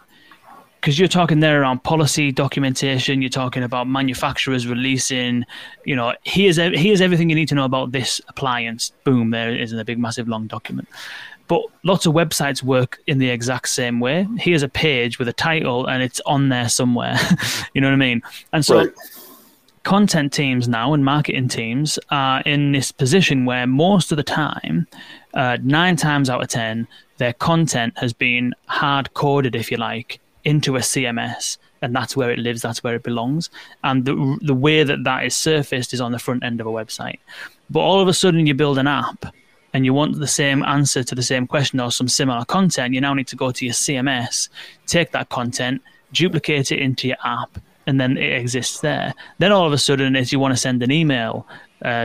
because 0.83 0.99
you're 0.99 1.07
talking 1.07 1.39
there 1.39 1.61
around 1.61 1.81
policy 1.83 2.29
documentation. 2.29 3.21
You're 3.21 3.29
talking 3.29 3.63
about 3.63 3.87
manufacturers 3.87 4.67
releasing, 4.67 5.45
you 5.85 5.95
know, 5.95 6.13
here's 6.23 6.57
here's 6.57 6.99
everything 6.99 7.29
you 7.29 7.37
need 7.37 7.47
to 7.47 7.55
know 7.55 7.63
about 7.63 7.93
this 7.93 8.19
appliance. 8.27 8.91
Boom, 9.05 9.29
there 9.29 9.49
it 9.49 9.61
is 9.61 9.71
in 9.71 9.79
a 9.79 9.85
big, 9.85 9.97
massive, 9.97 10.27
long 10.27 10.45
document. 10.47 10.89
But 11.47 11.61
lots 11.83 12.05
of 12.05 12.13
websites 12.13 12.63
work 12.63 12.99
in 13.07 13.19
the 13.19 13.29
exact 13.29 13.69
same 13.69 14.01
way. 14.01 14.27
Here's 14.37 14.61
a 14.61 14.67
page 14.67 15.19
with 15.19 15.29
a 15.29 15.33
title, 15.33 15.87
and 15.87 16.03
it's 16.03 16.19
on 16.25 16.49
there 16.49 16.67
somewhere. 16.67 17.17
you 17.73 17.79
know 17.79 17.87
what 17.87 17.93
I 17.93 17.97
mean? 17.97 18.21
And 18.51 18.65
so 18.65 18.79
Right. 18.79 18.89
content 19.83 20.33
teams 20.33 20.67
now 20.67 20.93
and 20.93 21.05
marketing 21.05 21.47
teams 21.47 21.97
are 22.11 22.41
in 22.41 22.73
this 22.73 22.91
position 22.91 23.45
where 23.45 23.65
most 23.67 24.11
of 24.11 24.17
the 24.17 24.23
time, 24.23 24.85
uh, 25.33 25.57
nine 25.63 25.95
times 25.95 26.29
out 26.29 26.43
of 26.43 26.49
ten, 26.49 26.89
their 27.19 27.31
content 27.31 27.97
has 27.99 28.11
been 28.11 28.53
hard 28.65 29.13
coded, 29.13 29.55
if 29.55 29.71
you 29.71 29.77
like, 29.77 30.19
into 30.43 30.75
a 30.75 30.79
CMS, 30.79 31.57
and 31.81 31.95
that's 31.95 32.15
where 32.15 32.31
it 32.31 32.39
lives, 32.39 32.61
that's 32.61 32.83
where 32.83 32.95
it 32.95 33.03
belongs. 33.03 33.49
And 33.83 34.05
the 34.05 34.37
the 34.41 34.53
way 34.53 34.83
that 34.83 35.03
that 35.03 35.25
is 35.25 35.35
surfaced 35.35 35.93
is 35.93 36.01
on 36.01 36.11
the 36.11 36.19
front 36.19 36.43
end 36.43 36.61
of 36.61 36.67
a 36.67 36.71
website. 36.71 37.19
But 37.69 37.79
all 37.79 37.99
of 38.01 38.07
a 38.07 38.13
sudden, 38.13 38.47
you 38.47 38.53
build 38.53 38.77
an 38.77 38.87
app. 38.87 39.25
And 39.75 39.85
you 39.85 39.93
want 39.95 40.19
the 40.19 40.27
same 40.27 40.61
answer 40.63 41.03
to 41.03 41.15
the 41.15 41.23
same 41.23 41.47
question 41.47 41.79
or 41.79 41.91
some 41.91 42.07
similar 42.07 42.45
content, 42.45 42.93
you 42.93 43.01
now 43.01 43.15
need 43.15 43.27
to 43.29 43.35
go 43.35 43.49
to 43.49 43.65
your 43.65 43.73
CMS, 43.73 44.49
take 44.85 45.11
that 45.13 45.29
content, 45.29 45.81
duplicate 46.11 46.71
it 46.71 46.77
into 46.79 47.07
your 47.07 47.17
app, 47.23 47.57
and 47.87 47.99
then 47.99 48.17
it 48.17 48.33
exists 48.33 48.81
there. 48.81 49.13
Then 49.39 49.51
all 49.51 49.65
of 49.65 49.73
a 49.73 49.77
sudden, 49.77 50.15
as 50.15 50.31
you 50.31 50.39
want 50.39 50.53
to 50.53 50.59
send 50.59 50.83
an 50.83 50.91
email, 50.91 51.47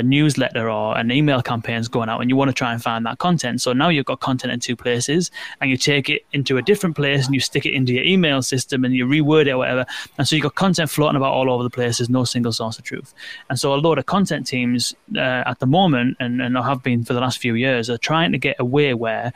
newsletter 0.02 0.68
or 0.68 0.96
an 0.98 1.10
email 1.10 1.40
campaign 1.40 1.76
is 1.76 1.88
going 1.88 2.08
out 2.08 2.20
and 2.20 2.28
you 2.28 2.36
want 2.36 2.48
to 2.48 2.54
try 2.54 2.72
and 2.72 2.82
find 2.82 3.06
that 3.06 3.18
content. 3.18 3.60
So 3.60 3.72
now 3.72 3.88
you've 3.88 4.06
got 4.06 4.20
content 4.20 4.52
in 4.52 4.60
two 4.60 4.74
places 4.76 5.30
and 5.60 5.70
you 5.70 5.76
take 5.76 6.08
it 6.08 6.24
into 6.32 6.56
a 6.56 6.62
different 6.62 6.96
place 6.96 7.26
and 7.26 7.34
you 7.34 7.40
stick 7.40 7.64
it 7.64 7.74
into 7.74 7.92
your 7.92 8.04
email 8.04 8.42
system 8.42 8.84
and 8.84 8.94
you 8.94 9.06
reword 9.06 9.46
it 9.46 9.50
or 9.50 9.58
whatever. 9.58 9.86
And 10.18 10.26
so 10.26 10.34
you've 10.34 10.42
got 10.42 10.56
content 10.56 10.90
floating 10.90 11.16
about 11.16 11.32
all 11.32 11.50
over 11.50 11.62
the 11.62 11.70
place. 11.70 11.98
There's 11.98 12.10
no 12.10 12.24
single 12.24 12.52
source 12.52 12.78
of 12.78 12.84
truth. 12.84 13.14
And 13.50 13.58
so 13.58 13.72
a 13.74 13.76
lot 13.76 13.98
of 13.98 14.06
content 14.06 14.46
teams 14.46 14.94
uh, 15.14 15.20
at 15.46 15.60
the 15.60 15.66
moment, 15.66 16.16
and, 16.18 16.42
and 16.42 16.56
have 16.56 16.82
been 16.82 17.04
for 17.04 17.12
the 17.12 17.20
last 17.20 17.38
few 17.38 17.54
years, 17.54 17.88
are 17.88 17.98
trying 17.98 18.32
to 18.32 18.38
get 18.38 18.56
away 18.58 18.94
where 18.94 19.32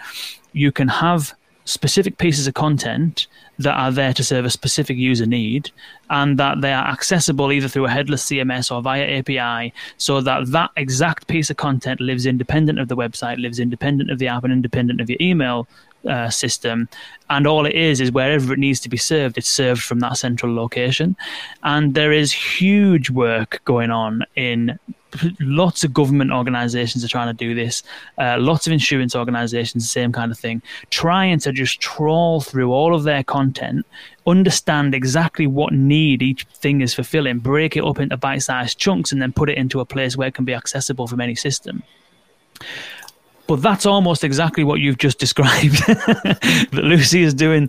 you 0.52 0.72
can 0.72 0.88
have 0.88 1.34
specific 1.64 2.18
pieces 2.18 2.46
of 2.46 2.54
content 2.54 3.28
that 3.62 3.78
are 3.78 3.90
there 3.90 4.12
to 4.12 4.24
serve 4.24 4.44
a 4.44 4.50
specific 4.50 4.96
user 4.96 5.26
need 5.26 5.70
and 6.10 6.38
that 6.38 6.60
they 6.60 6.72
are 6.72 6.86
accessible 6.86 7.52
either 7.52 7.68
through 7.68 7.86
a 7.86 7.90
headless 7.90 8.26
CMS 8.26 8.70
or 8.74 8.82
via 8.82 9.18
API 9.18 9.72
so 9.96 10.20
that 10.20 10.46
that 10.48 10.70
exact 10.76 11.26
piece 11.26 11.50
of 11.50 11.56
content 11.56 12.00
lives 12.00 12.26
independent 12.26 12.78
of 12.78 12.88
the 12.88 12.96
website, 12.96 13.40
lives 13.40 13.58
independent 13.58 14.10
of 14.10 14.18
the 14.18 14.28
app 14.28 14.44
and 14.44 14.52
independent 14.52 15.00
of 15.00 15.08
your 15.08 15.18
email 15.20 15.66
uh, 16.08 16.28
system. 16.30 16.88
And 17.30 17.46
all 17.46 17.66
it 17.66 17.74
is 17.74 18.00
is 18.00 18.12
wherever 18.12 18.52
it 18.52 18.58
needs 18.58 18.80
to 18.80 18.88
be 18.88 18.96
served, 18.96 19.38
it's 19.38 19.48
served 19.48 19.82
from 19.82 20.00
that 20.00 20.18
central 20.18 20.54
location. 20.54 21.16
And 21.62 21.94
there 21.94 22.12
is 22.12 22.32
huge 22.32 23.10
work 23.10 23.60
going 23.64 23.90
on 23.90 24.24
in 24.36 24.78
lots 25.40 25.84
of 25.84 25.92
government 25.92 26.32
organizations 26.32 27.04
are 27.04 27.08
trying 27.08 27.28
to 27.28 27.32
do 27.32 27.54
this. 27.54 27.82
Uh, 28.18 28.36
lots 28.38 28.66
of 28.66 28.72
insurance 28.72 29.14
organizations, 29.14 29.84
the 29.84 29.88
same 29.88 30.12
kind 30.12 30.32
of 30.32 30.38
thing, 30.38 30.62
trying 30.90 31.38
to 31.40 31.52
just 31.52 31.80
trawl 31.80 32.40
through 32.40 32.72
all 32.72 32.94
of 32.94 33.04
their 33.04 33.22
content, 33.22 33.86
understand 34.26 34.94
exactly 34.94 35.46
what 35.46 35.72
need 35.72 36.22
each 36.22 36.44
thing 36.54 36.80
is 36.80 36.94
fulfilling, 36.94 37.38
break 37.38 37.76
it 37.76 37.84
up 37.84 37.98
into 37.98 38.16
bite 38.16 38.42
sized 38.42 38.78
chunks, 38.78 39.12
and 39.12 39.20
then 39.20 39.32
put 39.32 39.50
it 39.50 39.58
into 39.58 39.80
a 39.80 39.84
place 39.84 40.16
where 40.16 40.28
it 40.28 40.34
can 40.34 40.44
be 40.44 40.54
accessible 40.54 41.06
from 41.06 41.20
any 41.20 41.34
system. 41.34 41.82
But 43.46 43.60
that's 43.60 43.86
almost 43.86 44.24
exactly 44.24 44.64
what 44.64 44.80
you've 44.80 44.98
just 44.98 45.18
described 45.26 45.74
that 45.86 46.70
Lucy 46.72 47.22
is 47.22 47.34
doing. 47.34 47.68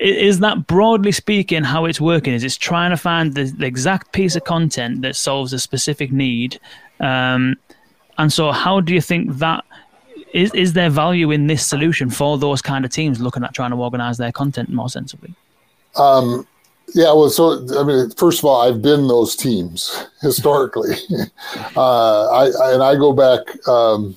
Is 0.00 0.40
that 0.40 0.66
broadly 0.66 1.12
speaking 1.12 1.62
how 1.62 1.84
it's 1.84 2.00
working? 2.00 2.32
Is 2.32 2.42
it's 2.42 2.56
trying 2.56 2.90
to 2.90 2.96
find 2.96 3.34
the, 3.34 3.44
the 3.44 3.66
exact 3.66 4.12
piece 4.12 4.34
of 4.34 4.44
content 4.44 5.02
that 5.02 5.14
solves 5.14 5.52
a 5.52 5.58
specific 5.58 6.10
need? 6.10 6.58
Um, 7.00 7.56
and 8.16 8.32
so, 8.32 8.50
how 8.50 8.80
do 8.80 8.94
you 8.94 9.02
think 9.02 9.36
that 9.38 9.62
is? 10.32 10.54
Is 10.54 10.72
there 10.72 10.88
value 10.88 11.30
in 11.30 11.48
this 11.48 11.66
solution 11.66 12.08
for 12.08 12.38
those 12.38 12.62
kind 12.62 12.86
of 12.86 12.90
teams 12.90 13.20
looking 13.20 13.44
at 13.44 13.52
trying 13.52 13.72
to 13.72 13.76
organize 13.76 14.16
their 14.16 14.32
content 14.32 14.70
more 14.70 14.88
sensibly? 14.88 15.34
Um, 15.96 16.46
yeah, 16.94 17.12
well, 17.12 17.28
so 17.28 17.66
I 17.78 17.84
mean, 17.84 18.10
first 18.12 18.38
of 18.38 18.46
all, 18.46 18.62
I've 18.62 18.80
been 18.80 19.06
those 19.06 19.36
teams 19.36 20.06
historically, 20.22 20.94
uh, 21.76 22.26
I, 22.30 22.50
I, 22.50 22.72
and 22.72 22.82
I 22.82 22.94
go 22.94 23.12
back. 23.12 23.68
Um, 23.68 24.16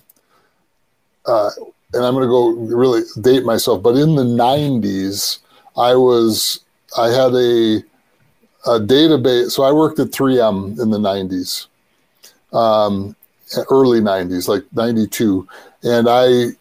uh, 1.26 1.50
and 1.94 2.04
I'm 2.04 2.16
going 2.16 2.24
to 2.24 2.28
go 2.28 2.50
really 2.76 3.04
date 3.22 3.46
myself, 3.46 3.84
but 3.84 3.96
in 3.96 4.16
the 4.16 4.24
90s, 4.24 5.40
I 5.78 5.96
was 5.96 6.60
I 6.98 7.08
had 7.08 7.34
a 7.34 7.84
a 8.66 8.80
database. 8.80 9.52
So 9.52 9.64
I 9.64 9.72
worked 9.72 10.00
at 10.00 10.08
3M 10.08 10.80
in 10.80 10.90
the 10.90 10.98
90s, 10.98 11.68
um, 12.54 13.16
early 13.70 14.00
90s, 14.00 14.48
like 14.48 14.64
92, 14.74 15.48
and 15.84 16.08
I 16.10 16.56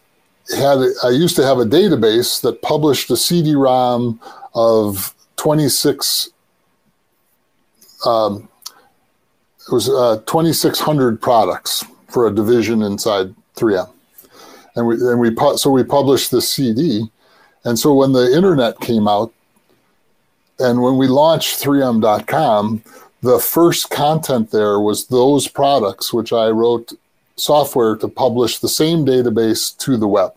had 0.57 0.79
I 1.05 1.11
used 1.11 1.37
to 1.37 1.45
have 1.45 1.59
a 1.59 1.65
database 1.65 2.41
that 2.43 2.63
published 2.63 3.11
a 3.11 3.17
CD-ROM 3.17 4.21
of 4.55 5.15
26. 5.37 6.31
Um, 8.05 8.49
it 9.69 9.73
was 9.73 9.89
uh, 9.89 10.21
2,600 10.27 11.21
products 11.23 11.85
for 12.09 12.27
a 12.27 12.35
division 12.35 12.83
inside 12.83 13.33
3M 13.55 13.89
and 14.75 14.87
we 14.87 14.95
and 14.97 15.21
we 15.21 15.35
so 15.57 15.71
we 15.71 15.85
published 15.85 16.31
this 16.31 16.49
CD, 16.49 17.11
and 17.65 17.79
so 17.79 17.95
when 17.95 18.13
the 18.13 18.35
internet 18.35 18.81
came 18.81 19.07
out, 19.07 19.33
and 20.59 20.83
when 20.83 20.97
we 20.97 21.09
launched 21.09 21.63
3m.com, 21.63 22.83
the 23.23 23.39
first 23.39 23.91
content 23.91 24.51
there 24.51 24.81
was 24.81 25.07
those 25.07 25.49
products 25.49 26.13
which 26.13 26.33
I 26.33 26.49
wrote 26.49 26.93
software 27.37 27.97
to 27.97 28.09
publish 28.09 28.59
the 28.59 28.69
same 28.69 29.07
database 29.07 29.77
to 29.79 29.97
the 29.97 30.09
web. 30.09 30.33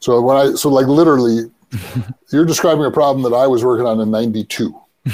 So 0.00 0.20
when 0.20 0.36
I 0.36 0.52
so 0.54 0.68
like 0.68 0.86
literally, 0.86 1.50
you're 2.32 2.44
describing 2.44 2.84
a 2.84 2.90
problem 2.90 3.22
that 3.30 3.36
I 3.36 3.46
was 3.46 3.64
working 3.64 3.86
on 3.86 4.00
in 4.00 4.10
'92. 4.10 4.78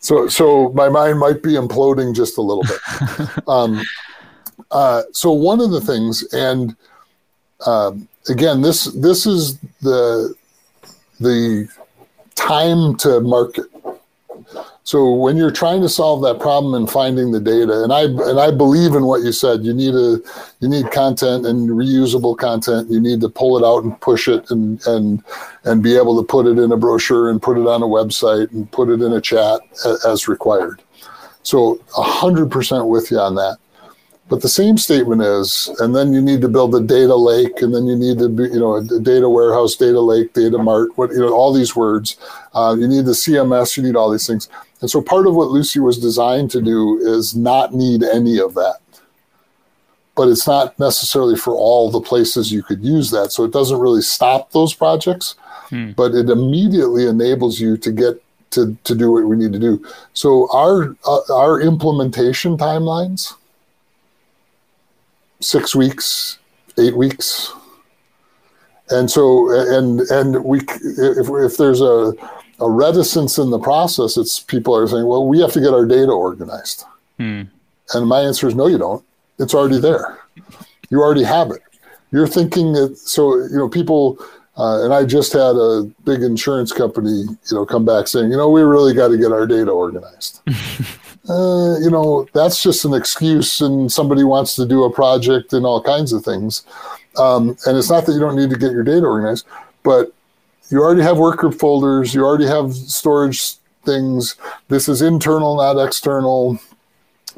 so 0.00 0.28
so 0.28 0.70
my 0.72 0.88
mind 0.88 1.18
might 1.18 1.42
be 1.42 1.52
imploding 1.52 2.14
just 2.14 2.38
a 2.38 2.42
little 2.42 2.64
bit. 2.64 3.38
Um, 3.48 3.82
uh, 4.70 5.02
so 5.12 5.32
one 5.32 5.60
of 5.60 5.70
the 5.70 5.80
things, 5.80 6.22
and 6.34 6.76
um, 7.64 8.08
again, 8.28 8.62
this 8.62 8.84
this 8.84 9.26
is 9.26 9.58
the 9.82 10.34
the 11.20 11.68
time 12.34 12.96
to 12.96 13.20
market. 13.20 13.66
So 14.84 15.12
when 15.12 15.36
you're 15.36 15.50
trying 15.50 15.82
to 15.82 15.88
solve 15.88 16.22
that 16.22 16.40
problem 16.40 16.72
and 16.72 16.90
finding 16.90 17.30
the 17.30 17.40
data, 17.40 17.82
and 17.82 17.92
I 17.92 18.04
and 18.04 18.40
I 18.40 18.50
believe 18.50 18.94
in 18.94 19.04
what 19.04 19.22
you 19.22 19.32
said, 19.32 19.62
you 19.62 19.74
need 19.74 19.94
a 19.94 20.18
you 20.60 20.68
need 20.68 20.90
content 20.92 21.44
and 21.44 21.68
reusable 21.68 22.38
content. 22.38 22.90
You 22.90 22.98
need 22.98 23.20
to 23.20 23.28
pull 23.28 23.58
it 23.58 23.66
out 23.66 23.84
and 23.84 24.00
push 24.00 24.28
it 24.28 24.50
and 24.50 24.80
and 24.86 25.22
and 25.64 25.82
be 25.82 25.94
able 25.94 26.16
to 26.18 26.26
put 26.26 26.46
it 26.46 26.58
in 26.58 26.72
a 26.72 26.76
brochure 26.78 27.28
and 27.28 27.42
put 27.42 27.58
it 27.58 27.66
on 27.66 27.82
a 27.82 27.86
website 27.86 28.50
and 28.52 28.70
put 28.72 28.88
it 28.88 29.02
in 29.02 29.12
a 29.12 29.20
chat 29.20 29.60
as 30.06 30.26
required. 30.26 30.82
So 31.42 31.78
hundred 31.92 32.50
percent 32.50 32.86
with 32.86 33.10
you 33.10 33.18
on 33.18 33.34
that. 33.34 33.58
But 34.28 34.42
the 34.42 34.48
same 34.48 34.76
statement 34.76 35.22
is, 35.22 35.68
and 35.78 35.96
then 35.96 36.12
you 36.12 36.20
need 36.20 36.42
to 36.42 36.48
build 36.48 36.74
a 36.74 36.80
data 36.80 37.14
lake, 37.14 37.62
and 37.62 37.74
then 37.74 37.86
you 37.86 37.96
need 37.96 38.18
to 38.18 38.28
be, 38.28 38.44
you 38.44 38.60
know, 38.60 38.76
a 38.76 39.00
data 39.00 39.28
warehouse, 39.28 39.74
data 39.74 40.00
lake, 40.00 40.34
data 40.34 40.58
mart, 40.58 40.90
what, 40.96 41.10
you 41.12 41.20
know, 41.20 41.32
all 41.32 41.52
these 41.52 41.74
words. 41.74 42.18
Uh, 42.54 42.76
you 42.78 42.86
need 42.86 43.06
the 43.06 43.12
CMS, 43.12 43.76
you 43.76 43.82
need 43.82 43.96
all 43.96 44.10
these 44.10 44.26
things. 44.26 44.48
And 44.80 44.90
so 44.90 45.00
part 45.00 45.26
of 45.26 45.34
what 45.34 45.48
Lucy 45.48 45.80
was 45.80 45.98
designed 45.98 46.50
to 46.50 46.60
do 46.60 46.98
is 46.98 47.34
not 47.34 47.74
need 47.74 48.02
any 48.02 48.38
of 48.38 48.54
that. 48.54 48.80
But 50.14 50.28
it's 50.28 50.46
not 50.46 50.78
necessarily 50.78 51.36
for 51.36 51.54
all 51.54 51.90
the 51.90 52.00
places 52.00 52.52
you 52.52 52.62
could 52.62 52.84
use 52.84 53.10
that. 53.12 53.32
So 53.32 53.44
it 53.44 53.52
doesn't 53.52 53.78
really 53.78 54.02
stop 54.02 54.52
those 54.52 54.74
projects, 54.74 55.36
hmm. 55.70 55.92
but 55.92 56.14
it 56.14 56.28
immediately 56.28 57.06
enables 57.06 57.60
you 57.60 57.78
to 57.78 57.90
get 57.90 58.22
to, 58.50 58.76
to 58.84 58.94
do 58.94 59.10
what 59.12 59.24
we 59.24 59.36
need 59.36 59.52
to 59.52 59.58
do. 59.58 59.84
So 60.12 60.50
our 60.52 60.96
uh, 61.06 61.20
our 61.32 61.60
implementation 61.60 62.56
timelines 62.56 63.34
six 65.40 65.74
weeks, 65.74 66.38
eight 66.78 66.96
weeks. 66.96 67.52
And 68.90 69.10
so, 69.10 69.50
and 69.50 70.00
and 70.00 70.44
we, 70.44 70.60
if, 70.60 71.28
if 71.28 71.56
there's 71.58 71.80
a, 71.80 72.12
a 72.60 72.70
reticence 72.70 73.38
in 73.38 73.50
the 73.50 73.58
process, 73.58 74.16
it's 74.16 74.40
people 74.40 74.74
are 74.74 74.86
saying, 74.86 75.06
well, 75.06 75.26
we 75.26 75.40
have 75.40 75.52
to 75.52 75.60
get 75.60 75.74
our 75.74 75.84
data 75.84 76.10
organized. 76.10 76.84
Hmm. 77.18 77.42
And 77.94 78.06
my 78.06 78.20
answer 78.20 78.48
is 78.48 78.54
no, 78.54 78.66
you 78.66 78.78
don't. 78.78 79.04
It's 79.38 79.54
already 79.54 79.78
there. 79.78 80.18
You 80.90 81.02
already 81.02 81.24
have 81.24 81.50
it. 81.50 81.62
You're 82.10 82.26
thinking 82.26 82.72
that, 82.72 82.96
so, 82.96 83.36
you 83.36 83.56
know, 83.56 83.68
people, 83.68 84.18
uh, 84.56 84.84
and 84.84 84.94
I 84.94 85.04
just 85.04 85.32
had 85.32 85.56
a 85.56 85.84
big 86.04 86.22
insurance 86.22 86.72
company, 86.72 87.10
you 87.10 87.52
know, 87.52 87.66
come 87.66 87.84
back 87.84 88.08
saying, 88.08 88.30
you 88.30 88.36
know, 88.36 88.50
we 88.50 88.62
really 88.62 88.94
got 88.94 89.08
to 89.08 89.18
get 89.18 89.30
our 89.30 89.46
data 89.46 89.70
organized. 89.70 90.40
uh, 91.28 91.78
you 91.80 91.90
know, 91.90 92.26
that's 92.32 92.62
just 92.62 92.84
an 92.84 92.94
excuse 92.94 93.60
and 93.60 93.92
somebody 93.92 94.24
wants 94.24 94.56
to 94.56 94.66
do 94.66 94.84
a 94.84 94.92
project 94.92 95.52
and 95.52 95.66
all 95.66 95.82
kinds 95.82 96.12
of 96.12 96.24
things. 96.24 96.64
Um, 97.18 97.56
and 97.66 97.76
it's 97.76 97.90
not 97.90 98.06
that 98.06 98.12
you 98.12 98.20
don't 98.20 98.36
need 98.36 98.50
to 98.50 98.56
get 98.56 98.72
your 98.72 98.82
data 98.82 99.04
organized, 99.04 99.46
but 99.82 100.12
you 100.70 100.80
already 100.80 101.02
have 101.02 101.18
work 101.18 101.38
group 101.38 101.54
folders, 101.54 102.14
you 102.14 102.24
already 102.24 102.46
have 102.46 102.72
storage 102.74 103.54
things. 103.84 104.36
This 104.68 104.88
is 104.88 105.02
internal, 105.02 105.56
not 105.56 105.82
external. 105.84 106.58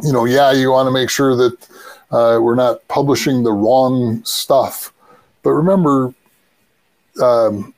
You 0.02 0.12
know, 0.12 0.24
yeah, 0.24 0.52
you 0.52 0.70
want 0.70 0.86
to 0.86 0.92
make 0.92 1.10
sure 1.10 1.36
that 1.36 1.68
uh, 2.10 2.38
we're 2.40 2.54
not 2.54 2.86
publishing 2.88 3.42
the 3.42 3.52
wrong 3.52 4.24
stuff. 4.24 4.92
But 5.42 5.50
remember, 5.50 6.14
um, 7.22 7.74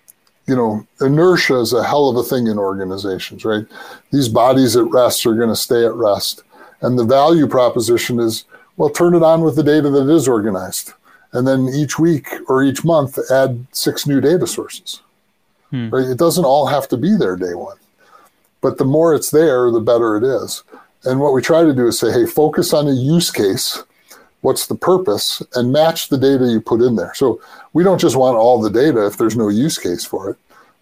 you 0.47 0.57
know, 0.57 0.87
inertia 1.01 1.61
is 1.61 1.73
a 1.73 1.85
hell 1.85 2.09
of 2.09 2.17
a 2.17 2.23
thing 2.23 2.47
in 2.47 2.59
organizations, 2.59 3.45
right? 3.45 3.65
These 4.11 4.29
bodies 4.29 4.77
at 4.77 4.91
rest 4.91 5.25
are 5.27 5.35
going 5.35 5.49
to 5.49 5.57
stay 5.57 5.85
at 5.85 5.95
rest. 5.95 6.43
And 6.81 6.99
the 6.99 7.05
value 7.05 7.47
proposition 7.47 8.19
is, 8.19 8.45
well, 8.77 8.91
turn 8.91 9.15
it 9.15 9.23
on 9.23 9.43
with 9.43 9.57
the 9.57 9.63
data 9.63 9.89
that 9.91 10.11
is 10.11 10.27
organized. 10.27 10.93
And 11.33 11.47
then 11.47 11.69
each 11.69 11.99
week 11.99 12.29
or 12.49 12.63
each 12.63 12.85
month, 12.85 13.19
add 13.31 13.67
six 13.73 14.07
new 14.07 14.21
data 14.21 14.47
sources. 14.47 15.01
Hmm. 15.71 15.91
Right? 15.91 16.07
It 16.07 16.19
doesn't 16.19 16.45
all 16.45 16.67
have 16.67 16.89
to 16.89 16.97
be 16.97 17.17
there 17.17 17.37
day 17.37 17.55
one. 17.55 17.79
But 18.61 18.79
the 18.79 18.85
more 18.85 19.15
it's 19.15 19.31
there, 19.31 19.71
the 19.71 19.81
better 19.81 20.17
it 20.17 20.25
is. 20.25 20.63
And 21.05 21.21
what 21.21 21.33
we 21.33 21.43
try 21.43 21.63
to 21.65 21.75
do 21.75 21.87
is 21.87 21.99
say, 21.99 22.13
hey, 22.13 22.27
focus 22.27 22.73
on 22.73 22.87
a 22.87 22.93
use 22.93 23.31
case. 23.31 23.83
What's 24.43 24.67
the 24.67 24.75
purpose? 24.75 25.43
And 25.55 25.73
match 25.73 26.09
the 26.09 26.19
data 26.19 26.47
you 26.47 26.61
put 26.61 26.83
in 26.83 26.97
there. 26.97 27.15
So 27.15 27.41
we 27.73 27.83
don't 27.83 28.01
just 28.01 28.17
want 28.17 28.37
all 28.37 28.61
the 28.61 28.71
data 28.71 29.07
if 29.07 29.17
there's 29.17 29.37
no 29.37 29.49
use 29.49 29.79
case 29.79 30.05
for 30.05 30.31
it. 30.31 30.37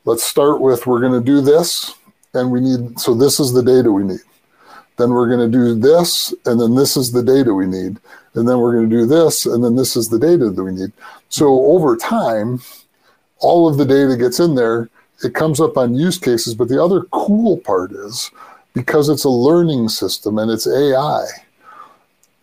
Let's 0.05 0.25
start 0.25 0.61
with 0.61 0.87
we're 0.87 1.01
going 1.01 1.13
to 1.13 1.25
do 1.25 1.41
this, 1.43 1.95
and 2.33 2.51
we 2.51 2.61
need, 2.61 2.99
so 2.99 3.15
this 3.15 3.39
is 3.39 3.53
the 3.53 3.63
data 3.63 3.93
we 3.93 4.03
need. 4.03 4.21
Then 4.97 5.11
we're 5.11 5.29
going 5.29 5.51
to 5.51 5.59
do 5.59 5.79
this, 5.79 6.35
and 6.47 6.61
then 6.61 6.75
this 6.75 6.97
is 6.97 7.13
the 7.13 7.23
data 7.23 7.55
we 7.55 7.67
need. 7.67 7.99
And 8.35 8.49
then 8.49 8.59
we're 8.59 8.73
going 8.73 8.89
to 8.89 8.97
do 8.97 9.07
this, 9.07 9.45
and 9.45 9.63
then 9.63 9.77
this 9.77 9.95
is 9.97 10.09
the 10.09 10.19
data 10.19 10.51
that 10.51 10.63
we 10.63 10.73
need. 10.73 10.93
So 11.29 11.67
over 11.67 11.97
time, 11.97 12.61
all 13.41 13.69
of 13.69 13.77
the 13.77 13.85
data 13.85 14.17
gets 14.17 14.41
in 14.41 14.55
there. 14.55 14.89
It 15.23 15.35
comes 15.35 15.61
up 15.61 15.77
on 15.77 15.95
use 15.95 16.19
cases. 16.19 16.55
But 16.55 16.69
the 16.69 16.83
other 16.83 17.03
cool 17.13 17.59
part 17.59 17.93
is 17.93 18.31
because 18.73 19.09
it's 19.09 19.25
a 19.25 19.31
learning 19.31 19.89
system 19.89 20.39
and 20.39 20.51
it's 20.51 20.67
AI. 20.67 21.27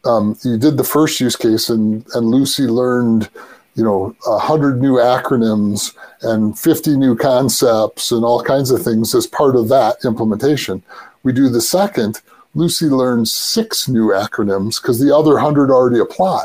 Um, 0.08 0.38
you 0.44 0.58
did 0.58 0.78
the 0.78 0.84
first 0.84 1.20
use 1.20 1.36
case, 1.36 1.70
and, 1.70 2.06
and 2.16 2.28
Lucy 2.28 2.64
learned 2.64 3.30
you 3.78 3.84
know, 3.84 4.16
a 4.26 4.40
hundred 4.40 4.82
new 4.82 4.96
acronyms 4.96 5.96
and 6.24 6.58
50 6.58 6.98
new 6.98 7.16
concepts 7.16 8.12
and 8.12 8.26
all 8.26 8.44
kinds 8.44 8.72
of 8.72 8.82
things 8.82 9.14
as 9.14 9.28
part 9.28 9.56
of 9.56 9.70
that 9.70 9.98
implementation. 10.04 10.82
We 11.22 11.32
do 11.32 11.48
the 11.48 11.62
second, 11.62 12.20
Lucy 12.56 12.88
learns 12.88 13.32
six 13.32 13.88
new 13.88 14.08
acronyms 14.08 14.82
because 14.82 15.00
the 15.00 15.16
other 15.16 15.38
hundred 15.38 15.70
already 15.70 16.00
apply. 16.00 16.44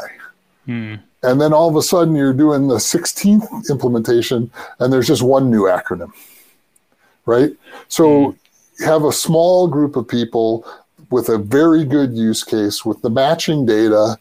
Hmm. 0.67 0.97
And 1.23 1.41
then 1.41 1.55
all 1.55 1.71
of 1.71 1.77
a 1.77 1.83
sudden 1.83 2.15
you're 2.15 2.35
doing 2.35 2.69
the 2.69 2.77
16th 2.77 3.71
implementation 3.71 4.51
and 4.79 4.93
there's 4.93 5.09
just 5.09 5.23
one 5.23 5.51
new 5.51 5.63
acronym. 5.63 6.13
Right? 7.25 7.53
So 7.89 8.33
hmm. 8.33 8.85
have 8.85 9.05
a 9.05 9.13
small 9.13 9.69
group 9.69 9.97
of 9.97 10.07
people 10.07 10.67
with 11.13 11.29
a 11.29 11.39
very 11.39 11.85
good 11.85 12.15
use 12.15 12.43
case 12.43 12.85
with 12.85 13.03
the 13.03 13.11
matching 13.11 13.67
data 13.67 14.19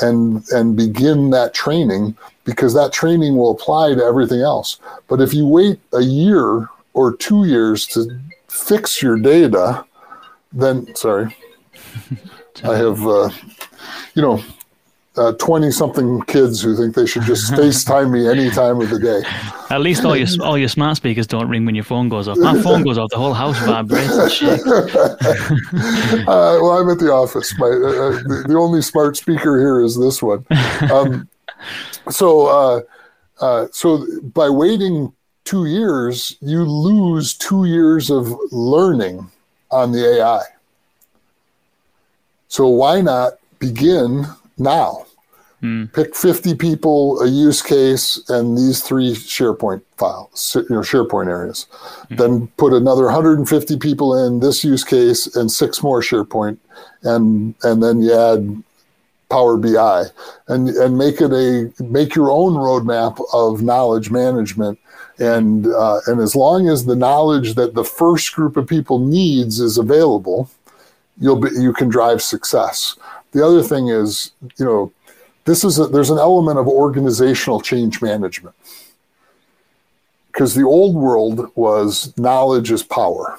and 0.00 0.42
and 0.50 0.76
begin 0.76 1.30
that 1.30 1.54
training 1.54 2.16
because 2.44 2.74
that 2.74 2.92
training 2.92 3.36
will 3.36 3.50
apply 3.50 3.94
to 3.94 4.02
everything 4.02 4.40
else. 4.40 4.78
But 5.08 5.20
if 5.20 5.34
you 5.34 5.46
wait 5.46 5.78
a 5.92 6.00
year 6.00 6.68
or 6.94 7.14
two 7.14 7.44
years 7.44 7.86
to 7.88 8.18
fix 8.48 9.02
your 9.02 9.18
data, 9.18 9.84
then 10.52 10.94
sorry, 10.96 11.36
I 12.64 12.76
have 12.76 13.06
uh, 13.06 13.30
you 14.14 14.22
know 14.22 14.42
twenty 15.38 15.68
uh, 15.68 15.70
something 15.70 16.22
kids 16.22 16.62
who 16.62 16.76
think 16.76 16.94
they 16.94 17.06
should 17.06 17.22
just 17.22 17.52
FaceTime 17.54 18.10
me 18.12 18.28
any 18.28 18.50
time 18.50 18.80
of 18.80 18.90
the 18.90 18.98
day. 18.98 19.22
At 19.74 19.80
least 19.80 20.04
all 20.04 20.16
your 20.16 20.28
all 20.42 20.56
your 20.56 20.68
smart 20.68 20.96
speakers 20.96 21.26
don't 21.26 21.48
ring 21.48 21.64
when 21.64 21.74
your 21.74 21.84
phone 21.84 22.08
goes 22.08 22.28
off. 22.28 22.38
My 22.38 22.60
phone 22.62 22.82
goes 22.82 22.98
off, 22.98 23.10
the 23.10 23.18
whole 23.18 23.34
house 23.34 23.58
vibrates 23.60 24.42
uh, 24.42 24.58
well, 26.26 26.70
I'm 26.70 26.88
at 26.90 26.98
the 26.98 27.10
office. 27.12 27.52
My 27.58 27.66
uh, 27.66 27.70
uh, 27.70 28.10
the, 28.22 28.44
the, 28.48 28.54
only 28.54 28.82
smart 28.82 29.16
speaker 29.16 29.58
here 29.58 29.80
is 29.80 29.98
this 29.98 30.22
one. 30.22 30.46
Um, 30.90 31.28
so 32.08 32.46
uh, 32.46 32.80
uh, 33.40 33.66
so 33.72 34.06
by 34.22 34.48
waiting 34.48 35.12
two 35.44 35.66
years, 35.66 36.36
you 36.40 36.64
lose 36.64 37.34
two 37.34 37.64
years 37.64 38.10
of 38.10 38.32
learning 38.52 39.28
on 39.70 39.92
the 39.92 40.18
AI. 40.18 40.42
So 42.48 42.68
why 42.68 43.00
not 43.00 43.34
begin 43.58 44.26
now? 44.60 45.06
Mm. 45.62 45.92
Pick 45.92 46.16
50 46.16 46.54
people, 46.54 47.20
a 47.20 47.28
use 47.28 47.60
case, 47.60 48.22
and 48.30 48.56
these 48.56 48.82
three 48.82 49.12
SharePoint 49.12 49.82
files, 49.96 50.56
you 50.56 50.74
know, 50.74 50.80
SharePoint 50.80 51.28
areas. 51.28 51.66
Mm. 52.10 52.16
Then 52.16 52.46
put 52.56 52.72
another 52.72 53.04
150 53.04 53.76
people 53.78 54.26
in 54.26 54.40
this 54.40 54.64
use 54.64 54.84
case 54.84 55.34
and 55.36 55.52
six 55.52 55.82
more 55.82 56.00
SharePoint, 56.00 56.56
and 57.02 57.54
and 57.62 57.82
then 57.82 58.00
you 58.00 58.14
add 58.14 58.62
Power 59.28 59.58
BI, 59.58 60.04
and 60.48 60.70
and 60.70 60.96
make 60.96 61.20
it 61.20 61.30
a 61.32 61.70
make 61.82 62.14
your 62.14 62.30
own 62.30 62.54
roadmap 62.54 63.22
of 63.32 63.62
knowledge 63.62 64.10
management. 64.10 64.78
And 65.18 65.66
uh, 65.66 66.00
and 66.06 66.20
as 66.20 66.34
long 66.34 66.68
as 66.68 66.86
the 66.86 66.96
knowledge 66.96 67.54
that 67.54 67.74
the 67.74 67.84
first 67.84 68.34
group 68.34 68.56
of 68.56 68.66
people 68.66 68.98
needs 68.98 69.60
is 69.60 69.76
available, 69.76 70.50
you'll 71.20 71.36
be 71.36 71.50
you 71.50 71.74
can 71.74 71.88
drive 71.88 72.22
success. 72.22 72.96
The 73.32 73.46
other 73.46 73.62
thing 73.62 73.88
is, 73.88 74.32
you 74.58 74.64
know, 74.64 74.92
this 75.44 75.64
is 75.64 75.78
a, 75.78 75.86
there's 75.86 76.10
an 76.10 76.18
element 76.18 76.58
of 76.58 76.68
organizational 76.68 77.60
change 77.60 78.02
management 78.02 78.54
because 80.32 80.54
the 80.54 80.62
old 80.62 80.94
world 80.94 81.50
was 81.54 82.16
knowledge 82.16 82.70
is 82.70 82.82
power 82.82 83.38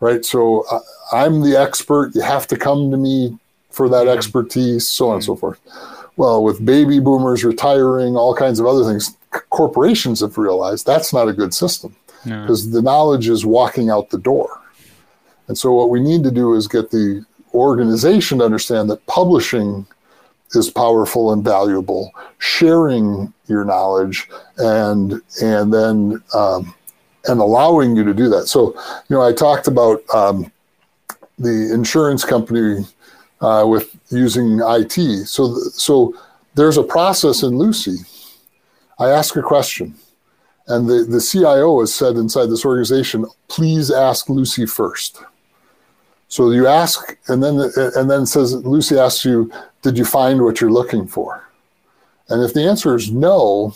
right 0.00 0.24
so 0.24 0.64
uh, 0.70 0.80
i'm 1.12 1.40
the 1.42 1.56
expert 1.56 2.14
you 2.14 2.20
have 2.20 2.46
to 2.46 2.56
come 2.56 2.90
to 2.90 2.96
me 2.96 3.38
for 3.70 3.88
that 3.88 4.06
mm-hmm. 4.06 4.16
expertise 4.16 4.88
so 4.88 5.08
on 5.08 5.14
and 5.14 5.24
so 5.24 5.32
mm-hmm. 5.32 5.40
forth 5.40 5.60
well 6.16 6.42
with 6.42 6.64
baby 6.64 6.98
boomers 6.98 7.44
retiring 7.44 8.16
all 8.16 8.34
kinds 8.34 8.58
of 8.58 8.66
other 8.66 8.84
things 8.84 9.16
corporations 9.50 10.20
have 10.20 10.36
realized 10.36 10.84
that's 10.84 11.12
not 11.12 11.28
a 11.28 11.32
good 11.32 11.54
system 11.54 11.94
because 12.24 12.66
no. 12.66 12.72
the 12.72 12.82
knowledge 12.82 13.28
is 13.28 13.46
walking 13.46 13.88
out 13.88 14.10
the 14.10 14.18
door 14.18 14.60
and 15.48 15.56
so 15.56 15.72
what 15.72 15.90
we 15.90 16.00
need 16.00 16.22
to 16.24 16.30
do 16.30 16.54
is 16.54 16.66
get 16.68 16.90
the 16.90 17.24
organization 17.54 18.38
to 18.38 18.44
understand 18.44 18.90
that 18.90 19.04
publishing 19.06 19.86
is 20.54 20.70
powerful 20.70 21.32
and 21.32 21.44
valuable. 21.44 22.12
Sharing 22.38 23.32
your 23.46 23.64
knowledge 23.64 24.28
and 24.58 25.20
and 25.40 25.72
then 25.72 26.22
um, 26.34 26.74
and 27.26 27.40
allowing 27.40 27.96
you 27.96 28.04
to 28.04 28.14
do 28.14 28.28
that. 28.30 28.48
So 28.48 28.74
you 29.08 29.16
know, 29.16 29.22
I 29.22 29.32
talked 29.32 29.66
about 29.66 30.02
um, 30.14 30.50
the 31.38 31.72
insurance 31.72 32.24
company 32.24 32.84
uh, 33.40 33.64
with 33.66 33.94
using 34.10 34.60
IT. 34.62 35.26
So 35.26 35.54
so 35.54 36.14
there's 36.54 36.76
a 36.76 36.82
process 36.82 37.42
in 37.42 37.58
Lucy. 37.58 37.98
I 38.98 39.08
ask 39.08 39.36
a 39.36 39.42
question. 39.42 39.94
And 40.68 40.88
the, 40.88 41.04
the 41.04 41.20
CIO 41.20 41.80
has 41.80 41.92
said 41.92 42.14
inside 42.14 42.46
this 42.46 42.64
organization, 42.64 43.26
please 43.48 43.90
ask 43.90 44.28
Lucy 44.28 44.64
first. 44.64 45.20
So 46.32 46.50
you 46.50 46.66
ask, 46.66 47.14
and 47.28 47.42
then 47.42 47.60
and 47.76 48.10
then 48.10 48.24
says 48.24 48.54
Lucy 48.54 48.98
asks 48.98 49.22
you, 49.22 49.52
"Did 49.82 49.98
you 49.98 50.06
find 50.06 50.40
what 50.40 50.62
you're 50.62 50.72
looking 50.72 51.06
for?" 51.06 51.46
And 52.30 52.42
if 52.42 52.54
the 52.54 52.66
answer 52.66 52.96
is 52.96 53.10
no, 53.10 53.74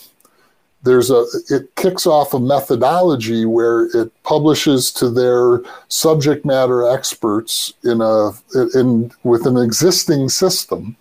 there's 0.83 1.11
a 1.11 1.27
it 1.51 1.77
kicks 1.77 2.07
off 2.07 2.33
a 2.33 2.41
methodology 2.41 3.45
where 3.45 3.95
it 3.95 4.11
publishes 4.23 4.91
to 4.93 5.11
their 5.11 5.61
subject 5.89 6.47
matter 6.47 6.89
experts 6.89 7.75
in 7.85 8.01
a 8.01 8.31
in 8.75 9.13
with 9.23 9.47
an 9.47 9.59
existing 9.59 10.31
system 10.31 10.97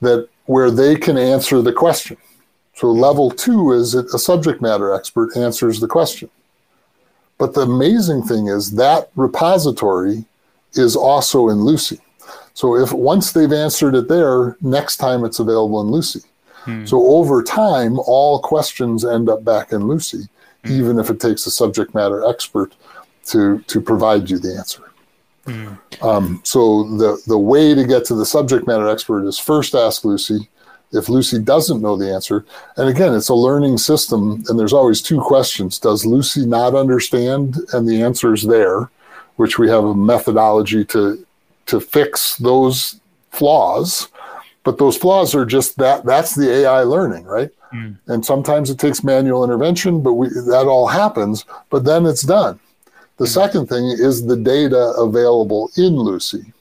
that 0.00 0.28
where 0.46 0.72
they 0.72 0.96
can 0.96 1.16
answer 1.16 1.62
the 1.62 1.72
question. 1.72 2.16
So 2.74 2.90
level 2.90 3.30
two 3.30 3.70
is 3.70 3.94
a 3.94 4.18
subject 4.18 4.60
matter 4.60 4.92
expert 4.92 5.36
answers 5.36 5.78
the 5.78 5.86
question. 5.86 6.30
But 7.38 7.54
the 7.54 7.60
amazing 7.60 8.24
thing 8.24 8.48
is 8.48 8.72
that 8.72 9.08
repository 9.14 10.24
is 10.74 10.96
also 10.96 11.48
in 11.48 11.62
Lucy. 11.62 12.00
So 12.54 12.76
if 12.76 12.92
once 12.92 13.32
they've 13.32 13.52
answered 13.52 13.94
it 13.94 14.08
there, 14.08 14.56
next 14.60 14.98
time 14.98 15.24
it's 15.24 15.38
available 15.38 15.80
in 15.80 15.88
Lucy. 15.88 16.20
Hmm. 16.64 16.84
So 16.84 17.04
over 17.06 17.42
time, 17.42 17.98
all 18.00 18.40
questions 18.40 19.04
end 19.04 19.28
up 19.28 19.44
back 19.44 19.72
in 19.72 19.88
Lucy, 19.88 20.28
hmm. 20.64 20.72
even 20.72 20.98
if 20.98 21.10
it 21.10 21.20
takes 21.20 21.46
a 21.46 21.50
subject 21.50 21.94
matter 21.94 22.24
expert 22.24 22.74
to 23.26 23.60
to 23.66 23.80
provide 23.80 24.30
you 24.30 24.38
the 24.38 24.56
answer. 24.56 24.82
Hmm. 25.46 25.74
Um, 26.02 26.40
so 26.44 26.84
the 26.84 27.20
the 27.26 27.38
way 27.38 27.74
to 27.74 27.84
get 27.84 28.04
to 28.06 28.14
the 28.14 28.26
subject 28.26 28.66
matter 28.66 28.88
expert 28.88 29.26
is 29.26 29.38
first 29.38 29.74
ask 29.74 30.04
Lucy. 30.04 30.48
If 30.94 31.08
Lucy 31.08 31.38
doesn't 31.38 31.80
know 31.80 31.96
the 31.96 32.12
answer, 32.12 32.44
and 32.76 32.86
again, 32.86 33.14
it's 33.14 33.30
a 33.30 33.34
learning 33.34 33.78
system, 33.78 34.44
and 34.46 34.58
there's 34.58 34.74
always 34.74 35.00
two 35.00 35.22
questions: 35.22 35.78
Does 35.78 36.04
Lucy 36.04 36.44
not 36.44 36.74
understand? 36.74 37.56
And 37.72 37.88
the 37.88 38.02
answer 38.02 38.34
is 38.34 38.42
there 38.42 38.90
which 39.36 39.58
we 39.58 39.68
have 39.68 39.84
a 39.84 39.94
methodology 39.94 40.84
to 40.86 41.24
to 41.66 41.80
fix 41.80 42.36
those 42.36 43.00
flaws. 43.30 44.08
But 44.64 44.78
those 44.78 44.96
flaws 44.96 45.34
are 45.34 45.44
just 45.44 45.76
that 45.78 46.04
that's 46.04 46.34
the 46.34 46.50
AI 46.50 46.82
learning, 46.82 47.24
right? 47.24 47.50
Mm. 47.72 47.96
And 48.06 48.24
sometimes 48.24 48.70
it 48.70 48.78
takes 48.78 49.02
manual 49.02 49.44
intervention, 49.44 50.02
but 50.02 50.14
we, 50.14 50.28
that 50.28 50.66
all 50.68 50.86
happens, 50.86 51.44
but 51.70 51.84
then 51.84 52.06
it's 52.06 52.22
done. 52.22 52.60
The 53.16 53.24
mm. 53.24 53.34
second 53.34 53.66
thing 53.68 53.86
is 53.86 54.26
the 54.26 54.36
data 54.36 54.92
available 54.98 55.70
in 55.76 55.96
Lucy. 55.96 56.52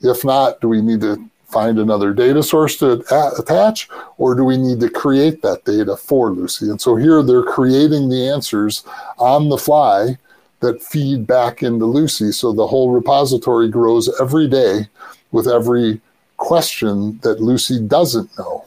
If 0.00 0.24
not, 0.24 0.60
do 0.60 0.68
we 0.68 0.82
need 0.82 1.00
to 1.02 1.24
find 1.52 1.78
another 1.78 2.12
data 2.12 2.42
source 2.42 2.76
to 2.78 3.04
attach, 3.38 3.88
or 4.16 4.34
do 4.34 4.42
we 4.42 4.56
need 4.56 4.80
to 4.80 4.88
create 4.88 5.42
that 5.42 5.64
data 5.64 5.96
for 5.96 6.30
Lucy? 6.30 6.68
And 6.68 6.80
so 6.80 6.96
here 6.96 7.22
they're 7.22 7.42
creating 7.42 8.08
the 8.08 8.28
answers 8.28 8.84
on 9.18 9.48
the 9.48 9.58
fly 9.58 10.18
that 10.62 10.82
feed 10.82 11.26
back 11.26 11.62
into 11.62 11.84
Lucy. 11.84 12.32
So 12.32 12.52
the 12.52 12.66
whole 12.66 12.90
repository 12.90 13.68
grows 13.68 14.08
every 14.20 14.48
day 14.48 14.88
with 15.32 15.46
every 15.46 16.00
question 16.38 17.18
that 17.22 17.40
Lucy 17.40 17.78
doesn't 17.80 18.30
know 18.38 18.64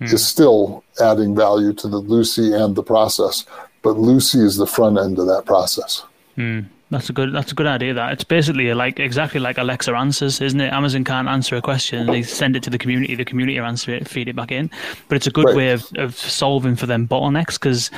mm. 0.00 0.12
is 0.12 0.26
still 0.26 0.84
adding 1.00 1.34
value 1.34 1.72
to 1.72 1.88
the 1.88 1.98
Lucy 1.98 2.52
and 2.52 2.76
the 2.76 2.82
process. 2.82 3.44
But 3.82 3.98
Lucy 3.98 4.38
is 4.38 4.56
the 4.56 4.66
front 4.66 4.98
end 4.98 5.18
of 5.18 5.26
that 5.26 5.46
process. 5.46 6.04
Mm. 6.36 6.66
That's 6.90 7.10
a 7.10 7.12
good. 7.12 7.34
That's 7.34 7.52
a 7.52 7.54
good 7.54 7.66
idea. 7.66 7.92
That 7.92 8.12
it's 8.14 8.24
basically 8.24 8.72
like 8.72 8.98
exactly 8.98 9.40
like 9.40 9.58
Alexa 9.58 9.92
answers, 9.94 10.40
isn't 10.40 10.58
it? 10.60 10.72
Amazon 10.72 11.04
can't 11.04 11.28
answer 11.28 11.54
a 11.56 11.60
question; 11.60 12.06
they 12.06 12.22
send 12.22 12.56
it 12.56 12.62
to 12.62 12.70
the 12.70 12.78
community. 12.78 13.14
The 13.14 13.26
community 13.26 13.58
answer 13.58 13.92
it, 13.92 14.08
feed 14.08 14.26
it 14.26 14.34
back 14.34 14.50
in. 14.50 14.70
But 15.08 15.16
it's 15.16 15.26
a 15.26 15.30
good 15.30 15.44
Right. 15.48 15.56
way 15.56 15.70
of, 15.72 15.84
of 15.96 16.16
solving 16.16 16.76
for 16.76 16.86
them 16.86 17.06
bottlenecks 17.06 17.54
because 17.60 17.90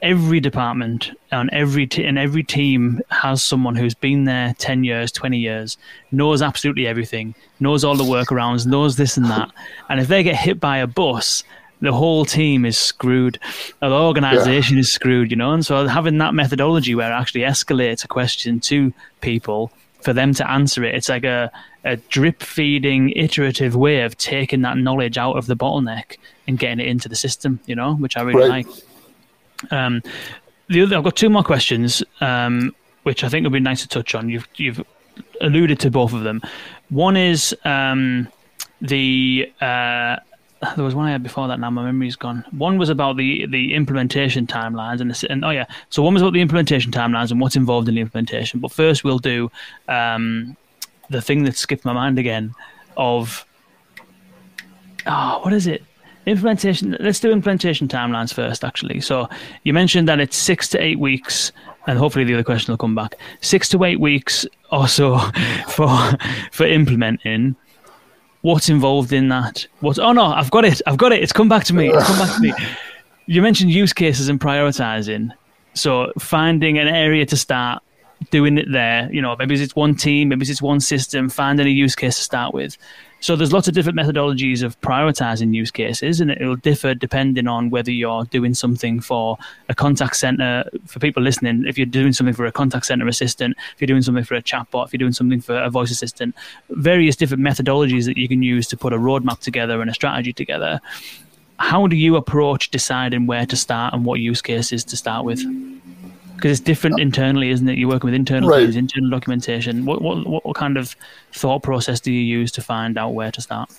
every 0.00 0.38
department 0.38 1.10
and 1.32 1.50
every 1.52 1.88
t- 1.88 2.04
and 2.04 2.18
every 2.18 2.44
team 2.44 3.00
has 3.10 3.42
someone 3.42 3.74
who's 3.74 3.94
been 3.94 4.24
there 4.26 4.54
ten 4.58 4.84
years, 4.84 5.10
twenty 5.10 5.38
years, 5.38 5.76
knows 6.12 6.40
absolutely 6.40 6.86
everything, 6.86 7.34
knows 7.58 7.82
all 7.82 7.96
the 7.96 8.04
workarounds, 8.04 8.64
knows 8.64 8.94
this 8.94 9.16
and 9.16 9.26
that. 9.26 9.50
And 9.88 9.98
if 9.98 10.06
they 10.06 10.22
get 10.22 10.36
hit 10.36 10.60
by 10.60 10.78
a 10.78 10.86
bus, 10.86 11.42
the 11.80 11.92
whole 11.92 12.24
team 12.24 12.64
is 12.64 12.78
screwed. 12.78 13.38
The 13.80 13.90
organization 13.92 14.78
is 14.78 14.92
screwed, 14.92 15.30
you 15.30 15.36
know. 15.36 15.52
And 15.52 15.64
so 15.64 15.86
having 15.86 16.18
that 16.18 16.34
methodology 16.34 16.94
where 16.94 17.10
it 17.10 17.14
actually 17.14 17.42
escalates 17.42 18.04
a 18.04 18.08
question 18.08 18.60
to 18.60 18.92
people 19.20 19.70
for 20.00 20.12
them 20.12 20.32
to 20.34 20.50
answer 20.50 20.84
it, 20.84 20.94
it's 20.94 21.08
like 21.08 21.24
a, 21.24 21.50
a 21.84 21.96
drip 21.96 22.42
feeding, 22.42 23.10
iterative 23.10 23.76
way 23.76 24.02
of 24.02 24.16
taking 24.16 24.62
that 24.62 24.78
knowledge 24.78 25.18
out 25.18 25.36
of 25.36 25.46
the 25.46 25.56
bottleneck 25.56 26.16
and 26.48 26.58
getting 26.58 26.80
it 26.80 26.88
into 26.88 27.08
the 27.08 27.16
system, 27.16 27.60
you 27.66 27.74
know, 27.74 27.94
which 27.94 28.16
I 28.16 28.22
really 28.22 28.48
Right. 28.48 28.66
like. 28.66 29.72
Um, 29.72 30.02
the 30.68 30.82
other, 30.82 30.96
I've 30.96 31.04
got 31.04 31.16
two 31.16 31.30
more 31.30 31.42
questions, 31.42 32.02
um, 32.20 32.74
which 33.04 33.22
I 33.24 33.28
think 33.28 33.44
would 33.44 33.52
be 33.52 33.60
nice 33.60 33.82
to 33.82 33.88
touch 33.88 34.14
on. 34.14 34.28
You've 34.28 34.48
you've 34.56 34.82
alluded 35.40 35.78
to 35.80 35.90
both 35.90 36.12
of 36.12 36.22
them. 36.24 36.42
One 36.90 37.16
is 37.16 37.54
um, 37.64 38.28
the 38.80 39.50
uh, 39.60 40.16
there 40.60 40.84
was 40.84 40.94
one 40.94 41.06
I 41.06 41.12
had 41.12 41.22
before 41.22 41.48
that. 41.48 41.60
Now 41.60 41.70
my 41.70 41.84
memory's 41.84 42.16
gone. 42.16 42.44
One 42.52 42.78
was 42.78 42.88
about 42.88 43.16
the 43.16 43.46
the 43.46 43.74
implementation 43.74 44.46
timelines 44.46 45.00
and, 45.00 45.10
the, 45.10 45.30
and 45.30 45.44
oh 45.44 45.50
yeah, 45.50 45.66
so 45.90 46.02
one 46.02 46.14
was 46.14 46.22
about 46.22 46.32
the 46.32 46.40
implementation 46.40 46.92
timelines 46.92 47.30
and 47.30 47.40
what's 47.40 47.56
involved 47.56 47.88
in 47.88 47.94
the 47.94 48.00
implementation. 48.00 48.60
But 48.60 48.72
first, 48.72 49.04
we'll 49.04 49.18
do 49.18 49.50
um, 49.88 50.56
the 51.10 51.20
thing 51.20 51.44
that 51.44 51.56
skipped 51.56 51.84
my 51.84 51.92
mind 51.92 52.18
again 52.18 52.54
of 52.96 53.44
oh, 55.06 55.40
what 55.42 55.52
is 55.52 55.66
it? 55.66 55.84
Implementation. 56.24 56.96
Let's 56.98 57.20
do 57.20 57.30
implementation 57.30 57.86
timelines 57.86 58.32
first. 58.32 58.64
Actually, 58.64 59.00
so 59.00 59.28
you 59.64 59.72
mentioned 59.72 60.08
that 60.08 60.20
it's 60.20 60.36
six 60.36 60.68
to 60.70 60.82
eight 60.82 60.98
weeks, 60.98 61.52
and 61.86 61.98
hopefully 61.98 62.24
the 62.24 62.34
other 62.34 62.42
question 62.42 62.72
will 62.72 62.78
come 62.78 62.94
back. 62.94 63.14
Six 63.42 63.68
to 63.70 63.84
eight 63.84 64.00
weeks 64.00 64.46
or 64.72 64.88
so 64.88 65.18
for 65.68 65.96
for 66.50 66.66
implementing. 66.66 67.56
What's 68.46 68.68
involved 68.68 69.12
in 69.12 69.26
that? 69.30 69.66
What? 69.80 69.98
Oh 69.98 70.12
no, 70.12 70.26
I've 70.26 70.52
got 70.52 70.64
it. 70.64 70.80
I've 70.86 70.96
got 70.96 71.10
it. 71.10 71.20
It's 71.20 71.32
come 71.32 71.48
back 71.48 71.64
to 71.64 71.74
me. 71.74 71.88
It's 71.88 72.06
come 72.06 72.18
back 72.18 72.32
to 72.36 72.40
me. 72.40 72.52
You 73.28 73.42
mentioned 73.42 73.72
use 73.72 73.92
cases 73.92 74.28
and 74.28 74.38
prioritizing. 74.38 75.32
So 75.74 76.12
finding 76.16 76.78
an 76.78 76.86
area 76.86 77.26
to 77.26 77.36
start 77.36 77.82
doing 78.30 78.56
it 78.56 78.70
there. 78.70 79.12
You 79.12 79.20
know, 79.20 79.34
maybe 79.36 79.60
it's 79.60 79.74
one 79.74 79.96
team, 79.96 80.28
maybe 80.28 80.46
it's 80.46 80.62
one 80.62 80.78
system. 80.78 81.28
Finding 81.28 81.66
a 81.66 81.70
use 81.70 81.96
case 81.96 82.14
to 82.18 82.22
start 82.22 82.54
with. 82.54 82.78
So 83.20 83.34
there's 83.34 83.52
lots 83.52 83.66
of 83.66 83.74
different 83.74 83.98
methodologies 83.98 84.62
of 84.62 84.78
prioritizing 84.82 85.54
use 85.54 85.70
cases, 85.70 86.20
and 86.20 86.30
it 86.30 86.46
will 86.46 86.56
differ 86.56 86.94
depending 86.94 87.48
on 87.48 87.70
whether 87.70 87.90
you're 87.90 88.24
doing 88.26 88.52
something 88.54 89.00
for 89.00 89.38
a 89.68 89.74
contact 89.74 90.16
center. 90.16 90.64
For 90.86 91.00
people 91.00 91.22
listening, 91.22 91.64
if 91.66 91.78
you're 91.78 91.86
doing 91.86 92.12
something 92.12 92.34
for 92.34 92.44
a 92.44 92.52
contact 92.52 92.86
center 92.86 93.08
assistant, 93.08 93.56
if 93.74 93.80
you're 93.80 93.86
doing 93.86 94.02
something 94.02 94.22
for 94.22 94.34
a 94.34 94.42
chatbot, 94.42 94.86
if 94.86 94.92
you're 94.92 94.98
doing 94.98 95.12
something 95.12 95.40
for 95.40 95.56
a 95.56 95.70
voice 95.70 95.90
assistant, 95.90 96.34
various 96.70 97.16
different 97.16 97.42
methodologies 97.42 98.04
that 98.04 98.18
you 98.18 98.28
can 98.28 98.42
use 98.42 98.68
to 98.68 98.76
put 98.76 98.92
a 98.92 98.98
roadmap 98.98 99.40
together 99.40 99.80
and 99.80 99.90
a 99.90 99.94
strategy 99.94 100.32
together. 100.32 100.80
How 101.58 101.86
do 101.86 101.96
you 101.96 102.16
approach 102.16 102.70
deciding 102.70 103.26
where 103.26 103.46
to 103.46 103.56
start 103.56 103.94
and 103.94 104.04
what 104.04 104.20
use 104.20 104.42
cases 104.42 104.84
to 104.84 104.96
start 104.96 105.24
with? 105.24 105.40
Because 106.36 106.52
it's 106.52 106.60
different 106.60 107.00
internally, 107.00 107.50
isn't 107.50 107.68
it? 107.68 107.78
You're 107.78 107.88
working 107.88 108.08
with 108.08 108.14
internal 108.14 108.48
Right. 108.48 108.60
teams, 108.60 108.76
internal 108.76 109.10
documentation. 109.10 109.84
What, 109.84 110.02
what 110.02 110.26
what 110.26 110.46
what 110.46 110.56
kind 110.56 110.76
of 110.76 110.94
thought 111.32 111.62
process 111.62 112.00
do 112.00 112.12
you 112.12 112.20
use 112.20 112.52
to 112.52 112.62
find 112.62 112.96
out 112.98 113.14
where 113.14 113.32
to 113.32 113.40
start? 113.40 113.70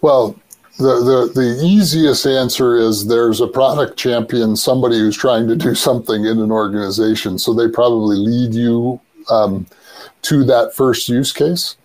Well, 0.00 0.36
the, 0.78 1.30
the, 1.34 1.40
the 1.40 1.60
easiest 1.64 2.24
answer 2.24 2.76
is 2.76 3.08
there's 3.08 3.40
a 3.40 3.48
product 3.48 3.98
champion, 3.98 4.54
somebody 4.54 4.98
who's 4.98 5.16
trying 5.16 5.48
to 5.48 5.56
do 5.56 5.74
something 5.74 6.24
in 6.24 6.38
an 6.38 6.52
organization. 6.52 7.38
So 7.38 7.52
they 7.52 7.68
probably 7.68 8.16
lead 8.16 8.54
you 8.54 9.00
um, 9.28 9.66
to 10.22 10.44
that 10.44 10.74
first 10.74 11.08
use 11.08 11.32
case. 11.32 11.76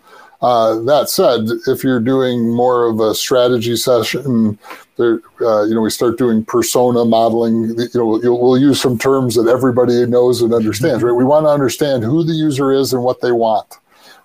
Uh, 0.44 0.80
that 0.82 1.10
said, 1.10 1.48
if 1.68 1.84
you're 1.84 2.02
doing 2.02 2.54
more 2.54 2.88
of 2.88 3.00
a 3.00 3.16
strategy 3.16 3.76
session, 3.78 4.60
there, 4.98 5.22
uh, 5.42 5.64
you 5.66 5.74
know, 5.74 5.82
we 5.82 5.90
start 5.90 6.18
doing 6.18 6.46
persona 6.46 7.04
modeling. 7.06 7.70
You 7.78 7.88
know, 7.96 8.06
we'll, 8.06 8.40
we'll 8.40 8.58
use 8.62 8.80
some 8.82 8.98
terms 8.98 9.36
that 9.36 9.48
everybody 9.48 10.06
knows 10.06 10.42
and 10.42 10.54
understands. 10.54 11.04
Right? 11.04 11.12
We 11.14 11.24
want 11.24 11.46
to 11.46 11.50
understand 11.50 12.04
who 12.04 12.24
the 12.24 12.34
user 12.34 12.72
is 12.72 12.94
and 12.94 13.04
what 13.04 13.22
they 13.22 13.32
want, 13.32 13.80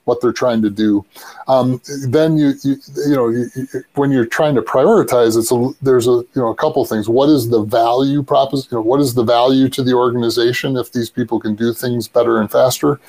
what 0.04 0.20
they're 0.20 0.32
trying 0.32 0.60
to 0.62 0.70
do. 0.70 1.04
Um, 1.46 1.80
then 2.06 2.36
you, 2.36 2.52
you, 2.62 2.76
you 3.06 3.16
know, 3.16 3.28
you, 3.28 3.46
you- 3.56 3.84
when 3.94 4.10
you're 4.12 4.26
trying 4.26 4.54
to 4.56 4.62
prioritize, 4.62 5.38
it's 5.38 5.50
a, 5.50 5.70
there's 5.82 6.06
a, 6.06 6.10
you 6.10 6.28
know, 6.36 6.48
a 6.48 6.54
couple 6.54 6.84
things. 6.84 7.08
What 7.08 7.30
is 7.30 7.48
the 7.48 7.62
value 7.62 8.22
proposition? 8.22 8.68
You 8.72 8.78
know, 8.78 8.82
what 8.82 9.00
is 9.00 9.14
the 9.14 9.24
value 9.24 9.68
to 9.70 9.82
the 9.82 9.94
organization 9.94 10.76
if 10.76 10.92
these 10.92 11.08
people 11.08 11.40
can 11.40 11.54
do 11.54 11.72
things 11.72 12.08
better 12.08 12.40
and 12.40 12.50
faster? 12.50 13.00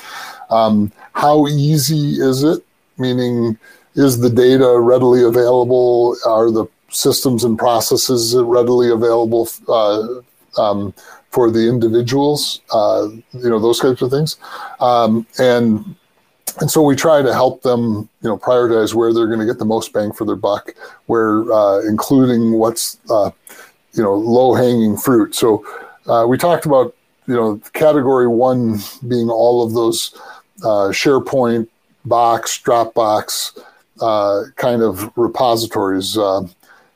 Um, 0.49 0.91
how 1.13 1.47
easy 1.47 2.21
is 2.21 2.43
it? 2.43 2.63
Meaning, 2.97 3.57
is 3.95 4.19
the 4.19 4.29
data 4.29 4.79
readily 4.79 5.23
available? 5.23 6.15
Are 6.25 6.51
the 6.51 6.65
systems 6.91 7.43
and 7.43 7.57
processes 7.57 8.35
readily 8.37 8.89
available 8.89 9.47
uh, 9.67 10.07
um, 10.57 10.93
for 11.31 11.51
the 11.51 11.67
individuals? 11.69 12.61
Uh, 12.73 13.09
you 13.33 13.49
know, 13.49 13.59
those 13.59 13.79
types 13.79 14.01
of 14.01 14.11
things. 14.11 14.37
Um, 14.79 15.25
and 15.37 15.95
and 16.59 16.69
so 16.69 16.81
we 16.81 16.95
try 16.95 17.21
to 17.21 17.33
help 17.33 17.61
them, 17.61 18.09
you 18.21 18.29
know, 18.29 18.37
prioritize 18.37 18.93
where 18.93 19.13
they're 19.13 19.27
going 19.27 19.39
to 19.39 19.45
get 19.45 19.59
the 19.59 19.65
most 19.65 19.93
bang 19.93 20.11
for 20.11 20.25
their 20.25 20.35
buck, 20.35 20.73
where 21.05 21.49
uh, 21.53 21.79
including 21.81 22.53
what's, 22.53 22.97
uh, 23.09 23.31
you 23.93 24.03
know, 24.03 24.15
low 24.15 24.53
hanging 24.53 24.97
fruit. 24.97 25.35
So 25.35 25.63
uh, 26.07 26.25
we 26.27 26.37
talked 26.37 26.65
about, 26.65 26.95
you 27.27 27.35
know, 27.35 27.61
category 27.73 28.27
one 28.27 28.79
being 29.07 29.29
all 29.29 29.65
of 29.65 29.73
those 29.73 30.13
uh, 30.63 30.89
SharePoint, 30.89 31.67
Box, 32.05 32.59
Dropbox 32.59 33.57
kind 34.55 34.81
of 34.81 35.11
repositories. 35.15 36.17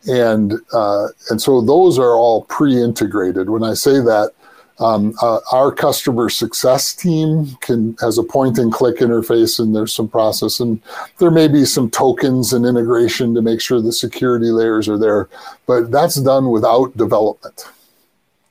And 0.08 0.54
uh, 0.74 1.08
and 1.30 1.42
so 1.42 1.62
those 1.62 2.00
are 2.00 2.16
all 2.16 2.44
pre-integrated. 2.46 3.50
When 3.50 3.64
I 3.64 3.74
say 3.74 4.00
that, 4.00 4.32
um, 4.80 5.14
uh, 5.22 5.40
our 5.52 5.72
customer 5.72 6.30
success 6.30 6.94
team 6.94 7.56
can 7.62 7.96
has 8.02 8.18
a 8.18 8.24
point 8.24 8.58
and 8.58 8.72
click 8.72 8.98
interface, 8.98 9.60
and 9.60 9.76
there's 9.76 9.94
some 9.94 10.08
process, 10.08 10.60
and 10.60 10.82
there 11.20 11.32
may 11.32 11.48
be 11.48 11.66
some 11.66 11.90
tokens 11.90 12.54
and 12.54 12.66
integration 12.66 13.34
to 13.36 13.42
make 13.42 13.62
sure 13.62 13.82
the 13.82 13.94
security 13.94 14.48
layers 14.48 14.90
are 14.90 14.98
there, 14.98 15.30
but 15.68 15.92
that's 15.92 16.16
done 16.16 16.50
without 16.50 16.96
development. 16.98 17.66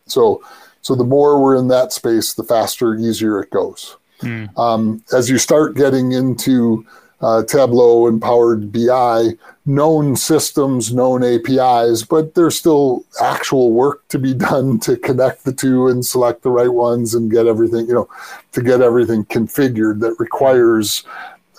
So, 0.07 0.43
so 0.81 0.95
the 0.95 1.05
more 1.05 1.43
we're 1.43 1.57
in 1.57 1.69
that 1.69 1.93
space, 1.93 2.35
the 2.35 2.45
faster, 2.45 2.95
easier 2.95 3.41
it 3.41 3.51
goes. 3.51 3.97
Um, 4.57 5.03
as 5.13 5.29
you 5.29 5.39
start 5.39 5.75
getting 5.75 6.13
into 6.13 6.87
uh, 7.23 7.43
Tableau 7.45 8.07
and 8.09 8.21
Power 8.21 8.57
BI, 8.57 9.31
known 9.65 10.17
systems, 10.17 10.93
known 10.93 11.23
APIs, 11.23 12.03
but 12.03 12.35
there's 12.35 12.59
still 12.59 13.05
actual 13.21 13.73
work 13.73 14.07
to 14.09 14.19
be 14.19 14.35
done 14.51 14.79
to 14.81 14.97
connect 14.97 15.45
the 15.45 15.53
two 15.53 15.89
and 15.89 16.05
select 16.05 16.43
the 16.43 16.51
right 16.51 16.73
ones 16.73 17.15
and 17.15 17.31
get 17.31 17.47
everything, 17.47 17.87
you 17.87 17.95
know, 17.95 18.09
to 18.53 18.63
get 18.63 18.81
everything 18.81 19.25
configured 19.27 20.01
that 20.01 20.19
requires 20.19 21.05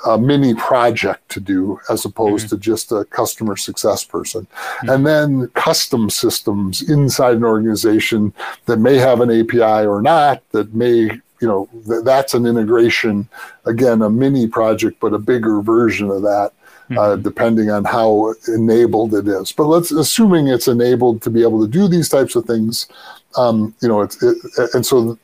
a 0.05 0.17
mini 0.17 0.53
project 0.53 1.29
to 1.29 1.39
do 1.39 1.79
as 1.89 2.03
opposed 2.03 2.49
to 2.49 2.57
just 2.57 2.91
a 2.91 3.05
customer 3.05 3.55
success 3.55 4.03
person. 4.03 4.45
And 4.81 5.05
then 5.05 5.47
custom 5.53 6.09
systems 6.09 6.89
inside 6.89 7.37
an 7.37 7.45
organization 7.45 8.33
that 8.65 8.77
may 8.77 8.97
have 8.97 9.21
an 9.21 9.31
API 9.31 9.85
or 9.85 10.01
not, 10.01 10.43
that 10.51 10.73
may 10.73 11.09
you 11.43 11.49
know 11.49 11.67
th- 11.85 12.05
that's 12.05 12.33
an 12.33 12.45
integration 12.45 13.27
again 13.65 14.01
a 14.01 14.09
mini 14.09 14.47
project 14.47 14.97
but 15.01 15.13
a 15.13 15.19
bigger 15.19 15.61
version 15.61 16.09
of 16.09 16.21
that 16.21 16.53
uh, 16.97 17.15
depending 17.17 17.71
on 17.71 17.83
how 17.85 18.33
enabled 18.47 19.13
it 19.15 19.27
is. 19.27 19.51
But 19.51 19.65
let's 19.65 19.91
assuming 19.91 20.47
it's 20.47 20.67
enabled 20.67 21.21
to 21.23 21.29
be 21.29 21.41
able 21.41 21.59
to 21.65 21.71
do 21.71 21.87
these 21.87 22.07
types 22.07 22.35
of 22.35 22.45
things 22.45 22.87
um, 23.35 23.75
you 23.81 23.89
know 23.89 24.01
it's 24.01 24.21
it, 24.23 24.37
and 24.73 24.85
so 24.85 25.17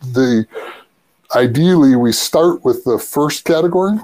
the 0.00 0.46
ideally 1.34 1.94
we 1.94 2.12
start 2.12 2.64
with 2.64 2.84
the 2.84 2.98
first 2.98 3.44
category. 3.44 3.98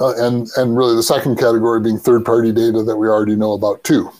Uh, 0.00 0.14
and 0.26 0.48
and 0.56 0.76
really 0.76 0.96
the 0.96 1.02
second 1.02 1.36
category 1.36 1.80
being 1.80 1.98
third 1.98 2.24
party 2.24 2.50
data 2.50 2.82
that 2.82 2.96
we 2.96 3.08
already 3.08 3.36
know 3.36 3.52
about 3.52 3.82
too 3.84 4.10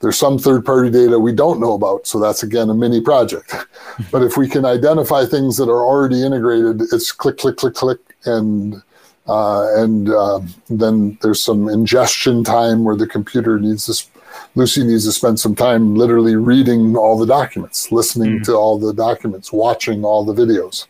there's 0.00 0.18
some 0.18 0.38
third 0.38 0.64
party 0.64 0.90
data 0.90 1.18
we 1.18 1.32
don't 1.32 1.60
know 1.60 1.74
about. 1.74 2.06
So 2.06 2.18
that's 2.18 2.42
again 2.42 2.70
a 2.70 2.74
mini 2.74 3.00
project. 3.00 3.54
but 4.10 4.22
if 4.22 4.36
we 4.36 4.48
can 4.48 4.64
identify 4.64 5.24
things 5.24 5.56
that 5.58 5.68
are 5.68 5.84
already 5.84 6.24
integrated, 6.24 6.82
it's 6.92 7.12
click, 7.12 7.38
click, 7.38 7.56
click, 7.56 7.74
click. 7.74 7.98
And 8.24 8.82
uh, 9.26 9.74
and 9.76 10.10
uh, 10.10 10.40
then 10.68 11.16
there's 11.22 11.42
some 11.42 11.68
ingestion 11.68 12.42
time 12.42 12.84
where 12.84 12.96
the 12.96 13.06
computer 13.06 13.60
needs 13.60 13.86
to 13.86 13.94
sp- 13.94 14.10
Lucy 14.54 14.84
needs 14.84 15.04
to 15.04 15.12
spend 15.12 15.38
some 15.38 15.54
time 15.54 15.94
literally 15.94 16.36
reading 16.36 16.96
all 16.96 17.18
the 17.18 17.26
documents, 17.26 17.92
listening 17.92 18.42
to 18.44 18.54
all 18.54 18.78
the 18.78 18.92
documents, 18.92 19.52
watching 19.52 20.04
all 20.04 20.24
the 20.24 20.34
videos. 20.34 20.86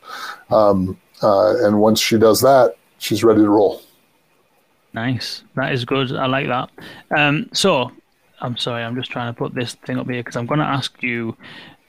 Um, 0.51 0.99
uh, 1.23 1.67
and 1.67 1.81
once 1.81 2.01
she 2.01 2.19
does 2.19 2.41
that, 2.41 2.77
she's 2.99 3.23
ready 3.23 3.41
to 3.41 3.49
roll. 3.49 3.83
Nice. 4.93 5.45
That 5.55 5.73
is 5.73 5.85
good. 5.85 6.13
I 6.13 6.27
like 6.27 6.49
that. 6.49 6.71
Um, 7.17 7.49
so, 7.53 7.93
I'm 8.41 8.57
sorry, 8.57 8.83
I'm 8.83 8.95
just 8.97 9.11
trying 9.11 9.33
to 9.33 9.37
put 9.39 9.55
this 9.55 9.75
thing 9.75 9.99
up 9.99 10.09
here 10.09 10.21
because 10.21 10.37
I'm 10.37 10.47
going 10.47 10.61
to 10.61 10.67
ask 10.67 11.03
you 11.03 11.37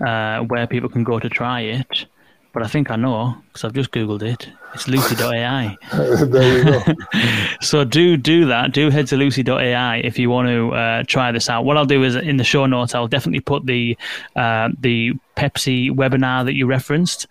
uh, 0.05 0.39
where 0.41 0.67
people 0.67 0.89
can 0.89 1.03
go 1.03 1.19
to 1.19 1.29
try 1.29 1.61
it. 1.61 2.05
But 2.53 2.63
I 2.63 2.67
think 2.67 2.91
I 2.91 2.97
know 2.97 3.37
because 3.47 3.63
I've 3.63 3.71
just 3.73 3.91
Googled 3.91 4.21
it. 4.23 4.49
It's 4.73 4.85
lucy.ai. 4.87 5.77
there 5.93 6.57
you 6.57 6.63
go. 6.65 6.83
so 7.61 7.85
do 7.85 8.17
do 8.17 8.45
that. 8.47 8.73
Do 8.73 8.89
head 8.89 9.07
to 9.07 9.15
lucy.ai 9.15 9.97
if 9.99 10.19
you 10.19 10.29
want 10.29 10.49
to 10.49 10.71
uh, 10.73 11.03
try 11.07 11.31
this 11.31 11.49
out. 11.49 11.63
What 11.63 11.77
I'll 11.77 11.85
do 11.85 12.03
is 12.03 12.15
in 12.17 12.35
the 12.35 12.43
show 12.43 12.65
notes, 12.65 12.93
I'll 12.93 13.07
definitely 13.07 13.39
put 13.39 13.65
the 13.65 13.97
uh, 14.35 14.67
the 14.77 15.13
Pepsi 15.37 15.91
webinar 15.91 16.43
that 16.43 16.53
you 16.53 16.65
referenced. 16.67 17.27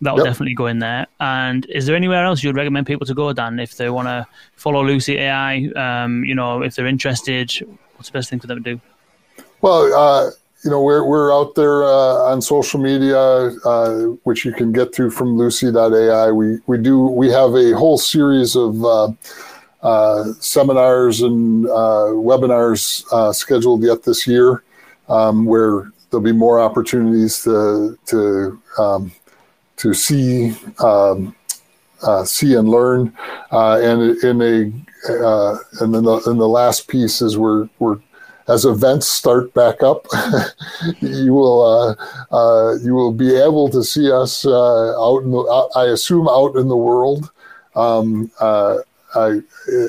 That'll 0.00 0.18
Yep. 0.18 0.26
definitely 0.26 0.54
go 0.56 0.66
in 0.66 0.80
there. 0.80 1.06
And 1.20 1.64
is 1.66 1.86
there 1.86 1.94
anywhere 1.94 2.24
else 2.24 2.42
you'd 2.42 2.56
recommend 2.56 2.88
people 2.88 3.06
to 3.06 3.14
go, 3.14 3.32
Dan, 3.32 3.60
if 3.60 3.76
they 3.76 3.90
want 3.90 4.08
to 4.08 4.26
follow 4.56 4.82
Lucy 4.84 5.18
AI? 5.18 5.68
Um, 5.76 6.24
you 6.24 6.34
know, 6.34 6.62
if 6.62 6.74
they're 6.74 6.88
interested, 6.88 7.52
what's 7.96 8.08
the 8.08 8.12
best 8.12 8.30
thing 8.30 8.40
for 8.40 8.46
them 8.46 8.62
to 8.62 8.74
do? 8.74 8.80
Well, 9.60 9.92
uh, 9.94 10.30
you 10.64 10.70
know, 10.70 10.82
we're, 10.82 11.04
we're 11.04 11.32
out 11.32 11.54
there 11.54 11.84
uh, 11.84 12.30
on 12.30 12.40
social 12.40 12.80
media, 12.80 13.18
uh, 13.18 14.04
which 14.24 14.44
you 14.44 14.52
can 14.52 14.72
get 14.72 14.94
through 14.94 15.10
from 15.10 15.36
lucy.ai. 15.36 16.30
We, 16.32 16.58
we 16.66 16.78
do, 16.78 17.00
we 17.06 17.30
have 17.30 17.54
a 17.54 17.72
whole 17.72 17.98
series 17.98 18.56
of 18.56 18.82
uh, 18.82 19.12
uh, 19.82 20.32
seminars 20.40 21.20
and 21.20 21.66
uh, 21.66 22.12
webinars 22.12 23.34
scheduled 23.34 23.82
yet 23.82 24.02
this 24.04 24.26
year 24.26 24.62
um, 25.08 25.44
where 25.44 25.92
there'll 26.10 26.24
be 26.24 26.32
more 26.32 26.60
opportunities 26.60 27.42
to, 27.42 27.98
to, 28.06 28.60
um, 28.78 29.12
to 29.76 29.92
see, 29.92 30.54
um, 30.78 31.34
see 32.24 32.54
and 32.54 32.68
learn. 32.68 33.12
Uh, 33.50 33.78
and 33.82 34.16
in 34.24 34.42
a, 34.42 34.72
uh, 35.12 35.58
and 35.80 35.94
then 35.94 36.04
the, 36.04 36.20
the 36.20 36.48
last 36.48 36.88
piece 36.88 37.20
is 37.22 37.36
we're, 37.36 37.68
we're, 37.78 37.98
as 38.48 38.64
events 38.64 39.06
start 39.06 39.54
back 39.54 39.82
up, 39.82 40.06
you 41.00 41.32
will 41.32 41.62
uh, 41.62 41.94
uh, 42.34 42.76
you 42.82 42.94
will 42.94 43.12
be 43.12 43.34
able 43.34 43.70
to 43.70 43.82
see 43.82 44.12
us 44.12 44.44
uh, 44.44 45.02
out 45.02 45.22
in 45.22 45.30
the 45.30 45.70
I 45.76 45.86
assume 45.86 46.28
out 46.28 46.56
in 46.56 46.68
the 46.68 46.76
world. 46.76 47.30
Um, 47.74 48.30
uh, 48.40 48.78
I 49.14 49.40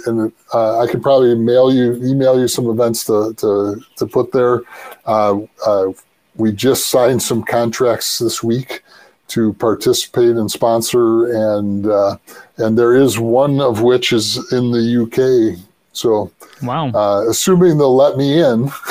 and 0.05 0.31
uh, 0.53 0.79
I 0.79 0.87
could 0.87 1.01
probably 1.01 1.35
mail 1.35 1.73
you 1.73 1.95
email 2.03 2.39
you 2.39 2.47
some 2.47 2.67
events 2.67 3.05
to 3.05 3.33
to 3.35 3.81
to 3.97 4.07
put 4.07 4.31
there. 4.31 4.61
Uh, 5.05 5.39
uh, 5.65 5.87
we 6.35 6.51
just 6.51 6.89
signed 6.89 7.21
some 7.21 7.43
contracts 7.43 8.19
this 8.19 8.43
week 8.43 8.83
to 9.29 9.53
participate 9.53 10.35
and 10.35 10.49
sponsor, 10.51 11.25
and 11.25 11.87
uh, 11.87 12.17
and 12.57 12.77
there 12.77 12.95
is 12.95 13.19
one 13.19 13.59
of 13.59 13.81
which 13.81 14.13
is 14.13 14.37
in 14.51 14.71
the 14.71 15.03
UK. 15.03 15.59
So 15.93 16.31
Wow. 16.61 16.89
uh, 16.89 17.29
assuming 17.29 17.77
they'll 17.77 17.95
let 17.95 18.17
me 18.17 18.39
in. 18.41 18.69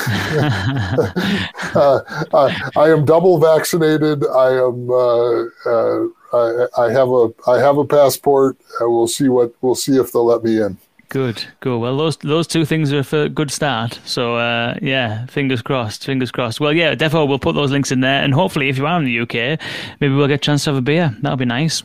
uh, 1.75 1.99
I, 2.33 2.71
I 2.75 2.89
am 2.89 3.05
double 3.05 3.37
vaccinated. 3.39 4.25
I 4.25 4.49
am. 4.53 4.89
Uh, 4.89 5.43
uh, 5.65 6.07
I, 6.33 6.67
I 6.77 6.91
have 6.91 7.09
a. 7.09 7.29
I 7.47 7.59
have 7.59 7.77
a 7.77 7.85
passport. 7.85 8.57
We'll 8.81 9.07
see 9.07 9.29
what. 9.29 9.53
We'll 9.61 9.75
see 9.75 9.97
if 9.97 10.11
they'll 10.11 10.25
let 10.25 10.43
me 10.43 10.61
in. 10.61 10.77
Good, 11.09 11.45
good. 11.59 11.77
Well, 11.77 11.97
those 11.97 12.17
those 12.17 12.47
two 12.47 12.65
things 12.65 12.91
are 12.91 13.23
a 13.23 13.29
good 13.29 13.51
start. 13.51 13.99
So 14.05 14.37
uh, 14.37 14.75
yeah, 14.81 15.25
fingers 15.27 15.61
crossed, 15.61 16.05
fingers 16.05 16.31
crossed. 16.31 16.59
Well, 16.59 16.73
yeah, 16.73 16.95
defo 16.95 17.27
we'll 17.27 17.39
put 17.39 17.55
those 17.55 17.71
links 17.71 17.91
in 17.91 18.01
there, 18.01 18.23
and 18.23 18.33
hopefully, 18.33 18.69
if 18.69 18.77
you 18.77 18.85
are 18.85 18.97
in 18.97 19.05
the 19.05 19.19
UK, 19.19 19.59
maybe 19.99 20.13
we'll 20.13 20.27
get 20.27 20.35
a 20.35 20.37
chance 20.37 20.63
to 20.63 20.71
have 20.71 20.77
a 20.77 20.81
beer. 20.81 21.15
That'll 21.21 21.37
be 21.37 21.45
nice. 21.45 21.83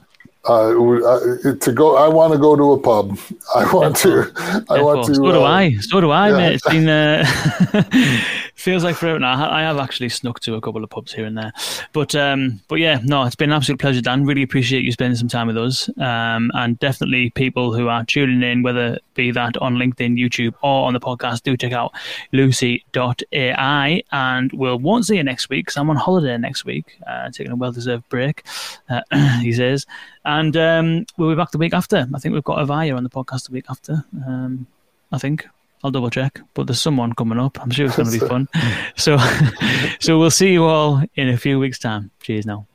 Uh, 0.49 0.73
uh, 0.73 1.55
to 1.57 1.73
go, 1.73 1.97
I 1.97 2.09
want 2.09 2.33
to 2.33 2.39
go 2.39 2.57
to 2.57 2.73
a 2.73 2.79
pub. 2.79 3.19
I 3.55 3.71
want 3.75 3.95
to. 3.97 4.33
I 4.71 4.81
want 4.81 5.07
to. 5.07 5.15
So 5.15 5.23
do 5.23 5.43
uh, 5.43 5.45
I. 5.45 5.75
So 5.81 6.01
do 6.01 6.11
I, 6.11 6.31
yeah. 6.31 6.37
mate. 6.37 6.55
It's 6.55 6.69
been 6.69 6.89
uh, 6.89 8.23
feels 8.61 8.85
like 8.85 8.97
forever 8.97 9.19
now. 9.19 9.51
I 9.51 9.63
have 9.63 9.79
actually 9.79 10.11
snuck 10.11 10.41
to 10.41 10.55
a 10.55 10.61
couple 10.61 10.85
of 10.85 10.91
pubs 10.91 11.13
here 11.13 11.25
and 11.25 11.37
there, 11.37 11.53
but 11.93 12.15
um, 12.15 12.61
but 12.69 12.77
yeah, 12.77 13.01
no, 13.03 13.25
it's 13.25 13.35
been 13.35 13.51
an 13.51 13.57
absolute 13.57 13.81
pleasure, 13.81 14.01
Dan. 14.01 14.25
Really 14.25 14.43
appreciate 14.43 14.85
you 14.85 14.93
spending 14.93 15.17
some 15.17 15.29
time 15.29 15.47
with 15.47 15.57
us, 15.57 15.89
um, 15.99 16.51
and 16.55 16.79
definitely 16.79 17.31
people 17.31 17.73
who 17.73 17.89
are 17.89 18.05
tuning 18.05 18.43
in, 18.43 18.63
whether 18.63 18.99
be 19.15 19.31
that 19.31 19.57
on 19.57 19.77
LinkedIn, 19.77 20.19
YouTube, 20.19 20.55
or 20.63 20.87
on 20.87 20.93
the 20.93 21.01
podcast, 21.01 21.43
do 21.43 21.57
check 21.57 21.73
out 21.73 21.93
lucy.ai, 22.33 24.03
and 24.13 24.53
we'll 24.53 24.79
won't 24.79 25.07
see 25.07 25.17
you 25.17 25.25
next 25.25 25.49
week 25.49 25.67
because 25.67 25.77
I'm 25.77 25.91
on 25.91 25.97
holiday 25.97 26.37
next 26.37 26.65
week, 26.65 26.99
uh, 27.07 27.31
taking 27.31 27.53
a 27.53 27.57
well-deserved 27.57 28.09
break. 28.09 28.45
Uh, 28.89 29.01
he 29.41 29.53
says, 29.53 29.87
and 30.25 30.57
um, 30.57 31.07
we'll 31.17 31.31
be 31.31 31.37
back 31.37 31.51
the 31.51 31.59
week 31.59 31.75
after. 31.75 32.07
I 32.15 32.19
think 32.19 32.35
we've 32.35 32.45
got 32.45 32.59
Avaya 32.59 32.97
on 32.97 33.05
the 33.05 33.11
podcast 33.11 33.47
the 33.47 33.53
week 33.53 33.67
after. 33.69 34.05
Um, 34.27 34.67
I 35.13 35.19
think. 35.19 35.47
I'll 35.83 35.91
double 35.91 36.11
check, 36.11 36.41
but 36.55 36.67
there's 36.67 36.81
someone 36.81 37.15
coming 37.15 37.39
up. 37.39 37.61
I'm 37.61 37.71
sure 37.71 37.87
it's 37.87 37.97
going 37.97 38.11
to 38.11 38.21
be 38.21 38.27
fun. 38.33 38.49
So, 38.97 39.17
so 40.01 40.19
we'll 40.19 40.31
see 40.31 40.53
you 40.53 40.65
all 40.65 41.03
in 41.15 41.29
a 41.29 41.37
few 41.37 41.59
weeks' 41.59 41.79
time. 41.79 42.11
Cheers 42.21 42.47
now. 42.47 42.67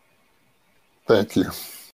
Thank 1.07 1.35
you. 1.35 1.51